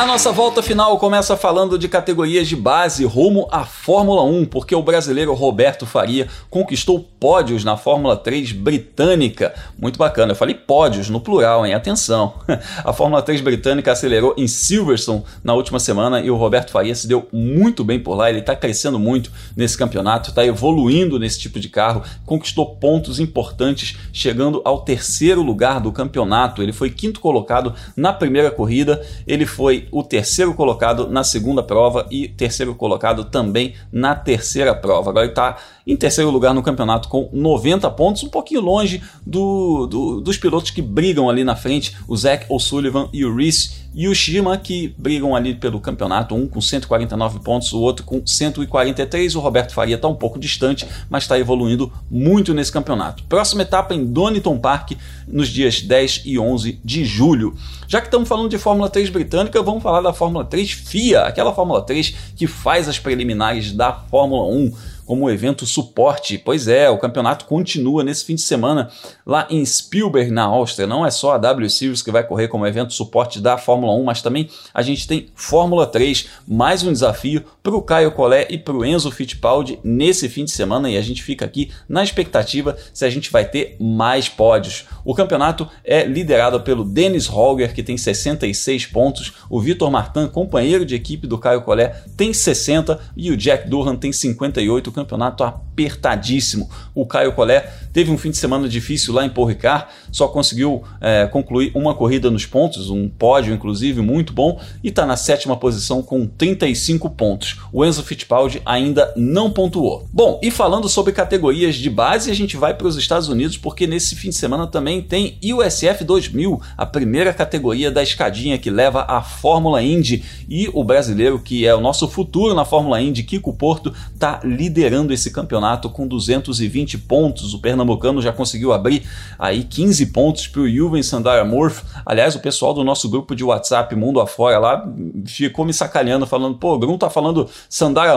A 0.00 0.06
nossa 0.06 0.32
volta 0.32 0.62
final 0.62 0.96
começa 0.96 1.36
falando 1.36 1.78
de 1.78 1.86
categorias 1.86 2.48
de 2.48 2.56
base 2.56 3.04
rumo 3.04 3.46
à 3.50 3.66
Fórmula 3.66 4.22
1, 4.22 4.46
porque 4.46 4.74
o 4.74 4.82
brasileiro 4.82 5.34
Roberto 5.34 5.84
Faria 5.84 6.26
conquistou 6.48 7.06
pódios 7.20 7.64
na 7.64 7.76
Fórmula 7.76 8.16
3 8.16 8.52
britânica. 8.52 9.54
Muito 9.78 9.98
bacana, 9.98 10.32
eu 10.32 10.36
falei 10.36 10.54
pódios 10.54 11.10
no 11.10 11.20
plural, 11.20 11.66
hein? 11.66 11.74
Atenção! 11.74 12.32
A 12.82 12.94
Fórmula 12.94 13.20
3 13.20 13.42
britânica 13.42 13.92
acelerou 13.92 14.34
em 14.38 14.48
Silverstone 14.48 15.22
na 15.44 15.52
última 15.52 15.78
semana 15.78 16.18
e 16.22 16.30
o 16.30 16.36
Roberto 16.36 16.70
Faria 16.70 16.94
se 16.94 17.06
deu 17.06 17.28
muito 17.30 17.84
bem 17.84 18.00
por 18.00 18.14
lá. 18.14 18.30
Ele 18.30 18.38
está 18.38 18.56
crescendo 18.56 18.98
muito 18.98 19.30
nesse 19.54 19.76
campeonato, 19.76 20.30
está 20.30 20.42
evoluindo 20.46 21.18
nesse 21.18 21.38
tipo 21.38 21.60
de 21.60 21.68
carro, 21.68 22.02
conquistou 22.24 22.74
pontos 22.76 23.20
importantes, 23.20 23.98
chegando 24.14 24.62
ao 24.64 24.80
terceiro 24.80 25.42
lugar 25.42 25.78
do 25.78 25.92
campeonato. 25.92 26.62
Ele 26.62 26.72
foi 26.72 26.88
quinto 26.88 27.20
colocado 27.20 27.74
na 27.94 28.14
primeira 28.14 28.50
corrida, 28.50 29.06
ele 29.26 29.44
foi 29.44 29.89
o 29.92 30.02
terceiro 30.02 30.54
colocado 30.54 31.08
na 31.08 31.24
segunda 31.24 31.62
prova 31.62 32.06
e 32.10 32.28
terceiro 32.28 32.74
colocado 32.74 33.24
também 33.24 33.74
na 33.92 34.14
terceira 34.14 34.74
prova. 34.74 35.10
Agora 35.10 35.24
ele 35.24 35.32
está 35.32 35.56
em 35.86 35.96
terceiro 35.96 36.30
lugar 36.30 36.54
no 36.54 36.62
campeonato 36.62 37.08
com 37.08 37.28
90 37.32 37.90
pontos, 37.90 38.22
um 38.22 38.28
pouquinho 38.28 38.60
longe 38.60 39.02
do, 39.26 39.86
do, 39.86 40.20
dos 40.20 40.36
pilotos 40.36 40.70
que 40.70 40.80
brigam 40.82 41.28
ali 41.28 41.44
na 41.44 41.56
frente, 41.56 41.96
o 42.06 42.16
Zach 42.16 42.46
O'Sullivan 42.48 43.08
e 43.12 43.24
o 43.24 43.34
Reese 43.34 43.89
Yushima, 43.96 44.56
que 44.56 44.94
brigam 44.96 45.34
ali 45.34 45.54
pelo 45.54 45.80
campeonato, 45.80 46.34
um 46.34 46.46
com 46.46 46.60
149 46.60 47.40
pontos, 47.40 47.72
o 47.72 47.80
outro 47.80 48.04
com 48.04 48.24
143. 48.24 49.34
O 49.34 49.40
Roberto 49.40 49.72
Faria 49.72 49.96
está 49.96 50.06
um 50.08 50.14
pouco 50.14 50.38
distante, 50.38 50.86
mas 51.08 51.24
está 51.24 51.38
evoluindo 51.38 51.92
muito 52.10 52.54
nesse 52.54 52.70
campeonato. 52.70 53.24
Próxima 53.24 53.62
etapa 53.62 53.94
em 53.94 54.04
Donington 54.04 54.58
Park, 54.58 54.92
nos 55.26 55.48
dias 55.48 55.80
10 55.82 56.22
e 56.24 56.38
11 56.38 56.80
de 56.84 57.04
julho. 57.04 57.54
Já 57.88 58.00
que 58.00 58.06
estamos 58.06 58.28
falando 58.28 58.48
de 58.48 58.58
Fórmula 58.58 58.88
3 58.88 59.10
britânica, 59.10 59.62
vamos 59.62 59.82
falar 59.82 60.00
da 60.00 60.12
Fórmula 60.12 60.44
3 60.44 60.70
FIA, 60.70 61.22
aquela 61.22 61.52
Fórmula 61.52 61.82
3 61.82 62.14
que 62.36 62.46
faz 62.46 62.88
as 62.88 62.98
preliminares 62.98 63.72
da 63.72 63.92
Fórmula 63.92 64.44
1 64.44 64.72
como 65.10 65.28
evento 65.28 65.66
suporte. 65.66 66.38
Pois 66.38 66.68
é, 66.68 66.88
o 66.88 66.96
campeonato 66.96 67.44
continua 67.46 68.04
nesse 68.04 68.24
fim 68.24 68.36
de 68.36 68.42
semana 68.42 68.92
lá 69.26 69.44
em 69.50 69.66
Spielberg, 69.66 70.30
na 70.30 70.44
Áustria. 70.44 70.86
Não 70.86 71.04
é 71.04 71.10
só 71.10 71.32
a 71.32 71.38
W 71.38 71.68
Series 71.68 72.00
que 72.00 72.12
vai 72.12 72.22
correr 72.22 72.46
como 72.46 72.64
evento 72.64 72.92
suporte 72.92 73.40
da 73.40 73.58
Fórmula 73.58 73.92
1, 73.92 74.04
mas 74.04 74.22
também 74.22 74.48
a 74.72 74.82
gente 74.82 75.08
tem 75.08 75.26
Fórmula 75.34 75.84
3, 75.84 76.28
mais 76.46 76.84
um 76.84 76.92
desafio 76.92 77.42
para 77.60 77.74
o 77.74 77.82
Caio 77.82 78.12
Collet 78.12 78.54
e 78.54 78.56
para 78.56 78.72
o 78.72 78.84
Enzo 78.84 79.10
Fittipaldi 79.10 79.80
nesse 79.82 80.28
fim 80.28 80.44
de 80.44 80.52
semana 80.52 80.88
e 80.88 80.96
a 80.96 81.02
gente 81.02 81.24
fica 81.24 81.44
aqui 81.44 81.72
na 81.88 82.04
expectativa 82.04 82.76
se 82.94 83.04
a 83.04 83.10
gente 83.10 83.32
vai 83.32 83.44
ter 83.44 83.74
mais 83.80 84.28
pódios. 84.28 84.84
O 85.04 85.12
campeonato 85.12 85.68
é 85.82 86.04
liderado 86.04 86.60
pelo 86.60 86.84
Dennis 86.84 87.26
Holger, 87.26 87.74
que 87.74 87.82
tem 87.82 87.98
66 87.98 88.86
pontos, 88.86 89.32
o 89.50 89.60
Vitor 89.60 89.90
Martin, 89.90 90.28
companheiro 90.28 90.86
de 90.86 90.94
equipe 90.94 91.26
do 91.26 91.36
Caio 91.36 91.62
Collet, 91.62 91.96
tem 92.16 92.32
60 92.32 93.00
e 93.16 93.32
o 93.32 93.36
Jack 93.36 93.68
Durham 93.68 93.96
tem 93.96 94.12
58 94.12 94.99
campeonato 95.00 95.42
apertadíssimo. 95.42 96.68
O 96.94 97.06
Caio 97.06 97.32
Collet 97.32 97.66
teve 97.92 98.10
um 98.10 98.18
fim 98.18 98.30
de 98.30 98.36
semana 98.36 98.68
difícil 98.68 99.14
lá 99.14 99.24
em 99.24 99.30
Paul 99.30 99.46
Ricard, 99.46 99.86
só 100.12 100.28
conseguiu 100.28 100.82
é, 101.00 101.26
concluir 101.26 101.72
uma 101.74 101.94
corrida 101.94 102.30
nos 102.30 102.46
pontos, 102.46 102.90
um 102.90 103.08
pódio 103.08 103.54
inclusive 103.54 104.00
muito 104.00 104.32
bom, 104.32 104.60
e 104.84 104.88
está 104.88 105.06
na 105.06 105.16
sétima 105.16 105.56
posição 105.56 106.02
com 106.02 106.26
35 106.26 107.10
pontos. 107.10 107.58
O 107.72 107.84
Enzo 107.84 108.02
Fittipaldi 108.02 108.60
ainda 108.64 109.12
não 109.16 109.50
pontuou. 109.50 110.06
Bom, 110.12 110.38
e 110.42 110.50
falando 110.50 110.88
sobre 110.88 111.12
categorias 111.12 111.76
de 111.76 111.88
base, 111.88 112.30
a 112.30 112.34
gente 112.34 112.56
vai 112.56 112.74
para 112.74 112.86
os 112.86 112.96
Estados 112.96 113.28
Unidos 113.28 113.56
porque 113.56 113.86
nesse 113.86 114.14
fim 114.14 114.28
de 114.28 114.36
semana 114.36 114.66
também 114.66 115.02
tem 115.02 115.38
USF 115.42 116.04
2000, 116.04 116.60
a 116.76 116.86
primeira 116.86 117.32
categoria 117.32 117.90
da 117.90 118.02
escadinha 118.02 118.58
que 118.58 118.70
leva 118.70 119.04
à 119.08 119.22
Fórmula 119.22 119.82
Indy 119.82 120.22
e 120.48 120.68
o 120.72 120.84
brasileiro 120.84 121.38
que 121.38 121.66
é 121.66 121.74
o 121.74 121.80
nosso 121.80 122.06
futuro 122.06 122.54
na 122.54 122.64
Fórmula 122.64 123.00
Indy, 123.00 123.22
Kiko 123.22 123.52
Porto, 123.52 123.94
está 124.14 124.40
liderando 124.44 124.89
liderando 124.90 125.12
esse 125.12 125.30
campeonato 125.30 125.88
com 125.88 126.06
220 126.06 126.98
pontos. 126.98 127.54
O 127.54 127.60
pernambucano 127.60 128.20
já 128.20 128.32
conseguiu 128.32 128.72
abrir 128.72 129.04
aí 129.38 129.62
15 129.62 130.06
pontos 130.06 130.48
para 130.48 130.62
o 130.62 130.68
Juven 130.68 131.02
Morf. 131.46 131.82
Aliás, 132.04 132.34
o 132.34 132.40
pessoal 132.40 132.74
do 132.74 132.82
nosso 132.82 133.08
grupo 133.08 133.36
de 133.36 133.44
WhatsApp 133.44 133.94
Mundo 133.94 134.20
Afora 134.20 134.58
lá 134.58 134.84
ficou 135.26 135.64
me 135.64 135.72
sacaneando, 135.72 136.26
falando: 136.26 136.56
pô, 136.58 136.74
o 136.74 136.78
Grum 136.78 136.98
tá 136.98 137.08
falando 137.08 137.48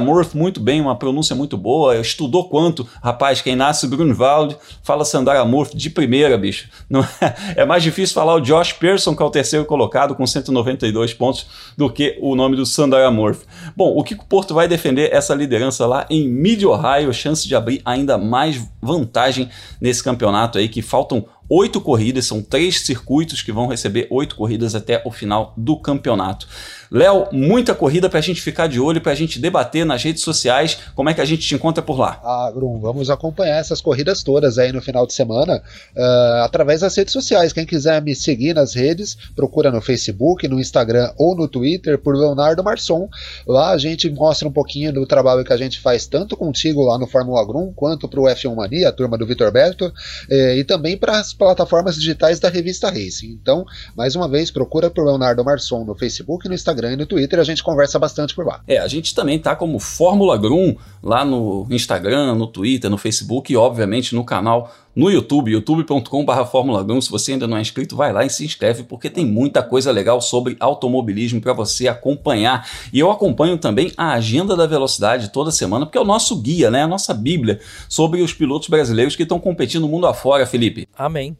Morf 0.01 0.35
muito 0.35 0.59
bem, 0.59 0.81
uma 0.81 0.95
pronúncia 0.95 1.35
muito 1.35 1.55
boa. 1.55 1.95
Estudou 1.97 2.49
quanto? 2.49 2.87
Rapaz, 3.03 3.41
quem 3.41 3.55
nasce 3.55 3.85
Grunwald 3.87 4.57
fala 4.81 5.05
Morf 5.45 5.75
de 5.75 5.89
primeira, 5.91 6.37
bicho. 6.37 6.69
Não 6.89 7.01
é, 7.01 7.35
é 7.57 7.65
mais 7.65 7.83
difícil 7.83 8.15
falar 8.15 8.35
o 8.35 8.41
Josh 8.41 8.73
Pearson, 8.73 9.15
que 9.15 9.21
é 9.21 9.25
o 9.25 9.29
terceiro 9.29 9.65
colocado 9.65 10.15
com 10.15 10.25
192 10.25 11.13
pontos, 11.13 11.45
do 11.77 11.89
que 11.89 12.17
o 12.19 12.35
nome 12.35 12.55
do 12.55 12.65
Morf. 13.11 13.43
Bom, 13.75 13.95
o 13.95 14.03
Kiko 14.03 14.25
Porto 14.25 14.53
vai 14.53 14.67
defender 14.67 15.13
essa 15.13 15.35
liderança 15.35 15.85
lá 15.85 16.05
em 16.09 16.27
Mid 16.63 16.69
Ohio, 16.69 17.13
chance 17.13 17.45
de 17.47 17.55
abrir 17.55 17.81
ainda 17.83 18.17
mais 18.17 18.61
vantagem 18.81 19.49
nesse 19.81 20.01
campeonato 20.01 20.57
aí, 20.57 20.69
que 20.69 20.81
faltam 20.81 21.25
oito 21.49 21.81
corridas, 21.81 22.25
são 22.25 22.41
três 22.41 22.81
circuitos 22.81 23.41
que 23.41 23.51
vão 23.51 23.67
receber 23.67 24.07
oito 24.09 24.35
corridas 24.35 24.73
até 24.73 25.01
o 25.05 25.11
final 25.11 25.53
do 25.57 25.77
campeonato. 25.77 26.47
Léo, 26.91 27.27
muita 27.31 27.73
corrida 27.73 28.09
para 28.09 28.19
a 28.19 28.21
gente 28.21 28.41
ficar 28.41 28.67
de 28.67 28.79
olho, 28.79 29.01
para 29.01 29.11
a 29.11 29.15
gente 29.15 29.39
debater 29.39 29.85
nas 29.85 30.03
redes 30.03 30.23
sociais. 30.23 30.77
Como 30.95 31.09
é 31.09 31.13
que 31.13 31.21
a 31.21 31.25
gente 31.25 31.47
te 31.47 31.55
encontra 31.55 31.83
por 31.83 31.99
lá? 31.99 32.19
Ah, 32.23 32.51
Grum, 32.53 32.79
vamos 32.79 33.09
acompanhar 33.09 33.59
essas 33.59 33.81
corridas 33.81 34.23
todas 34.23 34.57
aí 34.57 34.71
no 34.71 34.81
final 34.81 35.07
de 35.07 35.13
semana 35.13 35.61
uh, 35.95 36.43
através 36.43 36.81
das 36.81 36.95
redes 36.95 37.13
sociais. 37.13 37.53
Quem 37.53 37.65
quiser 37.65 38.01
me 38.01 38.15
seguir 38.15 38.53
nas 38.53 38.73
redes, 38.73 39.17
procura 39.35 39.71
no 39.71 39.81
Facebook, 39.81 40.47
no 40.47 40.59
Instagram 40.59 41.11
ou 41.17 41.35
no 41.35 41.47
Twitter 41.47 41.97
por 41.97 42.15
Leonardo 42.15 42.63
Marçom. 42.63 43.09
Lá 43.47 43.71
a 43.71 43.77
gente 43.77 44.09
mostra 44.09 44.47
um 44.47 44.51
pouquinho 44.51 44.93
do 44.93 45.05
trabalho 45.05 45.43
que 45.43 45.53
a 45.53 45.57
gente 45.57 45.79
faz 45.79 46.05
tanto 46.05 46.37
contigo 46.37 46.83
lá 46.83 46.97
no 46.97 47.07
Fórmula 47.07 47.43
Grum 47.45 47.73
quanto 47.75 48.07
para 48.07 48.19
o 48.19 48.23
F1 48.25 48.55
Mania, 48.55 48.89
a 48.89 48.91
turma 48.91 49.17
do 49.17 49.25
Vitor 49.25 49.51
Beto, 49.51 49.91
eh, 50.29 50.57
e 50.57 50.63
também 50.63 50.97
para 50.97 51.19
as 51.19 51.33
plataformas 51.33 51.95
digitais 51.95 52.39
da 52.39 52.49
revista 52.49 52.89
Racing. 52.89 53.37
Então, 53.41 53.65
mais 53.95 54.15
uma 54.15 54.27
vez, 54.27 54.51
procura 54.51 54.89
por 54.89 55.05
Leonardo 55.05 55.43
Marçom 55.43 55.83
no 55.83 55.95
Facebook, 55.95 56.47
no 56.47 56.53
Instagram 56.53 56.82
Instagram 56.83 56.93
e 56.93 56.95
no 56.95 57.05
Twitter, 57.05 57.39
a 57.39 57.43
gente 57.43 57.63
conversa 57.63 57.97
bastante 57.97 58.35
por 58.35 58.45
lá. 58.45 58.61
É, 58.67 58.77
a 58.77 58.87
gente 58.87 59.15
também 59.15 59.39
tá 59.39 59.55
como 59.55 59.79
Fórmula 59.79 60.37
Grum 60.37 60.75
lá 61.01 61.23
no 61.23 61.65
Instagram, 61.69 62.35
no 62.35 62.47
Twitter, 62.47 62.89
no 62.89 62.97
Facebook 62.97 63.51
e 63.51 63.57
obviamente 63.57 64.13
no 64.13 64.23
canal 64.23 64.73
no 64.95 65.09
YouTube, 65.09 65.51
youtube.com.br 65.51 66.43
Fórmula 66.51 66.83
1. 66.83 67.01
Se 67.01 67.09
você 67.09 67.31
ainda 67.33 67.47
não 67.47 67.57
é 67.57 67.61
inscrito, 67.61 67.95
vai 67.95 68.13
lá 68.13 68.23
e 68.23 68.29
se 68.29 68.45
inscreve, 68.45 68.83
porque 68.83 69.09
tem 69.09 69.25
muita 69.25 69.63
coisa 69.63 69.91
legal 69.91 70.21
sobre 70.21 70.55
automobilismo 70.59 71.41
para 71.41 71.53
você 71.53 71.87
acompanhar. 71.87 72.67
E 72.91 72.99
eu 72.99 73.09
acompanho 73.09 73.57
também 73.57 73.91
a 73.97 74.13
Agenda 74.13 74.55
da 74.55 74.67
Velocidade 74.67 75.31
toda 75.31 75.51
semana, 75.51 75.85
porque 75.85 75.97
é 75.97 76.01
o 76.01 76.05
nosso 76.05 76.35
guia, 76.39 76.69
né? 76.69 76.83
a 76.83 76.87
nossa 76.87 77.13
bíblia 77.13 77.59
sobre 77.89 78.21
os 78.21 78.33
pilotos 78.33 78.69
brasileiros 78.69 79.15
que 79.15 79.23
estão 79.23 79.39
competindo 79.39 79.83
no 79.83 79.87
mundo 79.87 80.05
afora, 80.05 80.45
Felipe. 80.45 80.87
Amém. 80.95 81.35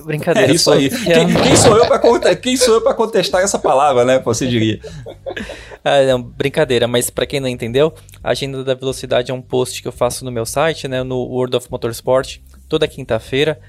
Brincadeira. 0.00 0.50
É 0.50 0.54
isso 0.54 0.70
aí. 0.70 0.88
Quem, 0.88 1.34
quem, 1.42 1.56
sou 1.56 1.76
eu 1.76 1.86
para 1.86 2.36
quem 2.36 2.56
sou 2.56 2.74
eu 2.74 2.80
para 2.80 2.94
contestar 2.94 3.42
essa 3.42 3.58
palavra, 3.58 4.04
né? 4.04 4.18
Você 4.20 4.46
diria. 4.46 4.80
ah, 5.84 6.02
não, 6.04 6.22
brincadeira, 6.22 6.88
mas 6.88 7.10
para 7.10 7.26
quem 7.26 7.40
não 7.40 7.48
entendeu, 7.48 7.92
a 8.24 8.30
agenda 8.30 8.64
da 8.64 8.74
velocidade 8.74 9.30
é 9.30 9.34
um 9.34 9.42
post 9.42 9.82
que 9.82 9.88
eu 9.88 9.92
faço 9.92 10.24
no 10.24 10.32
meu 10.32 10.46
site, 10.46 10.88
né? 10.88 11.02
No 11.02 11.18
World 11.18 11.56
of 11.56 11.68
Motorsport, 11.70 12.38
toda 12.68 12.88
quinta-feira. 12.88 13.60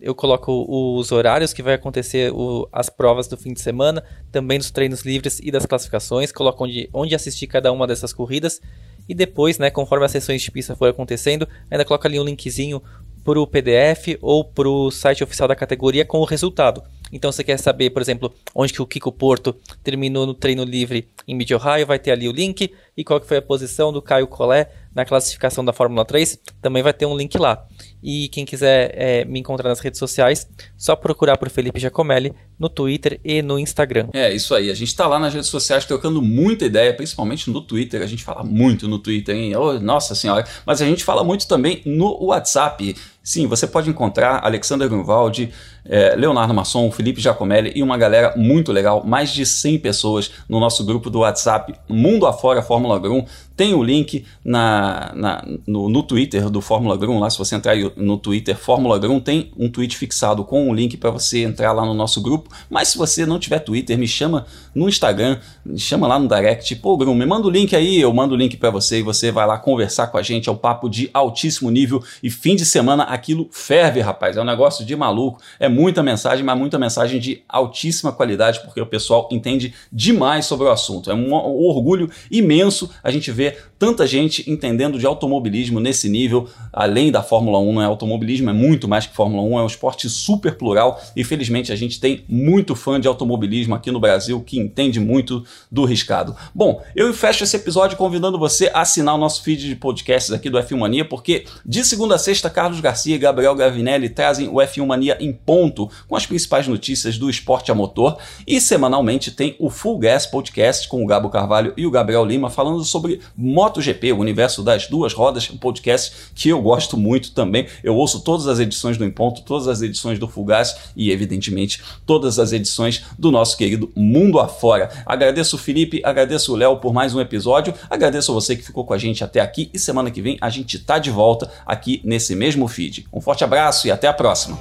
Eu 0.00 0.14
coloco 0.14 0.64
os 0.68 1.12
horários 1.12 1.52
que 1.52 1.62
vai 1.62 1.74
acontecer 1.74 2.32
o, 2.32 2.66
as 2.72 2.88
provas 2.88 3.28
do 3.28 3.36
fim 3.36 3.52
de 3.52 3.60
semana, 3.60 4.02
também 4.32 4.58
dos 4.58 4.70
treinos 4.70 5.02
livres 5.02 5.38
e 5.40 5.50
das 5.50 5.66
classificações. 5.66 6.32
Coloco 6.32 6.64
onde, 6.64 6.88
onde 6.92 7.14
assistir 7.14 7.46
cada 7.46 7.70
uma 7.70 7.86
dessas 7.86 8.12
corridas. 8.12 8.60
E 9.08 9.14
depois, 9.14 9.58
né, 9.58 9.70
conforme 9.70 10.04
as 10.06 10.12
sessões 10.12 10.40
de 10.40 10.50
pista 10.50 10.74
for 10.74 10.88
acontecendo, 10.88 11.46
ainda 11.70 11.84
coloca 11.84 12.08
ali 12.08 12.18
um 12.18 12.24
linkzinho 12.24 12.82
para 13.24 13.40
o 13.40 13.46
PDF 13.46 14.18
ou 14.20 14.44
para 14.44 14.68
o 14.68 14.90
site 14.90 15.22
oficial 15.22 15.48
da 15.48 15.56
categoria 15.56 16.04
com 16.04 16.18
o 16.18 16.24
resultado. 16.24 16.82
Então 17.12 17.32
você 17.32 17.42
quer 17.42 17.58
saber, 17.58 17.90
por 17.90 18.00
exemplo, 18.00 18.32
onde 18.54 18.72
que 18.72 18.80
o 18.80 18.86
Kiko 18.86 19.10
Porto 19.10 19.54
terminou 19.82 20.26
no 20.26 20.34
treino 20.34 20.64
livre 20.64 21.08
em 21.26 21.34
Mid 21.34 21.50
Ohio, 21.50 21.86
vai 21.86 21.98
ter 21.98 22.12
ali 22.12 22.28
o 22.28 22.32
link 22.32 22.72
e 22.96 23.04
qual 23.04 23.20
que 23.20 23.26
foi 23.26 23.38
a 23.38 23.42
posição 23.42 23.92
do 23.92 24.00
Caio 24.00 24.26
Collet 24.26 24.68
na 24.94 25.04
classificação 25.04 25.64
da 25.64 25.72
Fórmula 25.72 26.04
3, 26.04 26.38
também 26.60 26.82
vai 26.82 26.92
ter 26.92 27.06
um 27.06 27.16
link 27.16 27.38
lá. 27.38 27.64
E 28.02 28.28
quem 28.28 28.44
quiser 28.44 28.92
é, 28.94 29.24
me 29.24 29.38
encontrar 29.38 29.68
nas 29.68 29.78
redes 29.78 29.98
sociais, 29.98 30.48
só 30.76 30.96
procurar 30.96 31.36
por 31.36 31.48
Felipe 31.48 31.78
Giacomelli 31.78 32.34
no 32.58 32.68
Twitter 32.68 33.20
e 33.24 33.40
no 33.40 33.58
Instagram. 33.58 34.08
É, 34.12 34.32
isso 34.34 34.54
aí. 34.54 34.70
A 34.70 34.74
gente 34.74 34.88
está 34.88 35.06
lá 35.06 35.18
nas 35.18 35.32
redes 35.32 35.48
sociais 35.48 35.84
trocando 35.84 36.20
muita 36.20 36.64
ideia, 36.64 36.92
principalmente 36.92 37.50
no 37.50 37.60
Twitter. 37.60 38.02
A 38.02 38.06
gente 38.06 38.24
fala 38.24 38.42
muito 38.42 38.88
no 38.88 38.98
Twitter, 38.98 39.36
hein? 39.36 39.54
Oh, 39.56 39.78
nossa 39.78 40.14
senhora. 40.14 40.44
Mas 40.66 40.82
a 40.82 40.86
gente 40.86 41.04
fala 41.04 41.22
muito 41.22 41.46
também 41.46 41.82
no 41.86 42.24
WhatsApp. 42.24 42.96
Sim, 43.22 43.46
você 43.46 43.66
pode 43.66 43.90
encontrar 43.90 44.44
Alexander 44.44 44.88
Grunwald, 44.88 45.52
é, 45.84 46.14
Leonardo 46.16 46.54
Masson, 46.54 46.90
Felipe 46.90 47.20
Giacomelli 47.20 47.72
e 47.74 47.82
uma 47.82 47.96
galera 47.96 48.34
muito 48.36 48.72
legal, 48.72 49.04
mais 49.04 49.30
de 49.30 49.44
100 49.44 49.78
pessoas 49.78 50.30
no 50.48 50.60
nosso 50.60 50.84
grupo 50.84 51.10
do 51.10 51.20
WhatsApp 51.20 51.74
Mundo 51.88 52.26
Afora 52.26 52.62
Fórmula 52.62 52.98
1. 52.98 53.24
Tem 53.56 53.74
o 53.74 53.82
link 53.82 54.24
na, 54.42 55.12
na 55.14 55.44
no, 55.66 55.90
no, 55.90 56.02
Twitter 56.02 56.48
do 56.48 56.62
Fórmula 56.62 56.96
Grum, 56.96 57.18
lá 57.18 57.28
se 57.28 57.36
você 57.36 57.54
entrar 57.54 57.76
no 57.94 58.16
Twitter 58.16 58.56
Fórmula 58.56 58.98
Grum, 58.98 59.20
tem 59.20 59.52
um 59.54 59.68
tweet 59.68 59.98
fixado 59.98 60.44
com 60.44 60.66
um 60.66 60.74
link 60.74 60.96
para 60.96 61.10
você 61.10 61.42
entrar 61.42 61.72
lá 61.72 61.84
no 61.84 61.92
nosso 61.92 62.22
grupo. 62.22 62.48
Mas 62.70 62.88
se 62.88 62.96
você 62.96 63.26
não 63.26 63.38
tiver 63.38 63.58
Twitter, 63.58 63.98
me 63.98 64.08
chama 64.08 64.46
no 64.74 64.88
Instagram, 64.88 65.38
me 65.62 65.78
chama 65.78 66.06
lá 66.06 66.18
no 66.18 66.26
direct, 66.26 66.74
pô 66.76 66.96
Grum, 66.96 67.14
me 67.14 67.26
manda 67.26 67.46
o 67.46 67.50
link 67.50 67.76
aí, 67.76 68.00
eu 68.00 68.10
mando 68.14 68.34
o 68.34 68.36
link 68.36 68.56
para 68.56 68.70
você 68.70 69.00
e 69.00 69.02
você 69.02 69.30
vai 69.30 69.46
lá 69.46 69.58
conversar 69.58 70.06
com 70.06 70.16
a 70.16 70.22
gente, 70.22 70.48
é 70.48 70.52
um 70.52 70.56
papo 70.56 70.88
de 70.88 71.10
altíssimo 71.12 71.70
nível 71.70 72.02
e 72.22 72.30
fim 72.30 72.56
de 72.56 72.64
semana 72.64 73.02
aquilo 73.02 73.46
ferve, 73.52 74.00
rapaz, 74.00 74.38
é 74.38 74.40
um 74.40 74.44
negócio 74.44 74.86
de 74.86 74.96
maluco, 74.96 75.38
é 75.58 75.68
muita 75.70 76.02
mensagem, 76.02 76.44
mas 76.44 76.58
muita 76.58 76.78
mensagem 76.78 77.20
de 77.20 77.42
altíssima 77.48 78.12
qualidade, 78.12 78.60
porque 78.60 78.80
o 78.80 78.86
pessoal 78.86 79.28
entende 79.30 79.72
demais 79.92 80.46
sobre 80.46 80.66
o 80.66 80.70
assunto, 80.70 81.10
é 81.10 81.14
um, 81.14 81.32
um 81.32 81.66
orgulho 81.66 82.10
imenso 82.30 82.90
a 83.02 83.10
gente 83.10 83.30
ver 83.30 83.70
tanta 83.78 84.06
gente 84.06 84.50
entendendo 84.50 84.98
de 84.98 85.06
automobilismo 85.06 85.80
nesse 85.80 86.06
nível, 86.08 86.46
além 86.70 87.10
da 87.10 87.22
Fórmula 87.22 87.58
1, 87.58 87.72
não 87.72 87.82
é? 87.82 87.86
Automobilismo, 87.86 88.50
é 88.50 88.52
muito 88.52 88.86
mais 88.86 89.06
que 89.06 89.14
Fórmula 89.14 89.42
1, 89.42 89.58
é 89.58 89.62
um 89.62 89.66
esporte 89.66 90.08
super 90.10 90.56
plural 90.56 91.00
e 91.16 91.24
felizmente 91.24 91.72
a 91.72 91.76
gente 91.76 91.98
tem 91.98 92.22
muito 92.28 92.74
fã 92.74 93.00
de 93.00 93.08
automobilismo 93.08 93.74
aqui 93.74 93.90
no 93.90 93.98
Brasil 93.98 94.42
que 94.42 94.58
entende 94.58 95.00
muito 95.00 95.42
do 95.72 95.86
riscado. 95.86 96.36
Bom, 96.54 96.82
eu 96.94 97.12
fecho 97.14 97.42
esse 97.42 97.56
episódio 97.56 97.96
convidando 97.96 98.38
você 98.38 98.70
a 98.74 98.82
assinar 98.82 99.14
o 99.14 99.18
nosso 99.18 99.42
feed 99.42 99.66
de 99.66 99.76
podcasts 99.76 100.30
aqui 100.30 100.50
do 100.50 100.58
F1 100.58 100.76
Mania, 100.76 101.04
porque 101.04 101.46
de 101.64 101.82
segunda 101.82 102.16
a 102.16 102.18
sexta, 102.18 102.50
Carlos 102.50 102.80
Garcia 102.80 103.14
e 103.14 103.18
Gabriel 103.18 103.54
Gavinelli 103.54 104.10
trazem 104.10 104.48
o 104.48 104.56
F1 104.56 104.84
Mania 104.84 105.16
em 105.20 105.32
ponto 105.32 105.59
com 105.68 106.16
as 106.16 106.26
principais 106.26 106.66
notícias 106.66 107.18
do 107.18 107.28
esporte 107.28 107.70
a 107.70 107.74
motor 107.74 108.16
e 108.46 108.60
semanalmente 108.60 109.30
tem 109.30 109.56
o 109.58 109.68
Full 109.68 109.98
Gas 109.98 110.26
Podcast 110.26 110.88
com 110.88 111.02
o 111.02 111.06
Gabo 111.06 111.28
Carvalho 111.28 111.72
e 111.76 111.86
o 111.86 111.90
Gabriel 111.90 112.24
Lima 112.24 112.48
falando 112.48 112.82
sobre 112.84 113.20
MotoGP, 113.36 114.12
o 114.12 114.18
universo 114.18 114.62
das 114.62 114.86
duas 114.86 115.12
rodas, 115.12 115.50
um 115.50 115.56
podcast 115.56 116.30
que 116.34 116.48
eu 116.48 116.60
gosto 116.62 116.96
muito 116.96 117.32
também. 117.32 117.66
Eu 117.82 117.96
ouço 117.96 118.20
todas 118.20 118.46
as 118.46 118.58
edições 118.58 118.96
do 118.96 119.04
Em 119.04 119.10
Ponto, 119.10 119.42
todas 119.42 119.68
as 119.68 119.82
edições 119.82 120.18
do 120.18 120.28
Fugaz 120.28 120.76
e, 120.96 121.10
evidentemente, 121.10 121.82
todas 122.06 122.38
as 122.38 122.52
edições 122.52 123.02
do 123.18 123.30
nosso 123.30 123.56
querido 123.56 123.90
Mundo 123.94 124.38
Afora. 124.38 124.90
Agradeço 125.04 125.56
o 125.56 125.58
Felipe, 125.58 126.00
agradeço 126.04 126.52
o 126.52 126.56
Léo 126.56 126.76
por 126.78 126.92
mais 126.92 127.14
um 127.14 127.20
episódio, 127.20 127.74
agradeço 127.88 128.30
a 128.30 128.34
você 128.34 128.56
que 128.56 128.62
ficou 128.62 128.84
com 128.84 128.94
a 128.94 128.98
gente 128.98 129.24
até 129.24 129.40
aqui 129.40 129.70
e 129.72 129.78
semana 129.78 130.10
que 130.10 130.22
vem 130.22 130.38
a 130.40 130.50
gente 130.50 130.78
tá 130.78 130.98
de 130.98 131.10
volta 131.10 131.50
aqui 131.66 132.00
nesse 132.04 132.34
mesmo 132.34 132.66
feed. 132.68 133.06
Um 133.12 133.20
forte 133.20 133.44
abraço 133.44 133.86
e 133.86 133.90
até 133.90 134.06
a 134.06 134.12
próxima. 134.12 134.58